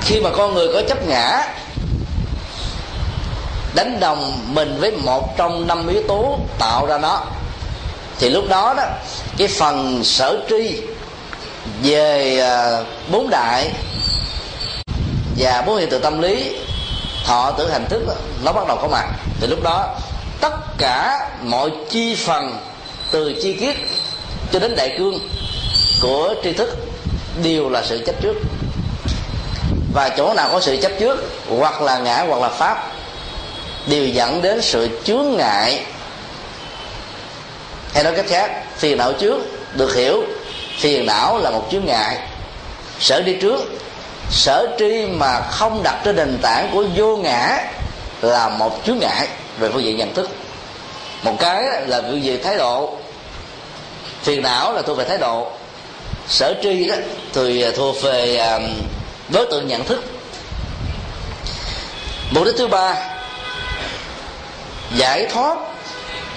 khi 0.00 0.20
mà 0.20 0.30
con 0.36 0.54
người 0.54 0.68
có 0.72 0.82
chấp 0.88 1.06
ngã, 1.06 1.46
đánh 3.74 4.00
đồng 4.00 4.54
mình 4.54 4.76
với 4.80 4.90
một 4.90 5.36
trong 5.36 5.66
năm 5.66 5.88
yếu 5.88 6.02
tố 6.08 6.38
tạo 6.58 6.86
ra 6.86 6.98
nó, 6.98 7.20
thì 8.18 8.28
lúc 8.28 8.48
đó 8.48 8.74
đó, 8.76 8.84
cái 9.38 9.48
phần 9.48 10.04
sở 10.04 10.42
tri 10.48 10.80
về 11.82 12.40
à, 12.40 12.82
bốn 13.12 13.30
đại 13.30 13.70
và 15.38 15.62
bốn 15.66 15.76
hiện 15.76 15.90
tượng 15.90 16.02
tâm 16.02 16.22
lý, 16.22 16.56
thọ 17.24 17.50
tưởng 17.50 17.70
hành 17.70 17.86
thức 17.88 18.02
nó 18.44 18.52
bắt 18.52 18.68
đầu 18.68 18.78
có 18.82 18.88
mặt. 18.88 19.04
Thì 19.40 19.46
lúc 19.46 19.62
đó, 19.62 19.98
tất 20.40 20.78
cả 20.78 21.28
mọi 21.42 21.70
chi 21.90 22.14
phần, 22.14 22.58
từ 23.10 23.34
chi 23.42 23.52
kiết 23.52 23.76
cho 24.52 24.58
đến 24.58 24.76
đại 24.76 24.94
cương 24.98 25.18
của 26.00 26.34
tri 26.44 26.52
thức 26.52 26.76
đều 27.42 27.68
là 27.68 27.82
sự 27.82 28.02
chấp 28.06 28.22
trước. 28.22 28.34
Và 29.94 30.08
chỗ 30.08 30.34
nào 30.34 30.48
có 30.52 30.60
sự 30.60 30.76
chấp 30.82 30.92
trước, 31.00 31.18
hoặc 31.58 31.82
là 31.82 31.98
ngã, 31.98 32.24
hoặc 32.28 32.42
là 32.42 32.48
pháp, 32.48 32.92
đều 33.86 34.06
dẫn 34.06 34.42
đến 34.42 34.62
sự 34.62 35.00
chướng 35.04 35.36
ngại. 35.36 35.84
Hay 37.94 38.04
nói 38.04 38.12
cách 38.16 38.26
khác, 38.28 38.50
phiền 38.76 38.98
não 38.98 39.12
trước, 39.12 39.38
được 39.74 39.94
hiểu 39.94 40.24
phiền 40.80 41.06
não 41.06 41.38
là 41.38 41.50
một 41.50 41.68
chướng 41.70 41.84
ngại. 41.84 42.18
Sở 43.00 43.22
đi 43.22 43.36
trước. 43.40 43.60
Sở 44.30 44.76
tri 44.78 45.06
mà 45.06 45.40
không 45.40 45.82
đặt 45.82 46.00
trên 46.04 46.16
nền 46.16 46.38
tảng 46.42 46.70
của 46.72 46.84
vô 46.96 47.16
ngã 47.16 47.64
là 48.22 48.48
một 48.48 48.80
chướng 48.86 48.98
ngại 48.98 49.28
về 49.58 49.68
phương 49.72 49.84
diện 49.84 49.96
nhận 49.96 50.14
thức. 50.14 50.30
Một 51.22 51.36
cái 51.38 51.62
là 51.86 52.02
phương 52.02 52.22
diện 52.22 52.42
thái 52.42 52.56
độ. 52.56 52.96
Phiền 54.22 54.42
não 54.42 54.72
là 54.72 54.82
thuộc 54.82 54.98
về 54.98 55.04
thái 55.04 55.18
độ. 55.18 55.50
Sở 56.28 56.54
tri 56.62 56.88
đó 56.88 56.94
thì 57.32 57.64
thuộc 57.76 58.02
về 58.02 58.36
um, 58.36 58.62
đối 59.28 59.46
tượng 59.46 59.68
nhận 59.68 59.84
thức. 59.84 60.04
Mục 62.30 62.44
đích 62.44 62.54
thứ 62.58 62.68
ba, 62.68 62.94
giải 64.96 65.26
thoát 65.26 65.58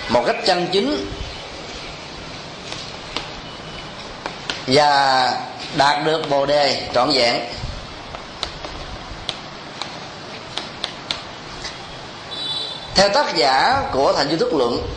một 0.09 0.23
cách 0.27 0.35
chân 0.45 0.67
chính 0.71 1.07
và 4.67 5.31
đạt 5.75 6.05
được 6.05 6.29
bồ 6.29 6.45
đề 6.45 6.87
trọn 6.93 7.09
vẹn. 7.13 7.39
Theo 12.95 13.09
tác 13.09 13.35
giả 13.35 13.81
của 13.91 14.13
thành 14.13 14.29
duy 14.29 14.37
thức 14.37 14.53
luận, 14.53 14.87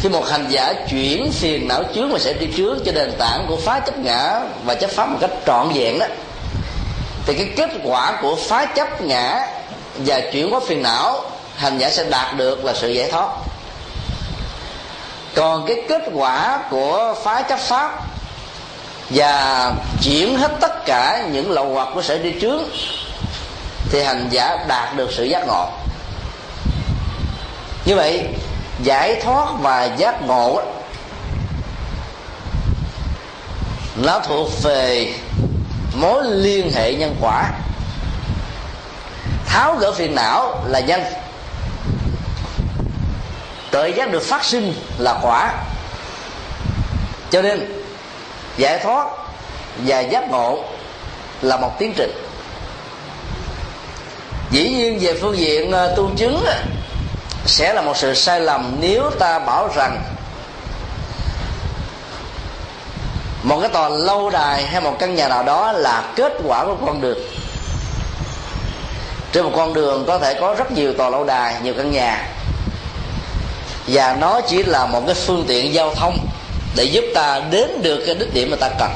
khi 0.00 0.08
một 0.08 0.28
hành 0.28 0.46
giả 0.48 0.72
chuyển 0.90 1.32
phiền 1.32 1.68
não 1.68 1.82
chướng 1.94 2.12
và 2.12 2.18
sẽ 2.18 2.32
đi 2.32 2.46
trước 2.56 2.78
cho 2.86 2.92
nền 2.92 3.12
tảng 3.18 3.46
của 3.48 3.56
phá 3.56 3.80
chấp 3.80 3.98
ngã 3.98 4.40
và 4.64 4.74
chấp 4.74 4.90
pháp 4.90 5.06
một 5.06 5.18
cách 5.20 5.30
trọn 5.46 5.68
vẹn 5.74 5.98
đó, 5.98 6.06
thì 7.26 7.34
cái 7.34 7.52
kết 7.56 7.70
quả 7.84 8.18
của 8.22 8.36
phá 8.48 8.66
chấp 8.66 9.02
ngã 9.02 9.46
và 9.96 10.20
chuyển 10.32 10.50
hóa 10.50 10.60
phiền 10.66 10.82
não, 10.82 11.30
hành 11.56 11.78
giả 11.78 11.90
sẽ 11.90 12.04
đạt 12.04 12.36
được 12.36 12.64
là 12.64 12.74
sự 12.74 12.88
giải 12.88 13.10
thoát. 13.10 13.28
Còn 15.34 15.66
cái 15.66 15.76
kết 15.88 16.02
quả 16.14 16.58
của 16.70 17.14
phá 17.24 17.42
chấp 17.42 17.58
pháp 17.58 18.09
và 19.10 19.72
chuyển 20.02 20.36
hết 20.36 20.50
tất 20.60 20.86
cả 20.86 21.26
những 21.32 21.50
lậu 21.50 21.74
hoặc 21.74 21.88
của 21.94 22.02
sở 22.02 22.18
đi 22.18 22.32
trước 22.40 22.62
thì 23.90 24.02
hành 24.02 24.28
giả 24.30 24.64
đạt 24.68 24.96
được 24.96 25.10
sự 25.12 25.24
giác 25.24 25.46
ngộ. 25.46 25.68
Như 27.84 27.96
vậy, 27.96 28.28
giải 28.82 29.20
thoát 29.22 29.46
và 29.60 29.84
giác 29.84 30.22
ngộ 30.22 30.62
nó 33.96 34.20
thuộc 34.20 34.62
về 34.62 35.14
mối 35.94 36.24
liên 36.24 36.72
hệ 36.74 36.94
nhân 36.94 37.16
quả. 37.20 37.50
Tháo 39.46 39.76
gỡ 39.76 39.92
phiền 39.92 40.14
não 40.14 40.64
là 40.66 40.80
nhân. 40.80 41.02
Tự 43.70 43.86
giác 43.86 44.12
được 44.12 44.22
phát 44.22 44.44
sinh 44.44 44.74
là 44.98 45.18
quả. 45.22 45.52
Cho 47.30 47.42
nên 47.42 47.82
giải 48.60 48.78
thoát 48.78 49.06
và 49.86 50.00
giác 50.00 50.30
ngộ 50.30 50.64
là 51.42 51.56
một 51.56 51.78
tiến 51.78 51.92
trình. 51.96 52.12
Dĩ 54.50 54.68
nhiên 54.68 54.98
về 55.00 55.18
phương 55.20 55.38
diện 55.38 55.72
ờ, 55.72 55.94
tu 55.96 56.10
chứng 56.16 56.44
sẽ 57.46 57.72
là 57.72 57.82
một 57.82 57.96
sự 57.96 58.14
sai 58.14 58.40
lầm 58.40 58.76
nếu 58.80 59.10
ta 59.18 59.38
bảo 59.38 59.68
rằng 59.76 60.02
một 63.42 63.58
cái 63.60 63.68
tòa 63.68 63.88
lâu 63.88 64.30
đài 64.30 64.66
hay 64.66 64.80
một 64.80 64.96
căn 64.98 65.14
nhà 65.14 65.28
nào 65.28 65.42
đó 65.42 65.72
là 65.72 66.12
kết 66.16 66.32
quả 66.44 66.64
của 66.64 66.76
con 66.86 67.00
đường. 67.00 67.18
Trên 69.32 69.44
một 69.44 69.52
con 69.56 69.74
đường 69.74 70.04
có 70.06 70.18
thể 70.18 70.34
có 70.40 70.54
rất 70.54 70.72
nhiều 70.72 70.92
tòa 70.92 71.10
lâu 71.10 71.24
đài, 71.24 71.56
nhiều 71.62 71.74
căn 71.76 71.90
nhà. 71.90 72.28
Và 73.86 74.16
nó 74.20 74.40
chỉ 74.40 74.62
là 74.62 74.86
một 74.86 75.02
cái 75.06 75.14
phương 75.14 75.44
tiện 75.48 75.74
giao 75.74 75.94
thông 75.94 76.18
để 76.76 76.84
giúp 76.84 77.04
ta 77.14 77.40
đến 77.50 77.82
được 77.82 78.02
cái 78.06 78.14
đích 78.14 78.34
điểm 78.34 78.50
mà 78.50 78.56
ta 78.56 78.68
cần. 78.78 78.90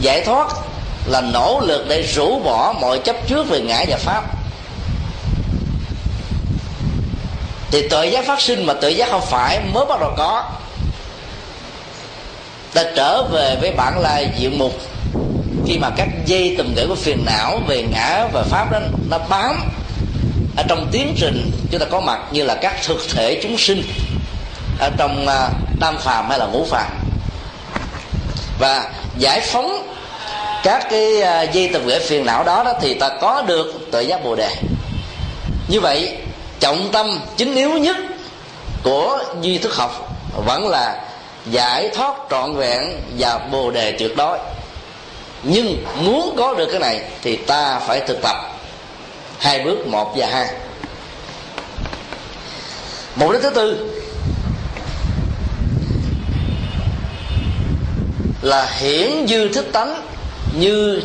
Giải 0.00 0.24
thoát 0.24 0.48
là 1.06 1.20
nỗ 1.20 1.60
lực 1.60 1.86
để 1.88 2.02
rũ 2.02 2.40
bỏ 2.44 2.74
mọi 2.80 2.98
chấp 2.98 3.16
trước 3.28 3.48
về 3.48 3.60
ngã 3.60 3.84
và 3.88 3.96
pháp. 3.96 4.24
Thì 7.70 7.88
tự 7.88 8.02
giác 8.02 8.26
phát 8.26 8.40
sinh 8.40 8.66
mà 8.66 8.74
tự 8.74 8.88
giác 8.88 9.10
không 9.10 9.26
phải 9.26 9.60
mới 9.72 9.84
bắt 9.84 10.00
đầu 10.00 10.14
có. 10.16 10.50
Ta 12.74 12.84
trở 12.96 13.22
về 13.22 13.56
với 13.60 13.72
bản 13.72 13.98
lai 14.00 14.28
diện 14.38 14.58
mục. 14.58 14.80
Khi 15.66 15.78
mà 15.78 15.90
các 15.96 16.08
dây 16.26 16.54
tùm 16.58 16.74
gửi 16.74 16.86
của 16.88 16.94
phiền 16.94 17.24
não 17.26 17.60
về 17.66 17.82
ngã 17.82 18.26
và 18.32 18.42
pháp 18.42 18.72
đó, 18.72 18.80
nó 19.10 19.18
bám 19.18 19.70
ở 20.56 20.62
trong 20.68 20.88
tiến 20.92 21.14
trình 21.16 21.50
chúng 21.70 21.80
ta 21.80 21.86
có 21.90 22.00
mặt 22.00 22.20
như 22.30 22.44
là 22.44 22.54
các 22.54 22.76
thực 22.86 22.98
thể 23.10 23.40
chúng 23.42 23.58
sinh 23.58 23.82
ở 24.78 24.90
trong 24.98 25.26
uh, 25.26 25.80
tam 25.80 25.98
phàm 25.98 26.28
hay 26.28 26.38
là 26.38 26.46
ngũ 26.46 26.64
phàm. 26.64 26.90
Và 28.58 28.90
giải 29.18 29.40
phóng 29.40 29.88
các 30.62 30.86
cái 30.90 31.12
uh, 31.16 31.52
dây 31.52 31.70
tập 31.72 31.82
gửi 31.84 32.00
phiền 32.00 32.26
não 32.26 32.44
đó 32.44 32.62
đó 32.64 32.72
thì 32.80 32.94
ta 32.94 33.10
có 33.20 33.42
được 33.42 33.88
tự 33.92 34.00
giác 34.00 34.24
bồ 34.24 34.34
đề. 34.34 34.50
Như 35.68 35.80
vậy 35.80 36.16
trọng 36.60 36.88
tâm 36.92 37.20
chính 37.36 37.54
yếu 37.54 37.70
nhất 37.70 37.96
của 38.82 39.18
duy 39.40 39.58
thức 39.58 39.74
học 39.74 40.12
vẫn 40.46 40.68
là 40.68 41.02
giải 41.50 41.88
thoát 41.94 42.14
trọn 42.30 42.56
vẹn 42.56 42.82
và 43.18 43.38
bồ 43.38 43.70
đề 43.70 43.92
tuyệt 43.92 44.16
đối. 44.16 44.38
Nhưng 45.42 45.84
muốn 46.00 46.34
có 46.38 46.54
được 46.54 46.66
cái 46.66 46.80
này 46.80 47.00
thì 47.22 47.36
ta 47.36 47.78
phải 47.78 48.00
thực 48.00 48.22
tập 48.22 48.36
hai 49.38 49.60
bước 49.60 49.86
một 49.86 50.12
và 50.16 50.26
hai. 50.26 50.48
Mục 53.16 53.32
đích 53.32 53.42
thứ 53.42 53.50
tư 53.50 53.95
là 58.46 58.66
hiển 58.78 59.26
dư 59.28 59.48
thức 59.48 59.66
tánh 59.72 60.02
như 60.58 61.02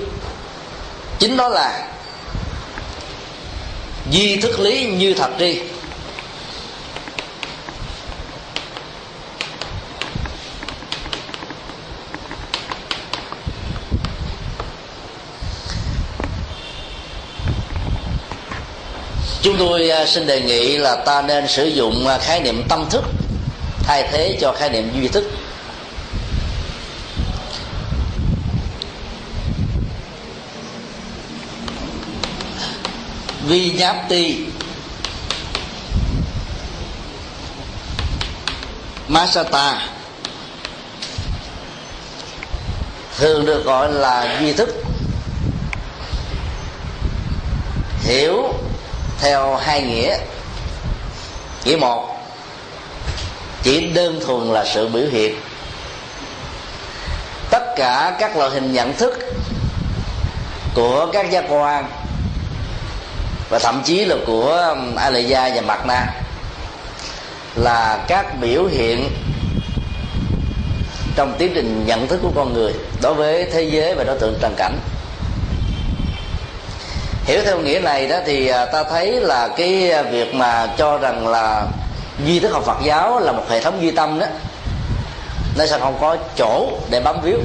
chính 1.19 1.37
đó 1.37 1.49
là 1.49 1.87
di 4.11 4.35
thức 4.35 4.59
lý 4.59 4.85
như 4.85 5.13
thật 5.13 5.29
đi. 5.37 5.59
Chúng 19.41 19.57
tôi 19.59 19.89
à, 19.89 20.05
xin 20.05 20.27
đề 20.27 20.41
nghị 20.41 20.77
là 20.77 20.95
ta 20.95 21.21
nên 21.21 21.47
sử 21.47 21.65
dụng 21.65 22.07
à, 22.07 22.17
khái 22.17 22.39
niệm 22.39 22.63
tâm 22.69 22.85
thức, 22.89 23.03
thay 23.83 24.07
thế 24.11 24.37
cho 24.41 24.51
khái 24.51 24.69
niệm 24.69 24.91
duy 24.95 25.07
thức. 25.07 25.23
Vi 33.51 33.71
nháp 33.71 33.95
ti. 34.09 34.45
Masata. 39.07 39.87
Thường 43.17 43.45
được 43.45 43.65
gọi 43.65 43.93
là 43.93 44.37
duy 44.39 44.53
thức. 44.53 44.69
Hiểu 48.01 48.53
theo 49.19 49.55
hai 49.55 49.81
nghĩa. 49.81 50.17
Nghĩa 51.65 51.75
một, 51.75 52.17
chỉ 53.63 53.87
đơn 53.87 54.19
thuần 54.25 54.47
là 54.47 54.65
sự 54.65 54.87
biểu 54.87 55.05
hiện. 55.11 55.35
Tất 57.49 57.73
cả 57.77 58.15
các 58.19 58.37
loại 58.37 58.51
hình 58.51 58.73
nhận 58.73 58.93
thức 58.93 59.19
của 60.75 61.09
các 61.13 61.31
giác 61.31 61.45
quan 61.49 62.00
và 63.51 63.59
thậm 63.59 63.81
chí 63.85 64.05
là 64.05 64.15
của 64.25 64.73
um, 64.75 64.95
Alaya 64.95 65.49
và 65.55 65.61
Mạc 65.61 65.85
na 65.85 66.07
là 67.55 68.05
các 68.07 68.39
biểu 68.41 68.65
hiện 68.65 69.09
trong 71.15 71.35
tiến 71.37 71.51
trình 71.55 71.83
nhận 71.85 72.07
thức 72.07 72.19
của 72.23 72.31
con 72.35 72.53
người 72.53 72.73
đối 73.01 73.13
với 73.13 73.45
thế 73.51 73.63
giới 73.63 73.95
và 73.95 74.03
đối 74.03 74.19
tượng 74.19 74.37
trần 74.41 74.53
cảnh. 74.57 74.79
Hiểu 77.25 77.41
theo 77.45 77.59
nghĩa 77.59 77.79
này 77.79 78.07
đó 78.07 78.17
thì 78.25 78.47
à, 78.47 78.65
ta 78.65 78.83
thấy 78.83 79.21
là 79.21 79.47
cái 79.47 80.03
việc 80.11 80.35
mà 80.35 80.67
cho 80.77 80.97
rằng 80.97 81.27
là 81.27 81.67
duy 82.25 82.39
thức 82.39 82.51
học 82.51 82.63
Phật 82.65 82.77
giáo 82.83 83.19
là 83.19 83.31
một 83.31 83.43
hệ 83.49 83.61
thống 83.61 83.81
duy 83.81 83.91
tâm 83.91 84.19
đó 84.19 84.25
nó 85.57 85.65
sẽ 85.65 85.79
không 85.79 85.97
có 86.01 86.17
chỗ 86.37 86.67
để 86.89 87.01
bám 87.01 87.21
víu. 87.21 87.39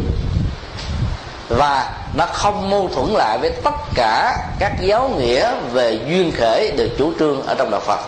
Và 1.49 1.93
nó 2.17 2.27
không 2.27 2.71
mâu 2.71 2.91
thuẫn 2.95 3.11
lại 3.11 3.39
với 3.39 3.51
tất 3.51 3.75
cả 3.95 4.37
các 4.59 4.73
giáo 4.81 5.09
nghĩa 5.19 5.51
về 5.73 5.99
duyên 6.09 6.33
khể 6.37 6.73
được 6.77 6.91
chủ 6.99 7.13
trương 7.19 7.47
ở 7.47 7.55
trong 7.55 7.71
đạo 7.71 7.81
Phật. 7.81 8.01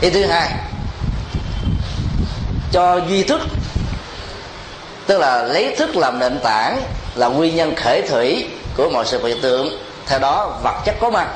Ý 0.00 0.10
thứ 0.10 0.26
hai, 0.26 0.50
cho 2.72 3.00
duy 3.08 3.22
thức, 3.22 3.40
tức 5.06 5.18
là 5.18 5.42
lấy 5.42 5.76
thức 5.78 5.96
làm 5.96 6.18
nền 6.18 6.40
tảng, 6.40 6.82
là 7.14 7.28
nguyên 7.28 7.56
nhân 7.56 7.74
khởi 7.74 8.02
thủy 8.02 8.48
của 8.76 8.90
mọi 8.92 9.06
sự 9.06 9.26
hiện 9.26 9.40
tượng. 9.40 9.68
Theo 10.06 10.18
đó, 10.18 10.58
vật 10.62 10.82
chất 10.84 10.94
có 11.00 11.10
mặt 11.10 11.28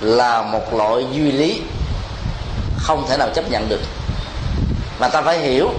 là 0.00 0.42
một 0.42 0.74
loại 0.74 1.06
duy 1.12 1.32
lý 1.32 1.62
không 2.78 3.06
thể 3.08 3.16
nào 3.16 3.28
chấp 3.34 3.50
nhận 3.50 3.68
được. 3.68 3.80
Mà 4.98 5.08
ta 5.08 5.22
phải 5.22 5.38
hiểu 5.38 5.70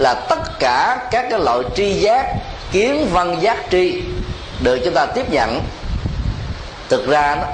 là 0.00 0.14
tất 0.14 0.58
cả 0.58 0.98
các 1.10 1.26
cái 1.30 1.38
loại 1.38 1.58
tri 1.76 1.92
giác 1.92 2.26
kiến 2.72 3.08
văn 3.12 3.36
giác 3.40 3.56
tri 3.70 4.02
được 4.62 4.78
chúng 4.84 4.94
ta 4.94 5.06
tiếp 5.06 5.30
nhận. 5.30 5.60
Thực 6.88 7.08
ra 7.08 7.36
nó, 7.36 7.46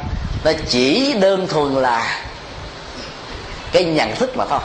nó 0.45 0.53
chỉ 0.69 1.15
đơn 1.21 1.47
thuần 1.49 1.75
là 1.75 2.23
cái 3.73 3.85
nhận 3.85 4.17
thức 4.17 4.37
mà 4.37 4.45
thôi. 4.51 4.61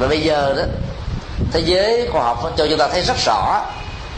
Và 0.00 0.08
bây 0.08 0.20
giờ 0.20 0.54
đó 0.56 0.62
thế 1.52 1.60
giới 1.60 2.08
khoa 2.12 2.22
học 2.22 2.52
cho 2.56 2.66
chúng 2.70 2.78
ta 2.78 2.88
thấy 2.88 3.02
rất 3.02 3.16
rõ 3.26 3.60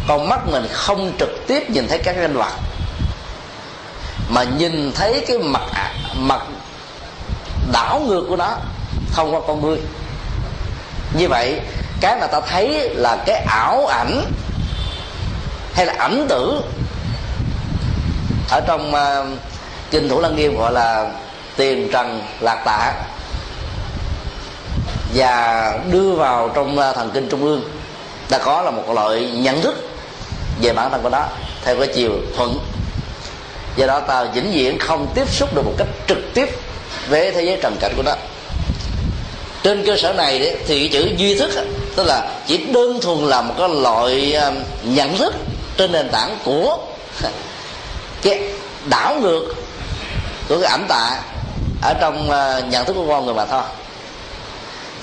con 0.08 0.28
mắt 0.28 0.40
mình 0.46 0.66
không 0.72 1.12
trực 1.18 1.46
tiếp 1.46 1.70
nhìn 1.70 1.88
thấy 1.88 1.98
các 1.98 2.16
nhân 2.16 2.36
vật 2.36 2.52
mà 4.28 4.44
nhìn 4.44 4.92
thấy 4.94 5.24
cái 5.28 5.38
mặt 5.38 5.62
mặt 6.16 6.40
đảo 7.72 8.00
ngược 8.00 8.24
của 8.28 8.36
nó 8.36 8.56
thông 9.12 9.34
qua 9.34 9.40
con 9.46 9.60
ngươi 9.60 9.78
như 11.14 11.28
vậy 11.28 11.60
cái 12.00 12.16
mà 12.20 12.26
ta 12.26 12.40
thấy 12.40 12.90
là 12.94 13.16
cái 13.26 13.44
ảo 13.48 13.86
ảnh 13.86 14.32
hay 15.74 15.86
là 15.86 15.94
ảnh 15.98 16.26
tử 16.28 16.62
ở 18.50 18.60
trong 18.60 18.94
uh, 18.94 19.38
kinh 19.90 20.08
thủ 20.08 20.20
lăng 20.20 20.36
nghiêm 20.36 20.56
gọi 20.56 20.72
là 20.72 21.06
tiền 21.56 21.88
trần 21.92 22.22
lạc 22.40 22.62
tạ 22.64 22.92
và 25.14 25.78
đưa 25.90 26.12
vào 26.12 26.50
trong 26.54 26.78
uh, 26.78 26.96
thần 26.96 27.10
kinh 27.14 27.28
trung 27.28 27.42
ương 27.42 27.62
đã 28.30 28.38
có 28.38 28.62
là 28.62 28.70
một 28.70 28.90
loại 28.94 29.30
nhận 29.30 29.62
thức 29.62 29.74
về 30.62 30.72
bản 30.72 30.90
thân 30.90 31.02
của 31.02 31.10
nó 31.10 31.24
theo 31.64 31.76
cái 31.76 31.88
chiều 31.94 32.12
thuận. 32.36 32.58
Do 33.76 33.86
đó 33.86 34.00
ta 34.00 34.24
vĩnh 34.24 34.52
viễn 34.52 34.78
không 34.78 35.06
tiếp 35.14 35.28
xúc 35.30 35.54
được 35.54 35.62
một 35.64 35.74
cách 35.78 35.88
trực 36.08 36.18
tiếp 36.34 36.48
với 37.08 37.32
thế 37.32 37.42
giới 37.42 37.58
trần 37.62 37.76
cảnh 37.80 37.92
của 37.96 38.02
nó 38.02 38.12
trên 39.62 39.86
cơ 39.86 39.96
sở 39.96 40.12
này 40.12 40.38
đấy, 40.38 40.56
thì 40.66 40.88
chữ 40.88 41.08
duy 41.16 41.38
thức 41.38 41.50
tức 41.96 42.06
là 42.06 42.30
chỉ 42.46 42.56
đơn 42.56 43.00
thuần 43.00 43.18
là 43.18 43.42
một 43.42 43.54
cái 43.58 43.68
loại 43.68 44.32
ờ, 44.32 44.52
nhận 44.82 45.16
thức 45.16 45.34
trên 45.76 45.92
nền 45.92 46.08
tảng 46.08 46.38
của 46.44 46.78
cái 48.22 48.40
đảo 48.88 49.16
ngược 49.20 49.54
của 50.48 50.60
cái 50.60 50.70
ảnh 50.70 50.86
tạ 50.88 51.22
ở 51.82 51.94
trong 52.00 52.30
ờ, 52.30 52.62
nhận 52.70 52.84
thức 52.84 52.92
của 52.92 53.06
con 53.08 53.24
người 53.24 53.34
mà 53.34 53.44
thôi. 53.44 53.62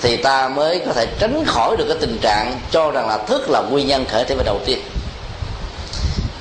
Thì 0.02 0.16
ta 0.16 0.48
mới 0.48 0.80
có 0.86 0.92
thể 0.92 1.06
tránh 1.18 1.44
khỏi 1.46 1.76
được 1.76 1.84
cái 1.88 1.96
tình 2.00 2.18
trạng 2.22 2.60
cho 2.70 2.90
rằng 2.90 3.08
là 3.08 3.18
thức 3.18 3.50
là 3.50 3.60
nguyên 3.60 3.86
nhân 3.86 4.04
khởi 4.08 4.24
thể 4.24 4.34
về 4.34 4.42
đầu 4.44 4.60
tiên. 4.64 4.78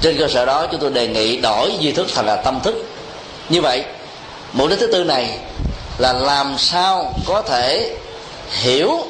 Trên 0.02 0.18
cơ 0.18 0.28
sở 0.28 0.46
đó 0.46 0.68
chúng 0.72 0.80
tôi 0.80 0.90
đề 0.90 1.08
nghị 1.08 1.38
đổi 1.38 1.72
duy 1.80 1.92
thức 1.92 2.08
thành 2.16 2.26
là 2.26 2.36
tâm 2.36 2.60
thức. 2.64 2.76
Như 3.50 3.62
vậy 3.62 3.84
mục 4.54 4.70
đích 4.70 4.80
thứ 4.80 4.88
tư 4.88 5.04
này 5.04 5.38
là 5.98 6.14
làm 6.14 6.56
sao 6.58 7.14
có 7.26 7.42
thể 7.42 7.98
hiểu 8.52 9.06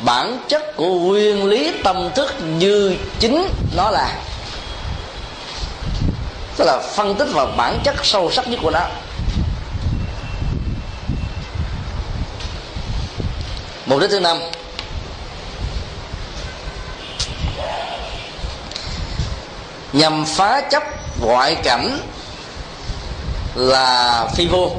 bản 0.00 0.38
chất 0.48 0.76
của 0.76 0.94
nguyên 0.94 1.44
lý 1.44 1.72
tâm 1.84 2.10
thức 2.14 2.34
như 2.58 2.96
chính 3.18 3.48
nó 3.76 3.90
là. 3.90 4.14
Tức 6.56 6.64
là 6.64 6.78
phân 6.94 7.14
tích 7.14 7.28
vào 7.32 7.46
bản 7.56 7.80
chất 7.84 7.96
sâu 8.02 8.30
sắc 8.30 8.48
nhất 8.48 8.60
của 8.62 8.70
nó. 8.70 8.80
Mục 13.86 14.00
đích 14.00 14.10
thứ 14.10 14.20
năm. 14.20 14.38
Nhằm 19.92 20.24
phá 20.24 20.60
chấp 20.60 20.82
ngoại 21.20 21.54
cảnh 21.54 22.00
là 23.54 24.26
phi 24.36 24.46
vô 24.46 24.70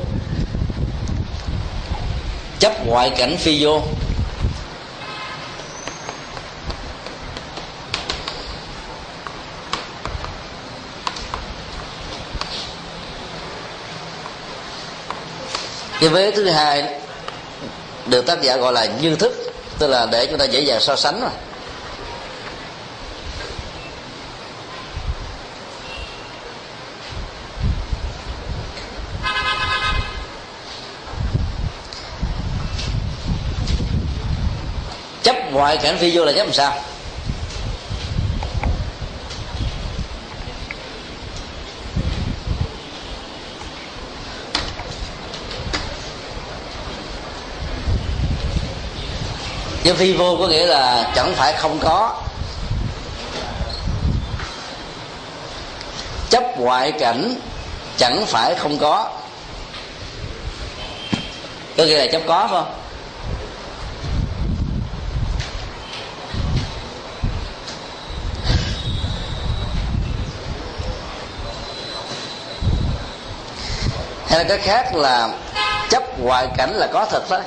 chấp 2.60 2.86
ngoại 2.86 3.10
cảnh 3.18 3.38
phi 3.38 3.64
vô. 3.64 3.82
Cái 15.99 16.10
vế 16.10 16.32
thứ 16.32 16.49
hai 16.49 16.99
được 18.05 18.26
tác 18.26 18.41
giả 18.41 18.57
gọi 18.57 18.74
là 18.74 18.86
như 19.01 19.16
thức, 19.16 19.53
tức 19.80 19.88
là 19.88 20.07
để 20.12 20.26
chúng 20.26 20.39
ta 20.39 20.45
dễ 20.45 20.60
dàng 20.60 20.80
so 20.82 20.95
sánh 20.95 21.22
rồi 21.22 21.32
chấp 35.24 35.49
ngoại 35.60 35.78
cảnh 35.78 35.97
phi 35.97 36.18
vô 36.18 36.26
là 36.26 36.32
chấp 36.32 36.43
làm 36.43 36.53
sao? 36.53 36.74
Chứ 49.84 49.93
phi 49.93 50.14
vô 50.14 50.38
có 50.39 50.47
nghĩa 50.47 50.66
là 50.66 51.12
chẳng 51.16 51.34
phải 51.36 51.53
không 51.53 51.80
có. 51.82 52.22
Chấp 56.30 56.43
ngoại 56.57 56.91
cảnh 56.91 57.36
chẳng 57.97 58.26
phải 58.28 58.55
không 58.55 58.78
có. 58.78 59.12
Có 61.78 61.84
nghĩa 61.84 61.97
là 61.97 62.12
chấp 62.12 62.22
có 62.28 62.47
phải 62.51 62.62
không? 62.62 62.78
Hay 74.30 74.39
là 74.39 74.43
cái 74.49 74.57
khác 74.57 74.95
là 74.95 75.30
chấp 75.89 76.19
ngoại 76.19 76.47
cảnh 76.57 76.73
là 76.73 76.88
có 76.93 77.05
thật 77.11 77.30
đó. 77.30 77.39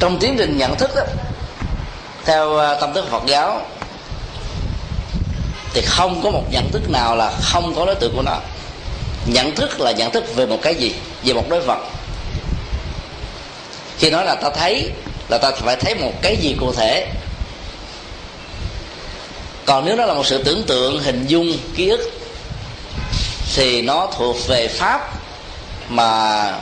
Trong 0.00 0.18
tiến 0.20 0.34
trình 0.38 0.58
nhận 0.58 0.76
thức 0.76 0.90
đó, 0.96 1.02
theo 2.24 2.58
à, 2.58 2.74
tâm 2.80 2.92
thức 2.92 3.04
Phật 3.10 3.22
giáo 3.26 3.60
thì 5.72 5.82
không 5.86 6.20
có 6.24 6.30
một 6.30 6.42
nhận 6.50 6.70
thức 6.72 6.90
nào 6.90 7.16
là 7.16 7.32
không 7.42 7.74
có 7.76 7.86
đối 7.86 7.94
tượng 7.94 8.16
của 8.16 8.22
nó. 8.22 8.38
Nhận 9.26 9.54
thức 9.54 9.80
là 9.80 9.92
nhận 9.92 10.10
thức 10.10 10.34
về 10.36 10.46
một 10.46 10.58
cái 10.62 10.74
gì? 10.74 10.94
Về 11.24 11.34
một 11.34 11.44
đối 11.48 11.60
vật. 11.60 11.78
Khi 13.98 14.10
nói 14.10 14.24
là 14.24 14.34
ta 14.34 14.50
thấy 14.50 14.90
là 15.28 15.38
ta 15.38 15.50
phải 15.50 15.76
thấy 15.76 15.94
một 15.94 16.12
cái 16.22 16.36
gì 16.36 16.56
cụ 16.60 16.72
thể? 16.72 17.06
Còn 19.66 19.84
nếu 19.84 19.96
nó 19.96 20.06
là 20.06 20.14
một 20.14 20.26
sự 20.26 20.42
tưởng 20.42 20.62
tượng, 20.62 21.02
hình 21.02 21.26
dung, 21.26 21.58
ký 21.76 21.88
ức, 21.88 22.10
thì 23.54 23.82
nó 23.82 24.08
thuộc 24.16 24.36
về 24.48 24.68
pháp 24.68 25.00
mà 25.88 26.52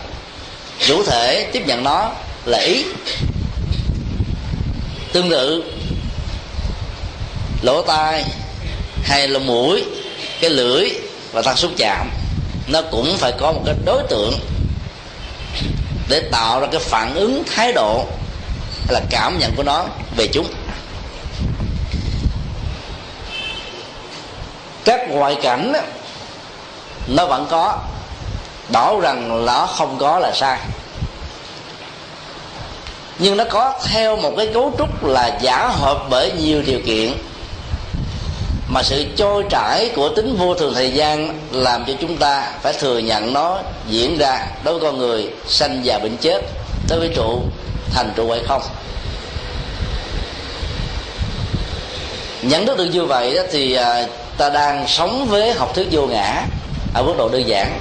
chủ 0.87 1.03
thể 1.05 1.49
tiếp 1.53 1.63
nhận 1.67 1.85
nó 1.85 2.11
là 2.45 2.59
ý. 2.59 2.85
Tương 5.13 5.31
tự, 5.31 5.65
lỗ 7.63 7.83
tai 7.83 8.25
hay 9.05 9.29
là 9.29 9.39
mũi, 9.39 9.85
cái 10.41 10.51
lưỡi 10.51 10.91
và 11.33 11.43
tăng 11.43 11.57
xúc 11.57 11.71
chạm, 11.77 12.11
nó 12.69 12.83
cũng 12.83 13.17
phải 13.19 13.33
có 13.41 13.53
một 13.53 13.63
cái 13.67 13.75
đối 13.85 14.03
tượng 14.03 14.39
để 16.09 16.21
tạo 16.33 16.61
ra 16.61 16.67
cái 16.73 16.81
phản 16.81 17.15
ứng, 17.15 17.43
thái 17.55 17.73
độ 17.73 18.07
hay 18.87 18.95
là 18.95 19.01
cảm 19.11 19.39
nhận 19.39 19.53
của 19.57 19.63
nó 19.63 19.85
về 20.17 20.27
chúng. 20.33 20.47
Các 24.85 25.09
ngoại 25.09 25.35
cảnh 25.35 25.73
nó 27.07 27.27
vẫn 27.27 27.47
có. 27.51 27.79
Bảo 28.69 29.01
rằng 29.01 29.45
nó 29.47 29.67
không 29.67 29.99
có 29.99 30.19
là 30.19 30.33
sai. 30.35 30.59
Nhưng 33.19 33.37
nó 33.37 33.45
có 33.51 33.81
theo 33.85 34.17
một 34.17 34.33
cái 34.37 34.47
cấu 34.55 34.73
trúc 34.79 35.05
là 35.05 35.39
giả 35.41 35.69
hợp 35.69 36.07
bởi 36.11 36.33
nhiều 36.33 36.63
điều 36.63 36.81
kiện. 36.87 37.13
Mà 38.69 38.83
sự 38.83 39.05
trôi 39.17 39.45
trải 39.51 39.91
của 39.97 40.09
tính 40.09 40.37
vô 40.39 40.55
thường 40.55 40.75
thời 40.75 40.91
gian 40.91 41.39
làm 41.53 41.85
cho 41.85 41.93
chúng 42.01 42.17
ta 42.17 42.53
phải 42.63 42.73
thừa 42.73 42.99
nhận 42.99 43.33
nó 43.33 43.59
diễn 43.89 44.19
ra 44.19 44.47
đối 44.65 44.79
với 44.79 44.83
con 44.83 44.99
người 44.99 45.31
sanh 45.49 45.81
già 45.85 45.99
bệnh 45.99 46.17
chết, 46.17 46.43
đối 46.89 46.99
với 46.99 47.11
trụ, 47.15 47.43
thành 47.95 48.13
trụ 48.17 48.31
hay 48.31 48.41
không. 48.49 48.63
Nhận 52.43 52.67
thức 52.67 52.79
được 52.79 52.85
như 52.85 53.05
vậy 53.05 53.35
đó 53.35 53.43
thì 53.53 53.75
à, 53.75 54.07
ta 54.43 54.49
đang 54.49 54.89
sống 54.89 55.27
với 55.29 55.53
học 55.53 55.75
thuyết 55.75 55.89
vô 55.91 56.07
ngã 56.07 56.47
ở 56.95 57.03
mức 57.03 57.15
độ 57.19 57.29
đơn 57.29 57.49
giản. 57.49 57.81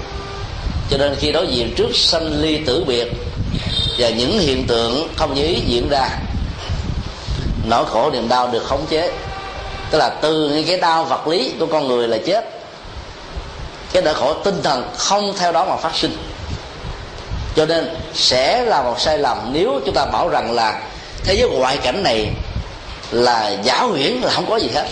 Cho 0.90 0.98
nên 0.98 1.16
khi 1.16 1.32
đối 1.32 1.48
diện 1.48 1.74
trước 1.76 1.96
sanh 1.96 2.42
ly 2.42 2.58
tử 2.66 2.84
biệt 2.88 3.12
và 3.98 4.10
những 4.10 4.40
hiện 4.40 4.68
tượng 4.68 5.08
không 5.18 5.34
như 5.34 5.44
ý 5.44 5.62
diễn 5.66 5.90
ra, 5.90 6.10
nỗi 7.66 7.86
khổ 7.86 8.10
niềm 8.12 8.30
đau 8.30 8.48
được 8.48 8.64
khống 8.66 8.86
chế. 8.90 9.12
Tức 9.92 9.98
là 9.98 10.10
từ 10.10 10.50
những 10.50 10.66
cái 10.68 10.78
đau 10.78 11.04
vật 11.04 11.28
lý 11.28 11.54
của 11.60 11.66
con 11.66 11.88
người 11.88 12.08
là 12.08 12.18
chết, 12.26 12.46
cái 13.94 14.04
nỗi 14.04 14.14
khổ 14.14 14.34
tinh 14.34 14.62
thần 14.64 14.90
không 14.98 15.34
theo 15.38 15.52
đó 15.52 15.66
mà 15.66 15.76
phát 15.76 15.96
sinh. 15.96 16.18
Cho 17.56 17.66
nên 17.66 17.90
sẽ 18.14 18.66
là 18.66 18.82
một 18.82 19.00
sai 19.00 19.18
lầm 19.18 19.50
nếu 19.54 19.80
chúng 19.86 19.96
ta 19.96 20.06
bảo 20.06 20.30
rằng 20.30 20.52
là 20.52 20.82
thế 21.24 21.36
giới 21.36 21.50
ngoại 21.50 21.78
cảnh 21.78 22.04
này 22.04 22.30
là 23.12 23.56
giả 23.64 23.82
huyễn, 23.82 24.22
là 24.22 24.32
không 24.32 24.46
có 24.50 24.58
gì 24.58 24.70
hết 24.76 24.88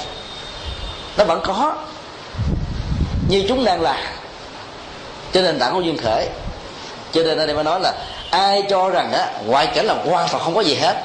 nó 1.20 1.26
vẫn 1.26 1.42
có. 1.44 1.76
Như 3.30 3.46
chúng 3.48 3.66
đang 3.66 3.82
là. 3.82 4.12
Cho 5.34 5.42
nên 5.42 5.60
tảng 5.60 5.74
của 5.74 5.82
duyên 5.82 5.98
khởi. 5.98 6.28
Cho 7.14 7.24
nên 7.24 7.38
đây 7.38 7.54
mới 7.54 7.64
nói 7.64 7.80
là 7.80 7.94
ai 8.32 8.64
cho 8.70 8.90
rằng 8.90 9.12
á, 9.14 9.28
ngoại 9.46 9.68
cảnh 9.68 9.86
là 9.86 9.96
quan 10.06 10.28
toàn 10.32 10.44
không 10.44 10.56
có 10.56 10.62
gì 10.62 10.76
hết. 10.76 10.96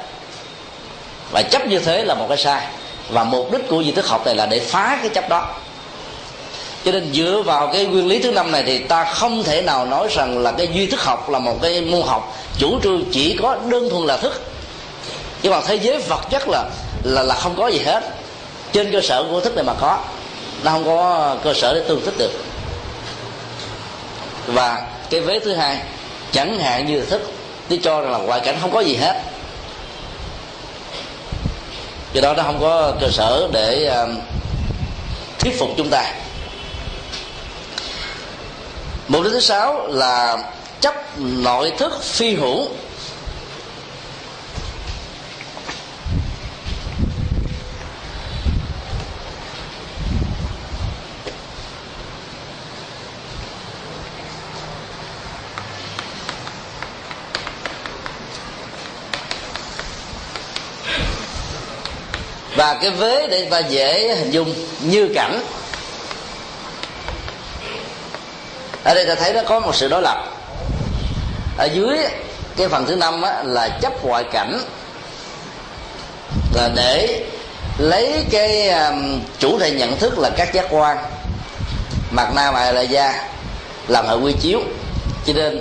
Và 1.33 1.43
chấp 1.43 1.67
như 1.67 1.79
thế 1.79 2.05
là 2.05 2.15
một 2.15 2.27
cái 2.29 2.39
sai. 2.39 2.67
Và 3.09 3.25
mục 3.25 3.53
đích 3.53 3.69
của 3.69 3.81
duy 3.81 3.93
thức 3.93 4.09
học 4.09 4.27
này 4.27 4.35
là 4.35 4.47
để 4.47 4.61
phá 4.61 4.99
cái 5.01 5.09
chấp 5.09 5.29
đó. 5.29 5.55
Cho 6.85 6.93
nên 6.93 7.12
dựa 7.12 7.43
vào 7.47 7.71
cái 7.73 7.87
nguyên 7.87 8.07
lý 8.07 8.23
thứ 8.23 8.33
năm 8.33 8.53
này 8.53 8.62
thì 8.62 8.79
ta 8.79 9.05
không 9.05 9.43
thể 9.43 9.62
nào 9.62 9.87
nói 9.87 10.09
rằng 10.11 10.39
là 10.39 10.53
cái 10.53 10.69
duy 10.75 10.87
thức 10.87 11.01
học 11.01 11.31
là 11.31 11.39
một 11.39 11.57
cái 11.62 11.81
môn 11.81 12.03
học 12.07 12.37
chủ 12.59 12.81
trương 12.83 13.05
chỉ 13.12 13.39
có 13.43 13.57
đơn 13.67 13.91
thuần 13.91 14.07
là 14.07 14.17
thức. 14.17 14.43
Nhưng 15.43 15.53
mà 15.53 15.61
thế 15.67 15.75
giới 15.75 15.99
vật 15.99 16.21
chất 16.31 16.49
là 16.49 16.65
là 17.05 17.23
là 17.23 17.35
không 17.35 17.55
có 17.57 17.69
gì 17.69 17.79
hết 17.79 18.05
trên 18.75 18.93
cơ 18.93 19.01
sở 19.01 19.25
của 19.31 19.41
thức 19.41 19.55
này 19.55 19.64
mà 19.64 19.75
có, 19.81 19.99
nó 20.62 20.70
không 20.70 20.85
có 20.85 21.37
cơ 21.45 21.55
sở 21.55 21.75
để 21.75 21.81
tương 21.89 22.05
thích 22.05 22.14
được. 22.18 22.31
Và 24.47 24.87
cái 25.11 25.20
vế 25.20 25.39
thứ 25.39 25.55
hai, 25.55 25.79
chẳng 26.33 26.59
hạn 26.59 26.87
như 26.87 27.01
thức, 27.01 27.22
tôi 27.68 27.81
cho 27.83 28.01
rằng 28.01 28.12
là 28.12 28.18
ngoại 28.18 28.41
cảnh 28.41 28.59
không 28.61 28.70
có 28.70 28.81
gì 28.81 28.97
hết. 28.97 29.22
Do 32.12 32.20
đó 32.20 32.35
nó 32.35 32.43
không 32.43 32.61
có 32.61 32.93
cơ 33.01 33.09
sở 33.12 33.49
để 33.53 33.87
um, 33.87 34.18
thuyết 35.39 35.59
phục 35.59 35.68
chúng 35.77 35.91
ta. 35.91 36.12
Mục 39.09 39.22
đích 39.22 39.33
thứ 39.33 39.41
sáu 39.41 39.87
là 39.87 40.39
chấp 40.81 40.95
nội 41.18 41.72
thức 41.79 42.03
phi 42.03 42.35
hữu. 42.35 42.68
Và 62.65 62.75
cái 62.75 62.91
vế 62.91 63.27
để 63.27 63.47
ta 63.51 63.59
dễ 63.59 64.15
hình 64.17 64.31
dung 64.31 64.55
như 64.81 65.09
cảnh. 65.15 65.41
Ở 68.85 68.95
đây 68.95 69.07
ta 69.07 69.15
thấy 69.15 69.33
nó 69.33 69.41
có 69.49 69.61
một 69.61 69.75
sự 69.75 69.89
đối 69.89 70.03
lập. 70.03 70.25
Ở 71.59 71.65
dưới 71.65 71.99
cái 72.57 72.69
phần 72.69 72.87
thứ 72.87 72.97
năm 72.97 73.23
á, 73.23 73.43
là 73.43 73.69
chấp 73.69 74.05
ngoại 74.05 74.25
cảnh. 74.33 74.61
Là 76.55 76.71
để 76.77 77.25
lấy 77.79 78.25
cái 78.31 78.69
um, 78.69 79.21
chủ 79.39 79.59
thể 79.59 79.71
nhận 79.71 79.97
thức 79.97 80.19
là 80.19 80.31
các 80.37 80.55
giác 80.55 80.67
quan. 80.71 80.97
Mặt 82.11 82.33
nam 82.35 82.55
mày 82.55 82.75
là 82.75 82.81
da 82.81 83.29
làm 83.89 84.07
hệ 84.07 84.15
quy 84.15 84.33
chiếu. 84.41 84.61
Cho 85.27 85.33
nên 85.33 85.61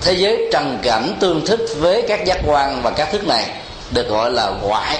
thế 0.00 0.12
giới 0.12 0.48
trần 0.52 0.78
cảnh 0.82 1.16
tương 1.20 1.46
thích 1.46 1.60
với 1.76 2.02
các 2.08 2.24
giác 2.24 2.38
quan 2.46 2.82
và 2.82 2.90
các 2.90 3.08
thức 3.12 3.26
này 3.26 3.44
được 3.90 4.08
gọi 4.08 4.30
là 4.30 4.46
ngoại 4.62 4.98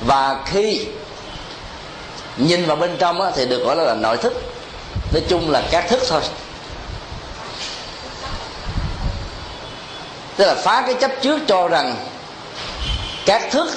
và 0.00 0.42
khi 0.46 0.86
nhìn 2.36 2.66
vào 2.66 2.76
bên 2.76 2.96
trong 2.98 3.20
á, 3.20 3.30
thì 3.34 3.46
được 3.46 3.64
gọi 3.64 3.76
là, 3.76 3.84
là 3.84 3.94
nội 3.94 4.16
thức. 4.16 4.32
Nói 5.12 5.22
chung 5.28 5.50
là 5.50 5.62
các 5.70 5.88
thức 5.88 6.00
thôi. 6.08 6.20
Tức 10.36 10.46
là 10.46 10.54
phá 10.54 10.82
cái 10.86 10.94
chấp 11.00 11.10
trước 11.22 11.40
cho 11.48 11.68
rằng 11.68 11.96
các 13.26 13.42
thức 13.50 13.68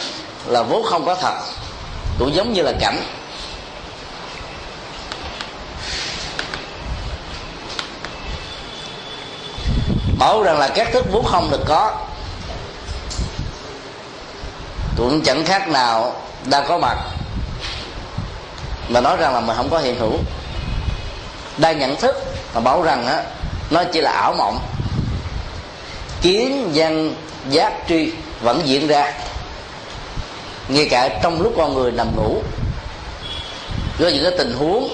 là 0.48 0.64
vốn 0.64 0.84
không 0.84 1.06
có 1.06 1.16
thật 1.16 1.34
cũng 2.20 2.36
giống 2.36 2.54
như 2.54 2.62
là 2.62 2.74
cảnh. 2.80 3.00
Bảo 10.20 10.44
rằng 10.44 10.60
là 10.60 10.68
các 10.68 10.88
thức 10.94 11.06
vốn 11.12 11.26
không 11.26 11.52
được 11.52 11.62
có 11.68 11.92
cũng 14.98 15.22
chẳng 15.22 15.46
khác 15.46 15.68
nào 15.68 16.16
đang 16.46 16.66
có 16.68 16.78
mặt. 16.78 16.98
Mà 18.90 19.02
nói 19.02 19.18
rằng 19.18 19.34
là 19.34 19.40
mình 19.40 19.58
không 19.58 19.70
có 19.70 19.80
hiện 19.80 20.00
hữu. 20.00 20.18
Đang 21.58 21.80
nhận 21.80 21.96
thức 21.96 22.16
mà 22.54 22.60
bảo 22.60 22.82
rằng 22.82 23.08
á, 23.08 23.24
nó 23.70 23.84
chỉ 23.84 24.02
là 24.02 24.12
ảo 24.12 24.34
mộng. 24.34 24.60
Kiến 26.22 26.72
văn 26.74 27.16
giác 27.50 27.74
tri 27.90 28.12
vẫn 28.42 28.62
diễn 28.66 28.88
ra. 28.88 29.14
Ngay 30.68 30.88
cả 30.90 31.20
trong 31.24 31.42
lúc 31.42 31.54
con 31.58 31.74
người 31.74 31.92
nằm 31.92 32.16
ngủ, 32.16 32.42
có 34.00 34.08
những 34.08 34.24
cái 34.24 34.34
tình 34.38 34.54
huống 34.54 34.94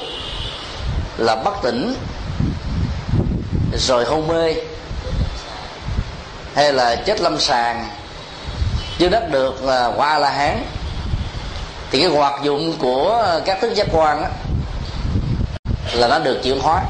là 1.18 1.36
bất 1.36 1.54
tỉnh, 1.64 1.96
rồi 3.78 4.06
hôn 4.06 4.28
mê, 4.28 4.56
hay 6.56 6.74
là 6.74 6.96
chết 6.96 7.22
lâm 7.22 7.40
sàng 7.40 7.88
chứ 9.00 9.10
đắc 9.10 9.30
được 9.32 9.64
là 9.64 9.92
qua 9.96 10.20
la 10.20 10.30
hán. 10.30 10.64
Thì 11.92 12.00
cái 12.00 12.10
hoạt 12.10 12.44
dụng 12.44 12.74
của 12.80 13.26
các 13.46 13.62
thức 13.62 13.74
giác 13.76 13.88
quan 13.92 14.22
đó 14.22 14.28
là 15.94 16.08
nó 16.08 16.20
được 16.20 16.40
chuyển 16.44 16.60
hóa. 16.60 16.84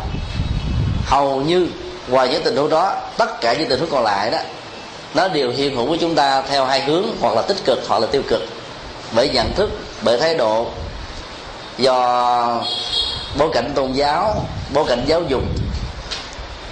Hầu 1.06 1.42
như, 1.42 1.68
ngoài 2.08 2.30
những 2.30 2.44
tình 2.44 2.56
huống 2.56 2.70
đó, 2.70 2.96
tất 3.18 3.42
cả 3.42 3.54
những 3.54 3.70
tình 3.70 3.80
huống 3.80 3.90
còn 3.90 4.04
lại 4.04 4.32
đó, 4.32 4.38
nó 5.14 5.28
đều 5.28 5.52
hiện 5.52 5.76
hữu 5.76 5.86
với 5.86 5.98
chúng 5.98 6.16
ta 6.16 6.42
theo 6.42 6.66
hai 6.66 6.82
hướng, 6.82 7.06
hoặc 7.22 7.36
là 7.36 7.42
tích 7.42 7.58
cực, 7.66 7.80
hoặc 7.88 8.00
là 8.00 8.08
tiêu 8.12 8.22
cực. 8.28 8.42
Bởi 9.12 9.30
nhận 9.30 9.54
thức, 9.56 9.70
bởi 10.02 10.20
thái 10.20 10.36
độ, 10.36 10.68
do 11.78 12.62
bối 13.38 13.50
cảnh 13.54 13.72
tôn 13.76 13.92
giáo, 13.92 14.46
bối 14.74 14.86
cảnh 14.88 15.04
giáo 15.08 15.24
dục, 15.28 15.44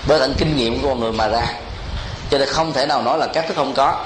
bối 0.08 0.20
cảnh 0.20 0.34
kinh 0.38 0.58
nghiệm 0.58 0.82
của 0.82 0.88
con 0.90 1.00
người 1.00 1.12
mà 1.12 1.28
ra. 1.28 1.46
Cho 2.32 2.38
nên 2.38 2.48
không 2.48 2.74
thể 2.74 2.86
nào 2.86 3.02
nói 3.02 3.18
là 3.18 3.28
các 3.28 3.48
thức 3.48 3.54
không 3.58 3.74
có 3.74 4.06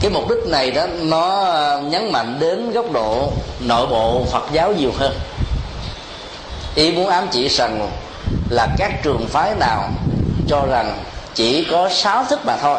cái 0.00 0.10
mục 0.10 0.28
đích 0.28 0.46
này 0.46 0.70
đó, 0.70 0.86
nó 0.86 1.44
ờ, 1.44 1.80
nhấn 1.80 2.12
mạnh 2.12 2.36
đến 2.40 2.72
góc 2.72 2.92
độ 2.92 3.32
nội 3.60 3.86
bộ 3.86 4.24
phật 4.30 4.52
giáo 4.52 4.72
nhiều 4.72 4.92
hơn. 4.98 5.18
Ý 6.74 6.92
muốn 6.92 7.08
ám 7.08 7.28
chỉ 7.30 7.48
rằng 7.48 7.90
là 8.50 8.68
các 8.78 9.02
trường 9.02 9.26
phái 9.28 9.54
nào 9.54 9.90
cho 10.48 10.66
rằng 10.70 10.98
chỉ 11.34 11.66
có 11.70 11.88
sáu 11.88 12.24
thức 12.24 12.40
mà 12.44 12.56
thôi. 12.56 12.78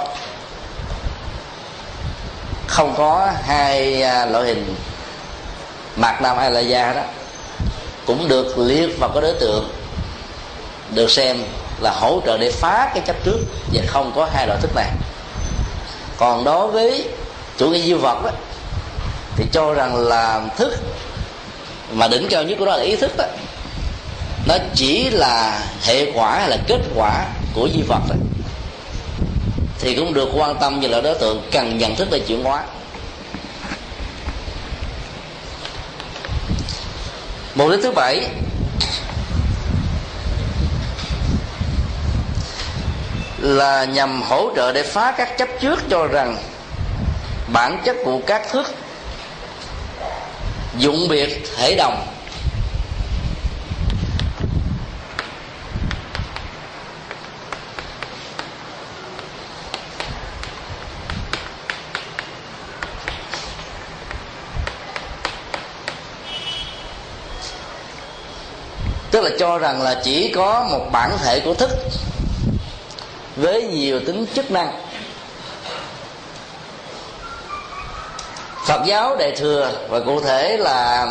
Không 2.68 2.94
có 2.98 3.32
hai 3.44 4.04
à, 4.04 4.26
loại 4.26 4.46
hình 4.46 4.76
mạc 5.96 6.22
nam 6.22 6.38
hay 6.38 6.52
là 6.52 6.60
da 6.60 6.94
đó. 6.94 7.02
Cũng 8.06 8.28
được 8.28 8.58
liệt 8.58 9.00
vào 9.00 9.10
cái 9.14 9.22
đối 9.22 9.34
tượng, 9.34 9.70
được 10.94 11.12
xem 11.12 11.38
là 11.82 11.92
hỗ 11.92 12.22
trợ 12.26 12.38
để 12.38 12.52
phá 12.52 12.92
cái 12.94 13.04
chấp 13.08 13.16
trước 13.24 13.40
và 13.74 13.82
không 13.88 14.12
có 14.16 14.30
hai 14.34 14.48
loại 14.48 14.60
thức 14.62 14.72
này 14.76 14.90
còn 16.22 16.44
đối 16.44 16.68
với 16.68 17.08
chủ 17.58 17.70
nghĩa 17.70 17.80
duy 17.80 17.94
vật 17.94 18.24
đó 18.24 18.32
thì 19.36 19.46
cho 19.52 19.74
rằng 19.74 19.96
là 19.96 20.42
thức 20.58 20.74
mà 21.94 22.08
đỉnh 22.08 22.28
cao 22.30 22.44
nhất 22.44 22.56
của 22.60 22.66
nó 22.66 22.78
là 22.78 22.84
ý 22.84 22.96
thức 22.96 23.12
đó 23.18 23.26
nó 24.48 24.56
chỉ 24.76 25.10
là 25.10 25.64
hệ 25.84 26.12
quả 26.12 26.40
hay 26.40 26.50
là 26.50 26.58
kết 26.68 26.82
quả 26.96 27.28
của 27.54 27.70
di 27.74 27.82
vật 27.82 28.02
đó. 28.10 28.16
thì 29.80 29.96
cũng 29.96 30.14
được 30.14 30.30
quan 30.34 30.56
tâm 30.60 30.80
như 30.80 30.88
là 30.88 31.02
đối 31.02 31.16
tượng 31.16 31.42
cần 31.52 31.78
nhận 31.78 31.96
thức 31.96 32.08
để 32.12 32.20
chuyển 32.20 32.44
hóa 32.44 32.64
mục 37.56 37.72
đích 37.72 37.80
thứ 37.84 37.92
bảy 37.92 38.30
là 43.42 43.86
nhằm 43.86 44.22
hỗ 44.22 44.52
trợ 44.56 44.72
để 44.72 44.84
phá 44.84 45.14
các 45.18 45.38
chấp 45.38 45.50
trước 45.62 45.80
cho 45.90 46.08
rằng 46.08 46.38
bản 47.54 47.82
chất 47.86 47.96
của 48.06 48.20
các 48.28 48.50
thức 48.52 48.74
dụng 50.78 51.08
biệt 51.10 51.44
thể 51.58 51.76
đồng. 51.76 52.08
Tức 69.12 69.22
là 69.22 69.30
cho 69.40 69.58
rằng 69.58 69.82
là 69.82 70.02
chỉ 70.04 70.32
có 70.36 70.68
một 70.72 70.86
bản 70.92 71.12
thể 71.24 71.40
của 71.40 71.54
thức 71.54 71.70
với 73.42 73.64
nhiều 73.64 74.00
tính 74.00 74.26
chức 74.36 74.52
năng. 74.52 74.82
Phật 78.66 78.82
giáo 78.86 79.16
Đại 79.16 79.32
thừa 79.32 79.72
và 79.90 80.00
cụ 80.00 80.22
thể 80.22 80.58
là 80.58 81.08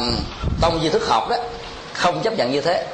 tông 0.60 0.80
di 0.82 0.88
thức 0.88 1.08
học 1.08 1.28
đó, 1.28 1.36
không 1.92 2.22
chấp 2.22 2.32
nhận 2.32 2.52
như 2.52 2.60
thế. 2.60 2.86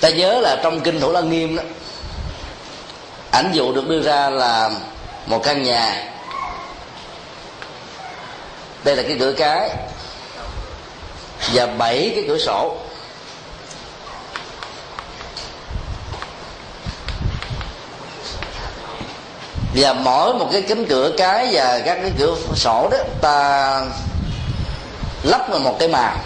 Ta 0.00 0.08
nhớ 0.08 0.40
là 0.40 0.60
trong 0.62 0.80
kinh 0.80 1.00
thủ 1.00 1.12
lăng 1.12 1.30
nghiêm 1.30 1.56
đó, 1.56 1.62
ảnh 3.30 3.50
dụ 3.52 3.72
được 3.72 3.88
đưa 3.88 4.02
ra 4.02 4.30
là 4.30 4.70
một 5.26 5.42
căn 5.44 5.62
nhà. 5.62 6.12
Đây 8.84 8.96
là 8.96 9.02
cái 9.02 9.16
cửa 9.20 9.32
cái 9.32 9.70
và 11.52 11.66
bảy 11.66 12.12
cái 12.14 12.24
cửa 12.28 12.38
sổ. 12.38 12.76
Và 19.76 19.92
mỗi 19.92 20.34
một 20.34 20.48
cái 20.52 20.62
cánh 20.62 20.86
cửa 20.86 21.10
cái 21.18 21.48
và 21.52 21.80
các 21.84 21.98
cái 22.02 22.12
cửa 22.18 22.36
sổ 22.54 22.88
đó, 22.90 22.98
ta 23.20 23.82
lắp 25.22 25.48
vào 25.50 25.60
một 25.60 25.76
cái 25.78 25.88
màn 25.88 26.18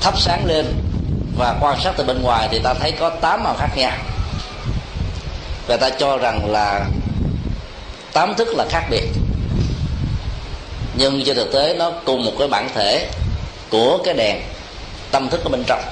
thắp 0.00 0.20
sáng 0.20 0.46
lên. 0.46 0.66
Và 1.38 1.54
quan 1.60 1.80
sát 1.80 1.92
từ 1.96 2.04
bên 2.04 2.22
ngoài 2.22 2.48
thì 2.50 2.58
ta 2.58 2.74
thấy 2.74 2.92
có 2.92 3.10
tám 3.10 3.44
màu 3.44 3.54
khác 3.58 3.68
nhau. 3.76 3.92
Và 5.66 5.76
ta 5.76 5.90
cho 5.90 6.18
rằng 6.18 6.50
là 6.50 6.86
tám 8.12 8.34
thức 8.34 8.48
là 8.56 8.64
khác 8.70 8.82
biệt. 8.90 9.08
Nhưng 10.94 11.24
trên 11.26 11.36
thực 11.36 11.52
tế 11.52 11.74
nó 11.78 11.90
cùng 12.04 12.24
một 12.24 12.32
cái 12.38 12.48
bản 12.48 12.68
thể 12.74 13.08
của 13.70 13.98
cái 14.04 14.14
đèn 14.14 14.42
tâm 15.10 15.28
thức 15.28 15.44
ở 15.44 15.48
bên 15.48 15.64
trong. 15.66 15.82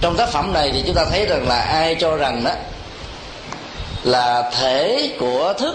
Trong 0.00 0.16
tác 0.16 0.28
phẩm 0.28 0.52
này 0.52 0.70
thì 0.72 0.82
chúng 0.86 0.94
ta 0.94 1.04
thấy 1.10 1.26
rằng 1.26 1.48
là 1.48 1.60
ai 1.60 1.96
cho 2.00 2.16
rằng 2.16 2.44
đó 2.44 2.50
là 4.04 4.50
thể 4.60 5.10
của 5.20 5.54
thức 5.58 5.74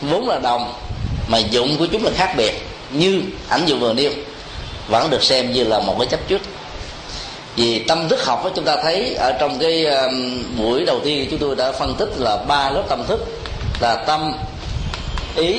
vốn 0.00 0.28
là 0.28 0.38
đồng 0.38 0.74
mà 1.28 1.38
dụng 1.38 1.76
của 1.78 1.86
chúng 1.86 2.04
là 2.04 2.10
khác 2.14 2.34
biệt. 2.36 2.52
Như 2.90 3.22
ảnh 3.48 3.66
dụng 3.66 3.80
vừa 3.80 3.92
nêu 3.92 4.10
vẫn 4.88 5.10
được 5.10 5.22
xem 5.22 5.52
như 5.52 5.64
là 5.64 5.78
một 5.78 5.96
cái 5.98 6.06
chấp 6.06 6.20
trước. 6.28 6.40
Vì 7.56 7.78
tâm 7.78 8.08
thức 8.08 8.24
học 8.24 8.44
đó 8.44 8.50
chúng 8.54 8.64
ta 8.64 8.76
thấy 8.82 9.14
ở 9.14 9.32
trong 9.32 9.58
cái 9.58 9.86
um, 9.86 10.44
buổi 10.58 10.84
đầu 10.84 11.00
tiên 11.04 11.28
chúng 11.30 11.38
tôi 11.38 11.56
đã 11.56 11.72
phân 11.72 11.94
tích 11.94 12.08
là 12.16 12.36
ba 12.36 12.70
lớp 12.70 12.82
tâm 12.88 13.04
thức 13.06 13.20
là 13.80 13.94
tâm 13.94 14.32
ý 15.36 15.58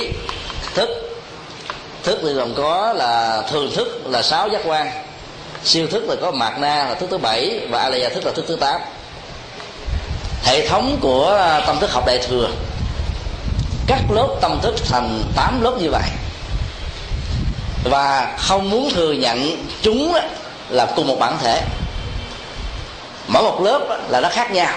thức. 0.76 0.90
Thức 2.04 2.20
thì 2.24 2.34
gồm 2.34 2.54
có 2.54 2.94
là 2.94 3.44
thường 3.52 3.72
thức 3.76 4.02
là 4.06 4.22
sáu 4.22 4.50
giác 4.50 4.62
quan 4.66 4.92
siêu 5.64 5.88
thức 5.88 6.10
là 6.10 6.16
có 6.22 6.32
mạt 6.32 6.60
na 6.60 6.86
là 6.90 6.94
thức 6.94 7.08
thứ 7.10 7.18
bảy 7.18 7.60
và 7.70 7.80
alaya 7.80 8.10
thức 8.10 8.26
là 8.26 8.32
thức 8.32 8.46
thứ 8.48 8.56
tám 8.56 8.82
hệ 10.44 10.68
thống 10.68 10.98
của 11.02 11.36
à, 11.40 11.60
tâm 11.60 11.80
thức 11.80 11.92
học 11.92 12.04
đại 12.08 12.20
thừa. 12.28 12.50
Cắt 13.88 14.00
lớp 14.10 14.28
tâm 14.42 14.60
thức 14.62 14.76
thành 14.86 15.24
tám 15.36 15.62
lớp 15.62 15.74
như 15.80 15.90
vậy. 15.92 16.10
Và 17.84 18.36
không 18.38 18.70
muốn 18.70 18.90
thừa 18.90 19.12
nhận 19.12 19.66
chúng 19.82 20.18
là 20.70 20.86
cùng 20.96 21.08
một 21.08 21.20
bản 21.20 21.38
thể. 21.42 21.62
Mỗi 23.28 23.44
một 23.44 23.62
lớp 23.62 24.00
là 24.10 24.22
nó 24.22 24.30
khác 24.30 24.52
nhau. 24.52 24.74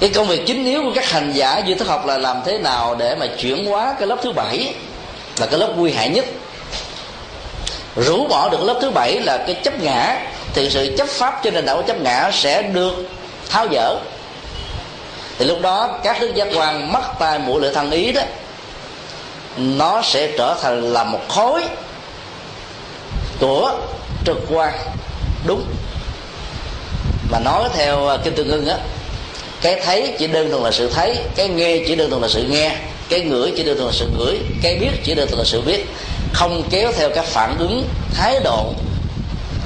Cái 0.00 0.10
công 0.10 0.26
việc 0.26 0.46
chính 0.46 0.64
yếu 0.64 0.82
của 0.82 0.92
các 0.94 1.10
hành 1.10 1.32
giả 1.32 1.58
duy 1.58 1.74
thức 1.74 1.88
học 1.88 2.06
là 2.06 2.18
làm 2.18 2.42
thế 2.46 2.58
nào 2.58 2.94
để 2.94 3.14
mà 3.14 3.26
chuyển 3.26 3.66
hóa 3.66 3.94
cái 3.98 4.08
lớp 4.08 4.16
thứ 4.22 4.32
bảy 4.32 4.74
là 5.38 5.46
cái 5.46 5.60
lớp 5.60 5.72
nguy 5.76 5.92
hại 5.92 6.08
nhất. 6.08 6.24
Rũ 7.96 8.26
bỏ 8.28 8.48
được 8.48 8.62
lớp 8.62 8.78
thứ 8.82 8.90
bảy 8.90 9.20
là 9.20 9.36
cái 9.46 9.54
chấp 9.64 9.82
ngã 9.82 10.18
thì 10.56 10.70
sự 10.70 10.94
chấp 10.98 11.08
pháp 11.08 11.40
trên 11.42 11.54
nền 11.54 11.66
tảng 11.66 11.76
của 11.76 11.82
chấp 11.86 12.00
ngã 12.00 12.30
sẽ 12.32 12.62
được 12.62 12.94
tháo 13.50 13.66
dỡ. 13.72 13.96
Thì 15.38 15.44
lúc 15.44 15.60
đó, 15.62 15.98
các 16.04 16.16
thức 16.20 16.34
giác 16.34 16.48
quan 16.54 16.92
mắt 16.92 17.04
tai 17.18 17.38
mũi 17.38 17.60
lưỡi 17.60 17.74
thân 17.74 17.90
ý 17.90 18.12
đó, 18.12 18.22
nó 19.56 20.02
sẽ 20.02 20.32
trở 20.38 20.56
thành 20.62 20.92
là 20.92 21.04
một 21.04 21.20
khối 21.28 21.62
của 23.40 23.72
trực 24.26 24.36
quan 24.50 24.74
đúng. 25.46 25.64
Mà 27.30 27.38
nói 27.38 27.68
theo 27.74 28.08
à, 28.08 28.16
kinh 28.24 28.34
tương 28.34 28.50
ưng 28.50 28.68
á, 28.68 28.76
cái 29.62 29.80
thấy 29.84 30.14
chỉ 30.18 30.26
đơn 30.26 30.50
thuần 30.50 30.62
là 30.62 30.70
sự 30.70 30.90
thấy, 30.90 31.16
cái 31.36 31.48
nghe 31.48 31.78
chỉ 31.86 31.94
đơn 31.96 32.10
thuần 32.10 32.22
là 32.22 32.28
sự 32.28 32.42
nghe, 32.42 32.76
cái 33.08 33.20
ngửi 33.20 33.52
chỉ 33.56 33.62
đơn 33.62 33.76
thuần 33.76 33.86
là 33.86 33.92
sự 33.92 34.08
ngửi, 34.18 34.38
cái 34.62 34.78
biết 34.80 34.90
chỉ 35.04 35.14
đơn 35.14 35.28
thuần 35.28 35.38
là 35.38 35.44
sự 35.44 35.60
biết. 35.60 35.86
Không 36.32 36.62
kéo 36.70 36.92
theo 36.92 37.10
các 37.14 37.24
phản 37.24 37.58
ứng 37.58 37.88
thái 38.14 38.40
độ 38.44 38.72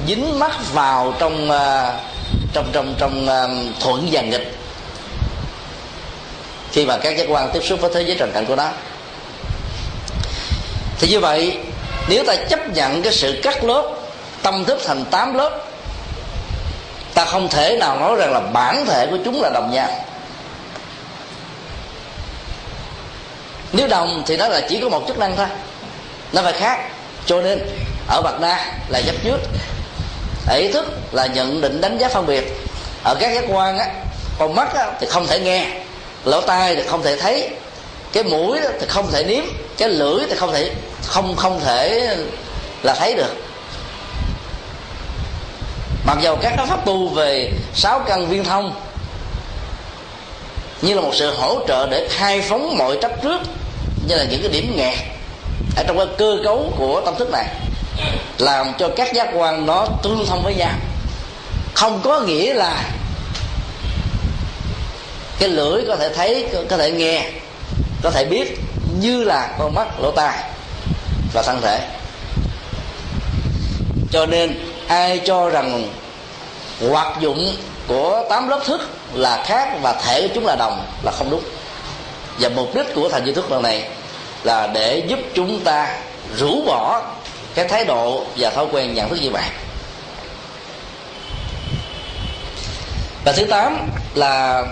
dính 0.07 0.39
mắt 0.39 0.51
vào 0.73 1.13
trong 1.19 1.51
uh, 1.51 1.93
trong 2.53 2.69
trong 2.73 2.95
trong 2.97 3.27
uh, 3.27 3.79
thuận 3.79 4.07
và 4.11 4.21
nghịch. 4.21 4.57
Khi 6.71 6.85
mà 6.85 6.97
các 6.97 7.17
giác 7.17 7.25
quan 7.29 7.49
tiếp 7.53 7.61
xúc 7.63 7.81
với 7.81 7.91
thế 7.93 8.01
giới 8.01 8.15
trần 8.19 8.31
cảnh 8.31 8.45
của 8.45 8.55
nó. 8.55 8.69
Thì 10.99 11.07
như 11.07 11.19
vậy 11.19 11.57
nếu 12.07 12.23
ta 12.23 12.35
chấp 12.35 12.69
nhận 12.69 13.01
cái 13.01 13.13
sự 13.13 13.39
cắt 13.43 13.63
lớp 13.63 13.93
tâm 14.41 14.65
thức 14.65 14.81
thành 14.85 15.05
tám 15.05 15.33
lớp 15.33 15.59
ta 17.13 17.25
không 17.25 17.49
thể 17.49 17.77
nào 17.79 17.99
nói 17.99 18.15
rằng 18.15 18.33
là 18.33 18.39
bản 18.39 18.85
thể 18.85 19.07
của 19.11 19.17
chúng 19.25 19.41
là 19.41 19.49
đồng 19.53 19.71
nhau 19.73 19.89
nếu 23.73 23.87
đồng 23.87 24.23
thì 24.25 24.37
nó 24.37 24.47
là 24.47 24.61
chỉ 24.69 24.79
có 24.81 24.89
một 24.89 25.03
chức 25.07 25.17
năng 25.17 25.35
thôi 25.35 25.47
nó 26.33 26.41
phải 26.41 26.53
khác. 26.53 26.79
Cho 27.25 27.41
nên 27.41 27.59
ở 28.07 28.21
bậc 28.21 28.41
na 28.41 28.73
là 28.89 29.01
chấp 29.01 29.15
trước 29.23 29.37
ý 30.49 30.71
thức 30.71 30.85
là 31.11 31.25
nhận 31.25 31.61
định 31.61 31.81
đánh 31.81 31.97
giá 31.97 32.07
phân 32.07 32.25
biệt. 32.25 32.53
Ở 33.03 33.15
các 33.19 33.33
giác 33.33 33.43
quan 33.49 33.77
á 33.77 33.87
con 34.39 34.55
mắt 34.55 34.73
á, 34.75 34.91
thì 34.99 35.07
không 35.07 35.27
thể 35.27 35.39
nghe. 35.39 35.67
Lỗ 36.25 36.41
tai 36.41 36.75
thì 36.75 36.81
không 36.87 37.03
thể 37.03 37.17
thấy. 37.17 37.49
Cái 38.13 38.23
mũi 38.23 38.59
thì 38.79 38.85
không 38.87 39.11
thể 39.11 39.23
nếm. 39.23 39.43
Cái 39.77 39.89
lưỡi 39.89 40.25
thì 40.29 40.35
không 40.35 40.53
thể 40.53 40.71
không 41.05 41.35
không 41.35 41.59
thể 41.59 42.09
là 42.83 42.93
thấy 42.93 43.13
được. 43.15 43.35
Mặc 46.05 46.17
dầu 46.21 46.37
các 46.41 46.53
pháp 46.67 46.85
tu 46.85 47.09
về 47.09 47.51
sáu 47.75 47.99
căn 47.99 48.27
viên 48.27 48.43
thông 48.43 48.75
như 50.81 50.93
là 50.93 51.01
một 51.01 51.11
sự 51.13 51.33
hỗ 51.33 51.59
trợ 51.67 51.87
để 51.91 52.07
khai 52.09 52.41
phóng 52.41 52.77
mọi 52.77 52.97
chấp 53.01 53.11
trước 53.23 53.41
như 54.07 54.15
là 54.15 54.23
những 54.23 54.41
cái 54.41 54.51
điểm 54.51 54.73
nghẹt 54.77 54.97
ở 55.77 55.83
trong 55.87 55.97
cái 55.97 56.07
cơ 56.17 56.37
cấu 56.43 56.73
của 56.77 57.01
tâm 57.05 57.15
thức 57.15 57.31
này 57.31 57.45
làm 58.37 58.73
cho 58.79 58.89
các 58.95 59.13
giác 59.13 59.29
quan 59.33 59.65
nó 59.65 59.87
tương 60.03 60.25
thông 60.27 60.43
với 60.43 60.55
nhau. 60.55 60.73
Không 61.73 62.01
có 62.03 62.19
nghĩa 62.19 62.53
là 62.53 62.83
cái 65.39 65.49
lưỡi 65.49 65.83
có 65.87 65.95
thể 65.95 66.13
thấy, 66.13 66.47
có 66.69 66.77
thể 66.77 66.91
nghe, 66.91 67.29
có 68.03 68.11
thể 68.11 68.25
biết 68.25 68.59
như 68.99 69.23
là 69.23 69.55
con 69.59 69.75
mắt 69.75 69.87
lỗ 69.99 70.11
tai 70.11 70.37
và 71.33 71.41
thân 71.41 71.61
thể. 71.61 71.87
Cho 74.11 74.25
nên 74.25 74.59
ai 74.87 75.21
cho 75.25 75.49
rằng 75.49 75.89
hoạt 76.89 77.21
dụng 77.21 77.55
của 77.87 78.23
tám 78.29 78.49
lớp 78.49 78.59
thức 78.65 78.81
là 79.13 79.43
khác 79.45 79.69
và 79.81 79.93
thể 79.93 80.21
của 80.21 80.33
chúng 80.35 80.45
là 80.45 80.55
đồng 80.55 80.85
là 81.03 81.11
không 81.11 81.29
đúng. 81.29 81.43
Và 82.39 82.49
mục 82.49 82.75
đích 82.75 82.95
của 82.95 83.09
thành 83.09 83.25
duy 83.25 83.33
thức 83.33 83.51
lần 83.51 83.61
này 83.61 83.87
là 84.43 84.67
để 84.67 85.03
giúp 85.07 85.19
chúng 85.33 85.59
ta 85.59 85.97
rũ 86.37 86.61
bỏ 86.65 87.01
cái 87.55 87.67
thái 87.67 87.85
độ 87.85 88.25
và 88.37 88.49
thói 88.49 88.65
quen 88.71 88.93
nhận 88.93 89.09
thức 89.09 89.19
như 89.21 89.29
vậy. 89.29 89.43
Và 93.25 93.31
thứ 93.31 93.45
tám 93.45 93.89
là 94.15 94.63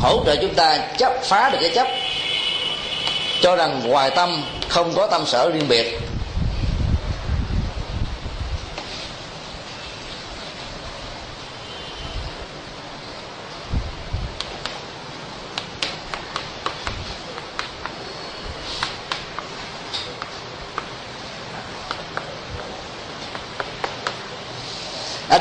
hỗ 0.00 0.24
trợ 0.26 0.36
chúng 0.36 0.54
ta 0.54 0.78
chấp 0.98 1.12
phá 1.24 1.50
được 1.50 1.58
cái 1.60 1.70
chấp, 1.70 1.86
cho 3.42 3.56
rằng 3.56 3.80
ngoài 3.84 4.10
tâm 4.10 4.44
không 4.68 4.92
có 4.94 5.06
tâm 5.06 5.26
sở 5.26 5.50
riêng 5.50 5.68
biệt. 5.68 5.98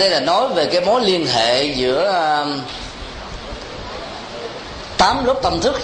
Đây 0.02 0.10
là 0.10 0.20
nói 0.20 0.48
về 0.48 0.66
cái 0.66 0.82
mối 0.82 1.02
liên 1.02 1.28
hệ 1.28 1.64
giữa 1.64 2.06
um, 2.06 2.62
tám 4.98 5.26
lớp 5.26 5.36
tâm 5.44 5.62
thức 5.62 5.82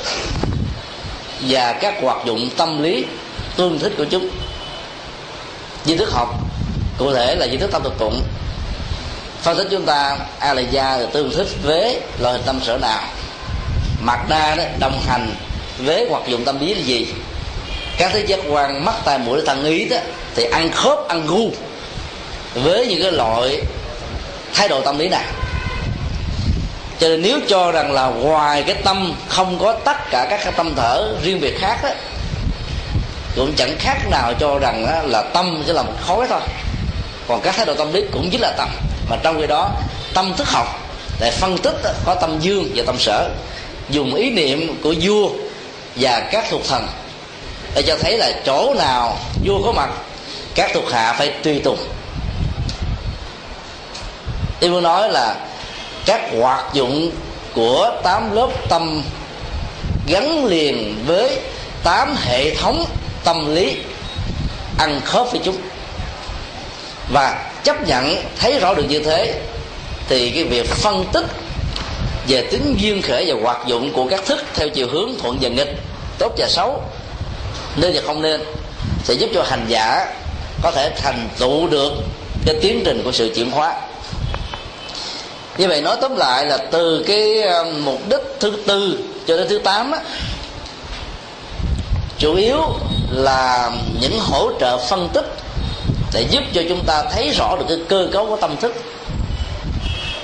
và 1.41 1.73
các 1.73 1.95
hoạt 2.01 2.17
dụng 2.25 2.49
tâm 2.57 2.83
lý 2.83 3.05
tương 3.55 3.79
thích 3.79 3.93
của 3.97 4.05
chúng. 4.05 4.29
Di 5.85 5.97
thức 5.97 6.11
học, 6.11 6.29
cụ 6.97 7.13
thể 7.13 7.35
là 7.35 7.47
di 7.47 7.57
thức 7.57 7.71
tâm 7.71 7.83
thực 7.83 7.97
tụng. 7.99 8.21
Phân 9.41 9.57
tích 9.57 9.67
chúng 9.71 9.85
ta, 9.85 10.17
a 10.39 10.53
là 10.53 10.61
gia 10.61 10.97
là 10.97 11.05
tương 11.05 11.31
thích 11.31 11.47
với 11.63 12.01
loại 12.19 12.33
hình 12.33 12.43
tâm 12.45 12.59
sở 12.63 12.77
nào? 12.77 13.03
Mặt 14.01 14.25
đa 14.29 14.55
đó, 14.55 14.63
đồng 14.79 15.01
hành 15.07 15.35
với 15.85 16.07
hoạt 16.09 16.27
dụng 16.27 16.45
tâm 16.45 16.59
lý 16.59 16.73
là 16.73 16.81
gì? 16.81 17.07
Các 17.97 18.11
thế 18.13 18.25
giác 18.25 18.39
quan 18.49 18.85
mắt 18.85 18.95
tai 19.05 19.17
mũi 19.17 19.41
thân 19.45 19.65
ý 19.65 19.85
đó, 19.85 19.97
thì 20.35 20.43
ăn 20.43 20.71
khớp, 20.71 21.07
ăn 21.07 21.27
gu. 21.27 21.51
Với 22.53 22.87
những 22.87 23.01
cái 23.01 23.11
loại 23.11 23.61
thái 24.57 24.67
độ 24.67 24.81
tâm 24.81 24.97
lý 24.97 25.09
này. 25.09 25.23
Cho 26.99 27.07
nên 27.07 27.21
nếu 27.21 27.39
cho 27.47 27.71
rằng 27.71 27.91
là 27.91 28.07
ngoài 28.07 28.63
cái 28.67 28.75
tâm 28.83 29.13
không 29.27 29.59
có 29.59 29.73
tất 29.73 29.97
cả 30.09 30.27
các 30.29 30.55
tâm 30.55 30.73
thở 30.75 31.15
riêng 31.23 31.41
biệt 31.41 31.57
khác 31.59 31.79
đó 31.83 31.89
cũng 33.35 33.53
chẳng 33.57 33.75
khác 33.79 33.97
nào 34.09 34.33
cho 34.39 34.59
rằng 34.59 34.85
đó 34.85 35.01
là 35.03 35.21
tâm 35.21 35.63
chỉ 35.67 35.73
là 35.73 35.83
một 35.83 35.93
khối 36.07 36.27
thôi. 36.29 36.39
Còn 37.27 37.41
các 37.41 37.55
thái 37.55 37.65
độ 37.65 37.73
tâm 37.75 37.93
lý 37.93 38.01
cũng 38.11 38.29
chính 38.31 38.41
là 38.41 38.53
tâm. 38.57 38.69
Mà 39.09 39.17
trong 39.23 39.41
khi 39.41 39.47
đó 39.47 39.71
tâm 40.13 40.33
thức 40.37 40.47
học 40.47 40.67
để 41.19 41.31
phân 41.31 41.57
tích 41.57 41.75
đó, 41.83 41.91
có 42.05 42.15
tâm 42.15 42.39
dương 42.39 42.71
và 42.75 42.83
tâm 42.85 42.99
sở. 42.99 43.29
Dùng 43.89 44.15
ý 44.15 44.29
niệm 44.29 44.81
của 44.83 44.93
vua 45.01 45.29
và 45.95 46.19
các 46.31 46.45
thuộc 46.49 46.61
thần 46.67 46.87
để 47.75 47.81
cho 47.87 47.97
thấy 48.01 48.17
là 48.17 48.31
chỗ 48.45 48.73
nào 48.73 49.17
vua 49.45 49.61
có 49.65 49.71
mặt 49.71 49.89
các 50.55 50.71
thuộc 50.73 50.91
hạ 50.91 51.13
phải 51.17 51.31
tùy 51.43 51.59
tùng 51.59 51.77
tôi 54.59 54.69
muốn 54.69 54.83
nói 54.83 55.09
là 55.09 55.35
các 56.05 56.21
hoạt 56.39 56.73
dụng 56.73 57.11
của 57.53 57.91
tám 58.03 58.35
lớp 58.35 58.49
tâm 58.69 59.03
gắn 60.07 60.45
liền 60.45 61.03
với 61.05 61.39
tám 61.83 62.15
hệ 62.15 62.55
thống 62.55 62.85
tâm 63.23 63.55
lý 63.55 63.77
ăn 64.77 65.01
khớp 65.05 65.31
với 65.31 65.41
chúng. 65.43 65.57
Và 67.13 67.51
chấp 67.63 67.87
nhận 67.87 68.15
thấy 68.39 68.59
rõ 68.59 68.73
được 68.73 68.85
như 68.89 68.99
thế, 68.99 69.41
thì 70.09 70.29
cái 70.29 70.43
việc 70.43 70.69
phân 70.69 71.05
tích 71.13 71.25
về 72.27 72.41
tính 72.41 72.75
duyên 72.79 73.01
khởi 73.01 73.33
và 73.33 73.41
hoạt 73.41 73.67
dụng 73.67 73.93
của 73.93 74.07
các 74.09 74.25
thức 74.25 74.43
theo 74.53 74.69
chiều 74.69 74.87
hướng 74.91 75.09
thuận 75.21 75.37
và 75.41 75.49
nghịch, 75.49 75.75
tốt 76.17 76.33
và 76.37 76.47
xấu, 76.49 76.81
nên 77.75 77.93
và 77.93 78.01
không 78.05 78.21
nên, 78.21 78.41
sẽ 79.03 79.13
giúp 79.13 79.29
cho 79.33 79.43
hành 79.43 79.65
giả 79.67 80.05
có 80.61 80.71
thể 80.71 80.89
thành 80.89 81.29
tựu 81.39 81.67
được 81.67 81.93
cái 82.45 82.55
tiến 82.61 82.81
trình 82.85 83.01
của 83.03 83.11
sự 83.11 83.31
chuyển 83.35 83.51
hóa 83.51 83.73
như 85.57 85.67
vậy 85.67 85.81
nói 85.81 85.97
tóm 86.01 86.15
lại 86.15 86.45
là 86.45 86.57
từ 86.57 87.03
cái 87.07 87.41
ờ, 87.41 87.65
mục 87.85 87.99
đích 88.09 88.21
thứ 88.39 88.53
tư 88.67 88.99
cho 89.27 89.37
đến 89.37 89.47
thứ 89.49 89.57
tám 89.57 89.91
á, 89.91 89.99
chủ 92.17 92.35
yếu 92.35 92.57
là 93.11 93.71
những 94.01 94.19
hỗ 94.19 94.51
trợ 94.59 94.77
phân 94.77 95.09
tích 95.13 95.25
để 96.13 96.25
giúp 96.29 96.43
cho 96.53 96.61
chúng 96.69 96.83
ta 96.85 97.03
thấy 97.11 97.29
rõ 97.29 97.55
được 97.59 97.65
cái 97.69 97.77
cơ 97.89 98.07
cấu 98.11 98.25
của 98.25 98.35
tâm 98.35 98.57
thức. 98.57 98.73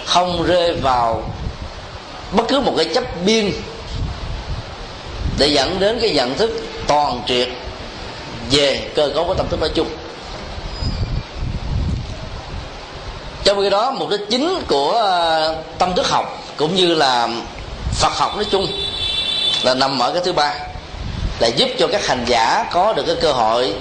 Không 0.06 0.44
rơi 0.44 0.74
vào 0.74 1.24
bất 2.32 2.44
cứ 2.48 2.60
một 2.60 2.74
cái 2.78 2.86
chấp 2.94 3.04
biên 3.26 3.52
để 5.40 5.48
dẫn 5.48 5.80
đến 5.80 6.00
cái 6.02 6.10
nhận 6.10 6.38
thức 6.38 6.52
toàn 6.88 7.22
triệt 7.28 7.48
về 8.52 8.92
cơ 8.96 9.12
cấu 9.16 9.26
của 9.28 9.34
tâm 9.34 9.48
thức 9.50 9.60
nói 9.60 9.70
chung. 9.76 9.88
Trong 13.44 13.62
khi 13.62 13.70
đó, 13.70 13.92
mục 13.92 14.10
đích 14.10 14.22
chính 14.30 14.64
của 14.68 14.92
ờ, 14.92 15.56
tâm 15.78 15.94
thức 15.96 16.08
học 16.10 16.44
cũng 16.58 16.76
như 16.76 16.96
là 16.96 17.30
phật 17.94 18.12
học 18.14 18.36
nói 18.36 18.46
chung 18.52 18.68
là 19.64 19.74
nằm 19.74 20.00
ở 20.00 20.12
cái 20.12 20.22
thứ 20.26 20.34
ba, 20.34 20.54
là 21.40 21.48
giúp 21.48 21.70
cho 21.80 21.88
các 21.88 22.08
hành 22.08 22.26
giả 22.28 22.66
có 22.72 22.94
được 22.94 23.04
cái 23.08 23.16
cơ 23.22 23.32
hội 23.32 23.76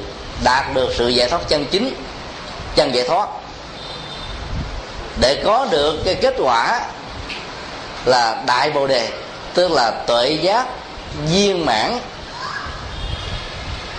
đạt 0.44 0.74
được 0.74 0.94
sự 0.98 1.08
giải 1.08 1.28
thoát 1.28 1.48
chân 1.48 1.64
chính, 1.70 1.94
chân 2.74 2.94
giải 2.94 3.08
thoát. 3.08 3.28
Để 5.20 5.42
có 5.44 5.66
được 5.70 5.98
cái 6.04 6.14
kết 6.14 6.34
quả 6.38 6.80
là 8.04 8.42
đại 8.46 8.70
bồ 8.70 8.86
đề, 8.86 9.08
tức 9.54 9.70
là 9.70 9.90
tuệ 9.90 10.30
giác 10.30 10.66
viên 11.30 11.66
mãn, 11.66 11.98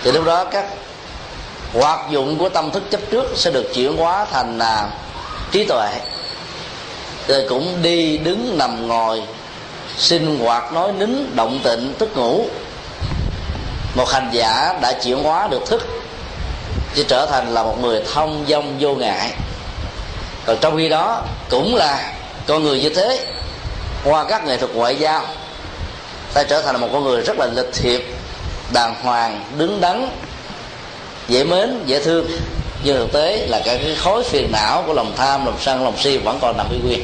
thì 0.03 0.11
lúc 0.11 0.25
đó 0.25 0.43
các 0.43 0.65
hoạt 1.73 1.99
dụng 2.11 2.37
của 2.37 2.49
tâm 2.49 2.71
thức 2.71 2.83
chấp 2.91 3.01
trước 3.11 3.25
sẽ 3.35 3.51
được 3.51 3.71
chuyển 3.73 3.97
hóa 3.97 4.25
thành 4.31 4.57
là 4.57 4.89
trí 5.53 5.65
tuệ. 5.65 5.89
Rồi 7.27 7.45
cũng 7.49 7.81
đi 7.81 8.17
đứng 8.17 8.57
nằm 8.57 8.87
ngồi, 8.87 9.21
sinh 9.97 10.39
hoạt 10.39 10.73
nói 10.73 10.91
nín, 10.91 11.35
động 11.35 11.59
tịnh 11.63 11.93
thức 11.99 12.17
ngủ. 12.17 12.45
Một 13.95 14.09
hành 14.09 14.29
giả 14.31 14.79
đã 14.81 14.93
chuyển 15.03 15.23
hóa 15.23 15.47
được 15.47 15.65
thức, 15.65 15.87
chỉ 16.95 17.05
trở 17.07 17.25
thành 17.25 17.53
là 17.53 17.63
một 17.63 17.77
người 17.81 18.03
thông 18.13 18.45
dong 18.47 18.77
vô 18.79 18.95
ngại. 18.95 19.31
Còn 20.45 20.57
trong 20.61 20.77
khi 20.77 20.89
đó, 20.89 21.21
cũng 21.49 21.75
là 21.75 22.13
con 22.47 22.63
người 22.63 22.81
như 22.81 22.89
thế, 22.89 23.25
qua 24.03 24.23
các 24.23 24.45
nghệ 24.45 24.57
thuật 24.57 24.75
ngoại 24.75 24.95
giao, 24.95 25.25
ta 26.33 26.43
trở 26.43 26.61
thành 26.61 26.81
một 26.81 26.89
con 26.93 27.03
người 27.03 27.21
rất 27.21 27.37
là 27.39 27.45
lịch 27.45 27.73
thiệp, 27.73 28.01
đàng 28.73 28.95
hoàng, 29.03 29.43
đứng 29.57 29.81
đắn, 29.81 30.09
dễ 31.27 31.43
mến, 31.43 31.83
dễ 31.85 32.03
thương 32.03 32.27
nhưng 32.83 32.97
thực 32.97 33.13
tế 33.13 33.47
là 33.47 33.61
cả 33.65 33.75
cái 33.75 33.95
khối 33.95 34.23
phiền 34.23 34.51
não 34.51 34.83
của 34.87 34.93
lòng 34.93 35.13
tham, 35.17 35.45
lòng 35.45 35.57
sân, 35.59 35.83
lòng 35.83 35.97
si 35.97 36.17
vẫn 36.17 36.37
còn 36.41 36.57
nằm 36.57 36.69
uy 36.69 36.77
nguyên 36.77 37.03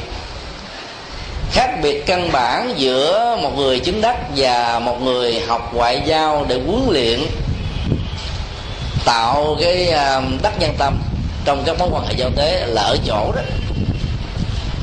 khác 1.52 1.80
biệt 1.82 2.06
căn 2.06 2.32
bản 2.32 2.74
giữa 2.76 3.36
một 3.42 3.56
người 3.56 3.78
chứng 3.78 4.00
đắc 4.00 4.16
và 4.36 4.78
một 4.78 5.02
người 5.02 5.40
học 5.40 5.74
ngoại 5.74 6.02
giao 6.06 6.46
để 6.48 6.60
huấn 6.66 6.82
luyện, 6.90 7.20
tạo 9.04 9.56
cái 9.60 9.88
à, 9.88 10.20
đắc 10.42 10.52
nhân 10.60 10.74
tâm 10.78 10.98
trong 11.44 11.62
các 11.66 11.78
mối 11.78 11.88
quan 11.92 12.06
hệ 12.06 12.14
giao 12.16 12.30
tế 12.36 12.66
là 12.66 12.82
ở 12.82 12.96
chỗ 13.06 13.32
đó. 13.36 13.42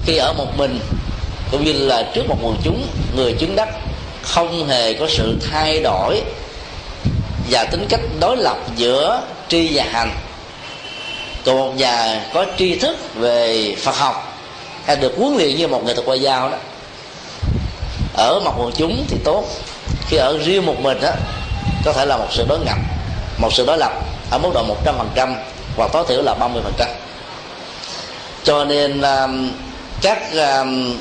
Khi 0.05 0.17
ở 0.17 0.33
một 0.33 0.57
mình 0.57 0.79
cũng 1.51 1.63
như 1.63 1.73
là 1.73 2.03
trước 2.13 2.27
một 2.27 2.37
quần 2.41 2.55
chúng, 2.63 2.87
người 3.15 3.33
chứng 3.33 3.55
đắc 3.55 3.69
không 4.21 4.67
hề 4.67 4.93
có 4.93 5.07
sự 5.09 5.37
thay 5.51 5.79
đổi 5.83 6.21
và 7.49 7.63
tính 7.63 7.85
cách 7.89 8.01
đối 8.19 8.37
lập 8.37 8.57
giữa 8.75 9.21
tri 9.47 9.69
và 9.73 9.83
hành 9.91 10.11
còn 11.47 11.57
một 11.57 11.75
nhà 11.75 12.25
có 12.33 12.45
tri 12.57 12.75
thức 12.75 12.97
về 13.15 13.75
phật 13.83 13.95
học 13.95 14.37
hay 14.85 14.95
được 14.95 15.13
huấn 15.17 15.37
luyện 15.37 15.57
như 15.57 15.67
một 15.67 15.85
nghệ 15.85 15.93
thuật 15.93 16.07
ngoại 16.07 16.21
giao 16.21 16.49
đó. 16.49 16.57
Ở 18.13 18.39
mặt 18.45 18.51
quần 18.57 18.71
chúng 18.77 19.05
thì 19.07 19.17
tốt 19.23 19.45
khi 20.07 20.17
ở 20.17 20.37
riêng 20.37 20.65
một 20.65 20.75
mình 20.79 21.01
đó 21.01 21.09
có 21.85 21.93
thể 21.93 22.05
là 22.05 22.17
một 22.17 22.27
sự 22.31 22.45
đối 22.49 22.59
ngập 22.59 22.77
một 23.37 23.53
sự 23.53 23.65
đối 23.65 23.77
lập 23.77 23.91
ở 24.31 24.37
mức 24.37 24.49
độ 24.53 24.63
một 24.63 24.77
trăm 24.85 24.95
phần 24.97 25.09
trăm 25.15 25.35
hoặc 25.77 25.91
tối 25.93 26.05
thiểu 26.07 26.21
là 26.21 26.33
30 26.33 26.61
phần 26.63 26.73
trăm. 26.77 26.87
Cho 28.43 28.65
nên 28.65 29.01
um, 29.01 29.51
các 30.01 30.19
um, 30.33 30.97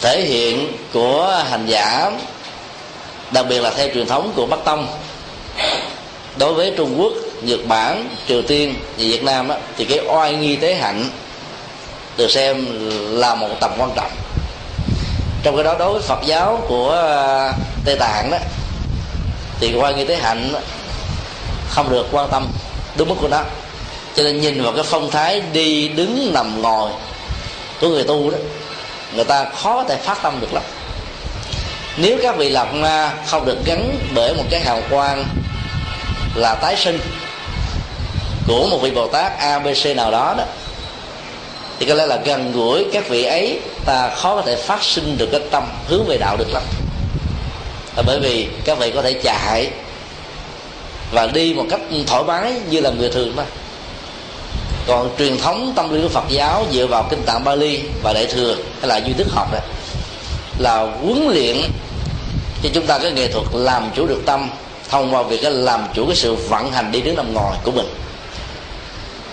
thể 0.00 0.20
hiện 0.20 0.72
của 0.92 1.44
hành 1.50 1.66
giả 1.66 2.10
đặc 3.30 3.46
biệt 3.48 3.58
là 3.60 3.70
theo 3.70 3.88
truyền 3.94 4.06
thống 4.06 4.32
của 4.36 4.46
bắc 4.46 4.64
tông 4.64 4.86
đối 6.38 6.54
với 6.54 6.74
trung 6.76 6.94
quốc 6.98 7.12
nhật 7.46 7.60
bản 7.68 8.08
triều 8.28 8.42
tiên 8.42 8.74
và 8.80 9.04
việt 9.04 9.24
nam 9.24 9.48
đó, 9.48 9.54
thì 9.76 9.84
cái 9.84 10.00
oai 10.08 10.34
nghi 10.34 10.56
tế 10.56 10.74
hạnh 10.74 11.10
được 12.16 12.30
xem 12.30 12.66
là 13.10 13.34
một 13.34 13.48
tầm 13.60 13.70
quan 13.78 13.90
trọng. 13.96 14.10
Trong 15.42 15.56
cái 15.56 15.64
đó 15.64 15.76
đối 15.78 15.92
với 15.92 16.02
phật 16.02 16.20
giáo 16.24 16.64
của 16.68 16.90
ờ, 16.90 17.52
tây 17.84 17.96
tạng 17.98 18.30
đó 18.30 18.38
thì 19.60 19.74
oai 19.74 19.94
nghi 19.94 20.04
tế 20.04 20.16
hạnh 20.16 20.54
không 21.68 21.90
được 21.90 22.06
quan 22.12 22.28
tâm 22.30 22.46
đúng 22.96 23.08
mức 23.08 23.14
của 23.20 23.28
nó. 23.28 23.42
Cho 24.14 24.22
nên 24.22 24.40
nhìn 24.40 24.62
vào 24.62 24.72
cái 24.72 24.84
phong 24.84 25.10
thái 25.10 25.42
đi 25.52 25.88
đứng 25.88 26.30
nằm 26.34 26.62
ngồi 26.62 26.90
của 27.80 27.88
người 27.88 28.04
tu 28.04 28.30
đó 28.30 28.38
người 29.14 29.24
ta 29.24 29.44
khó 29.44 29.74
có 29.74 29.84
thể 29.88 29.96
phát 29.96 30.18
tâm 30.22 30.40
được 30.40 30.52
lắm. 30.52 30.62
Nếu 31.96 32.18
các 32.22 32.36
vị 32.36 32.48
lạc 32.48 32.74
ma 32.74 33.12
không 33.26 33.44
được 33.44 33.58
gắn 33.64 33.98
bởi 34.14 34.34
một 34.34 34.44
cái 34.50 34.60
hào 34.60 34.82
quang 34.90 35.24
là 36.34 36.54
tái 36.54 36.76
sinh 36.76 36.98
của 38.46 38.66
một 38.66 38.78
vị 38.82 38.90
bồ 38.90 39.06
tát 39.06 39.38
abc 39.38 39.96
nào 39.96 40.10
đó 40.10 40.34
đó, 40.38 40.44
thì 41.78 41.86
có 41.86 41.94
lẽ 41.94 42.06
là 42.06 42.16
gần 42.24 42.52
gũi 42.52 42.86
các 42.92 43.08
vị 43.08 43.24
ấy, 43.24 43.60
ta 43.84 44.10
khó 44.16 44.36
có 44.36 44.42
thể 44.42 44.56
phát 44.56 44.82
sinh 44.82 45.18
được 45.18 45.28
cái 45.32 45.40
tâm 45.50 45.64
hướng 45.88 46.04
về 46.06 46.16
đạo 46.18 46.36
được 46.36 46.52
lắm. 46.52 46.62
Là 47.96 48.02
bởi 48.06 48.20
vì 48.20 48.48
các 48.64 48.78
vị 48.78 48.90
có 48.94 49.02
thể 49.02 49.12
chạy 49.12 49.70
và 51.12 51.26
đi 51.26 51.54
một 51.54 51.64
cách 51.70 51.80
thoải 52.06 52.22
mái 52.22 52.52
như 52.70 52.80
là 52.80 52.90
người 52.90 53.08
thường 53.08 53.36
mà. 53.36 53.44
Còn 54.86 55.10
truyền 55.18 55.38
thống 55.38 55.72
tâm 55.76 55.94
lý 55.94 56.02
của 56.02 56.08
Phật 56.08 56.24
giáo 56.28 56.66
dựa 56.72 56.86
vào 56.86 57.06
kinh 57.10 57.22
tạng 57.22 57.44
Bali 57.44 57.80
và 58.02 58.12
đại 58.12 58.26
thừa 58.26 58.56
hay 58.80 58.88
là 58.88 58.96
duy 58.96 59.12
thức 59.12 59.26
học 59.30 59.52
đó, 59.52 59.58
là 60.58 60.78
huấn 61.02 61.28
luyện 61.28 61.56
cho 62.62 62.68
chúng 62.74 62.86
ta 62.86 62.98
cái 62.98 63.12
nghệ 63.12 63.28
thuật 63.28 63.46
làm 63.52 63.90
chủ 63.94 64.06
được 64.06 64.22
tâm, 64.26 64.50
thông 64.88 65.14
qua 65.14 65.22
việc 65.22 65.40
làm 65.42 65.86
chủ 65.94 66.06
cái 66.06 66.16
sự 66.16 66.34
vận 66.34 66.72
hành 66.72 66.92
đi 66.92 67.00
đứng 67.00 67.16
nằm 67.16 67.34
ngồi 67.34 67.52
của 67.64 67.70
mình 67.70 67.86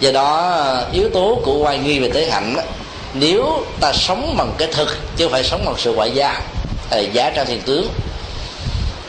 do 0.04 0.12
đó 0.12 0.56
yếu 0.94 1.10
tố 1.10 1.40
của 1.46 1.58
oai 1.58 1.78
nghi 1.78 2.00
về 2.00 2.10
tế 2.14 2.30
hạnh 2.30 2.56
đó, 2.56 2.62
nếu 3.14 3.66
ta 3.80 3.94
sống 3.94 4.36
bằng 4.38 4.52
cái 4.58 4.68
thực 4.72 4.98
chứ 5.18 5.26
không 5.26 5.32
phải 5.32 5.44
sống 5.44 5.66
bằng 5.66 5.76
sự 5.78 5.94
ngoại 5.94 6.12
gia 6.12 6.42
hay 6.92 7.10
giá 7.14 7.30
trang 7.30 7.46
thiền 7.46 7.62
tướng 7.62 7.88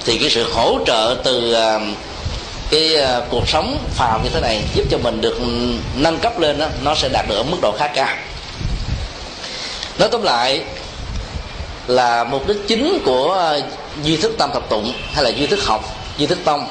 thì 0.05 0.19
cái 0.19 0.31
sự 0.31 0.53
hỗ 0.53 0.79
trợ 0.87 1.17
từ 1.25 1.53
à, 1.53 1.81
cái 2.71 2.97
à, 2.97 3.21
cuộc 3.31 3.49
sống 3.49 3.79
phàm 3.95 4.25
như 4.25 4.31
thế 4.33 4.41
này 4.41 4.63
giúp 4.75 4.85
cho 4.91 4.99
mình 4.99 5.21
được 5.21 5.39
nâng 5.97 6.19
cấp 6.19 6.39
lên 6.39 6.59
đó, 6.59 6.67
nó 6.83 6.95
sẽ 6.95 7.09
đạt 7.09 7.29
được 7.29 7.37
ở 7.37 7.43
mức 7.43 7.57
độ 7.63 7.73
khá 7.79 7.89
cao. 7.89 8.17
Nói 9.99 10.09
tóm 10.13 10.23
lại 10.23 10.65
là 11.87 12.25
mục 12.25 12.49
đích 12.49 12.69
chính 12.69 12.99
của 13.05 13.55
duy 14.03 14.17
thức 14.17 14.33
tâm 14.39 14.51
thập 14.53 14.69
tụng 14.69 14.93
hay 15.13 15.25
là 15.25 15.31
duy 15.31 15.47
thức 15.47 15.65
học 15.65 15.85
duy 16.19 16.27
thức 16.27 16.39
tông 16.45 16.67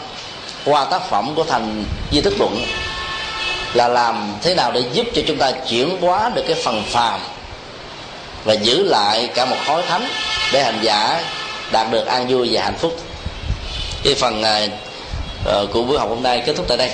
qua 0.65 0.85
tác 0.85 1.09
phẩm 1.09 1.33
của 1.35 1.43
thành 1.43 1.85
duy 2.11 2.21
thức 2.21 2.33
luận 2.39 2.65
là 3.73 3.87
làm 3.87 4.35
thế 4.41 4.55
nào 4.55 4.71
để 4.71 4.83
giúp 4.93 5.05
cho 5.15 5.21
chúng 5.27 5.37
ta 5.37 5.51
chuyển 5.51 6.01
hóa 6.01 6.31
được 6.35 6.43
cái 6.47 6.55
phần 6.63 6.83
phàm 6.83 7.19
và 8.43 8.53
giữ 8.53 8.83
lại 8.83 9.29
cả 9.35 9.45
một 9.45 9.57
khối 9.65 9.81
thánh 9.87 10.07
để 10.53 10.63
hành 10.63 10.79
giả 10.81 11.23
đạt 11.71 11.91
được 11.91 12.05
an 12.05 12.27
vui 12.27 12.49
và 12.51 12.63
hạnh 12.63 12.77
phúc. 12.77 12.99
Cái 14.03 14.15
phần 14.15 14.43
uh, 14.43 15.71
của 15.71 15.83
buổi 15.83 15.99
học 15.99 16.09
hôm 16.09 16.23
nay 16.23 16.43
kết 16.45 16.53
thúc 16.55 16.65
tại 16.67 16.77
đây. 16.77 16.91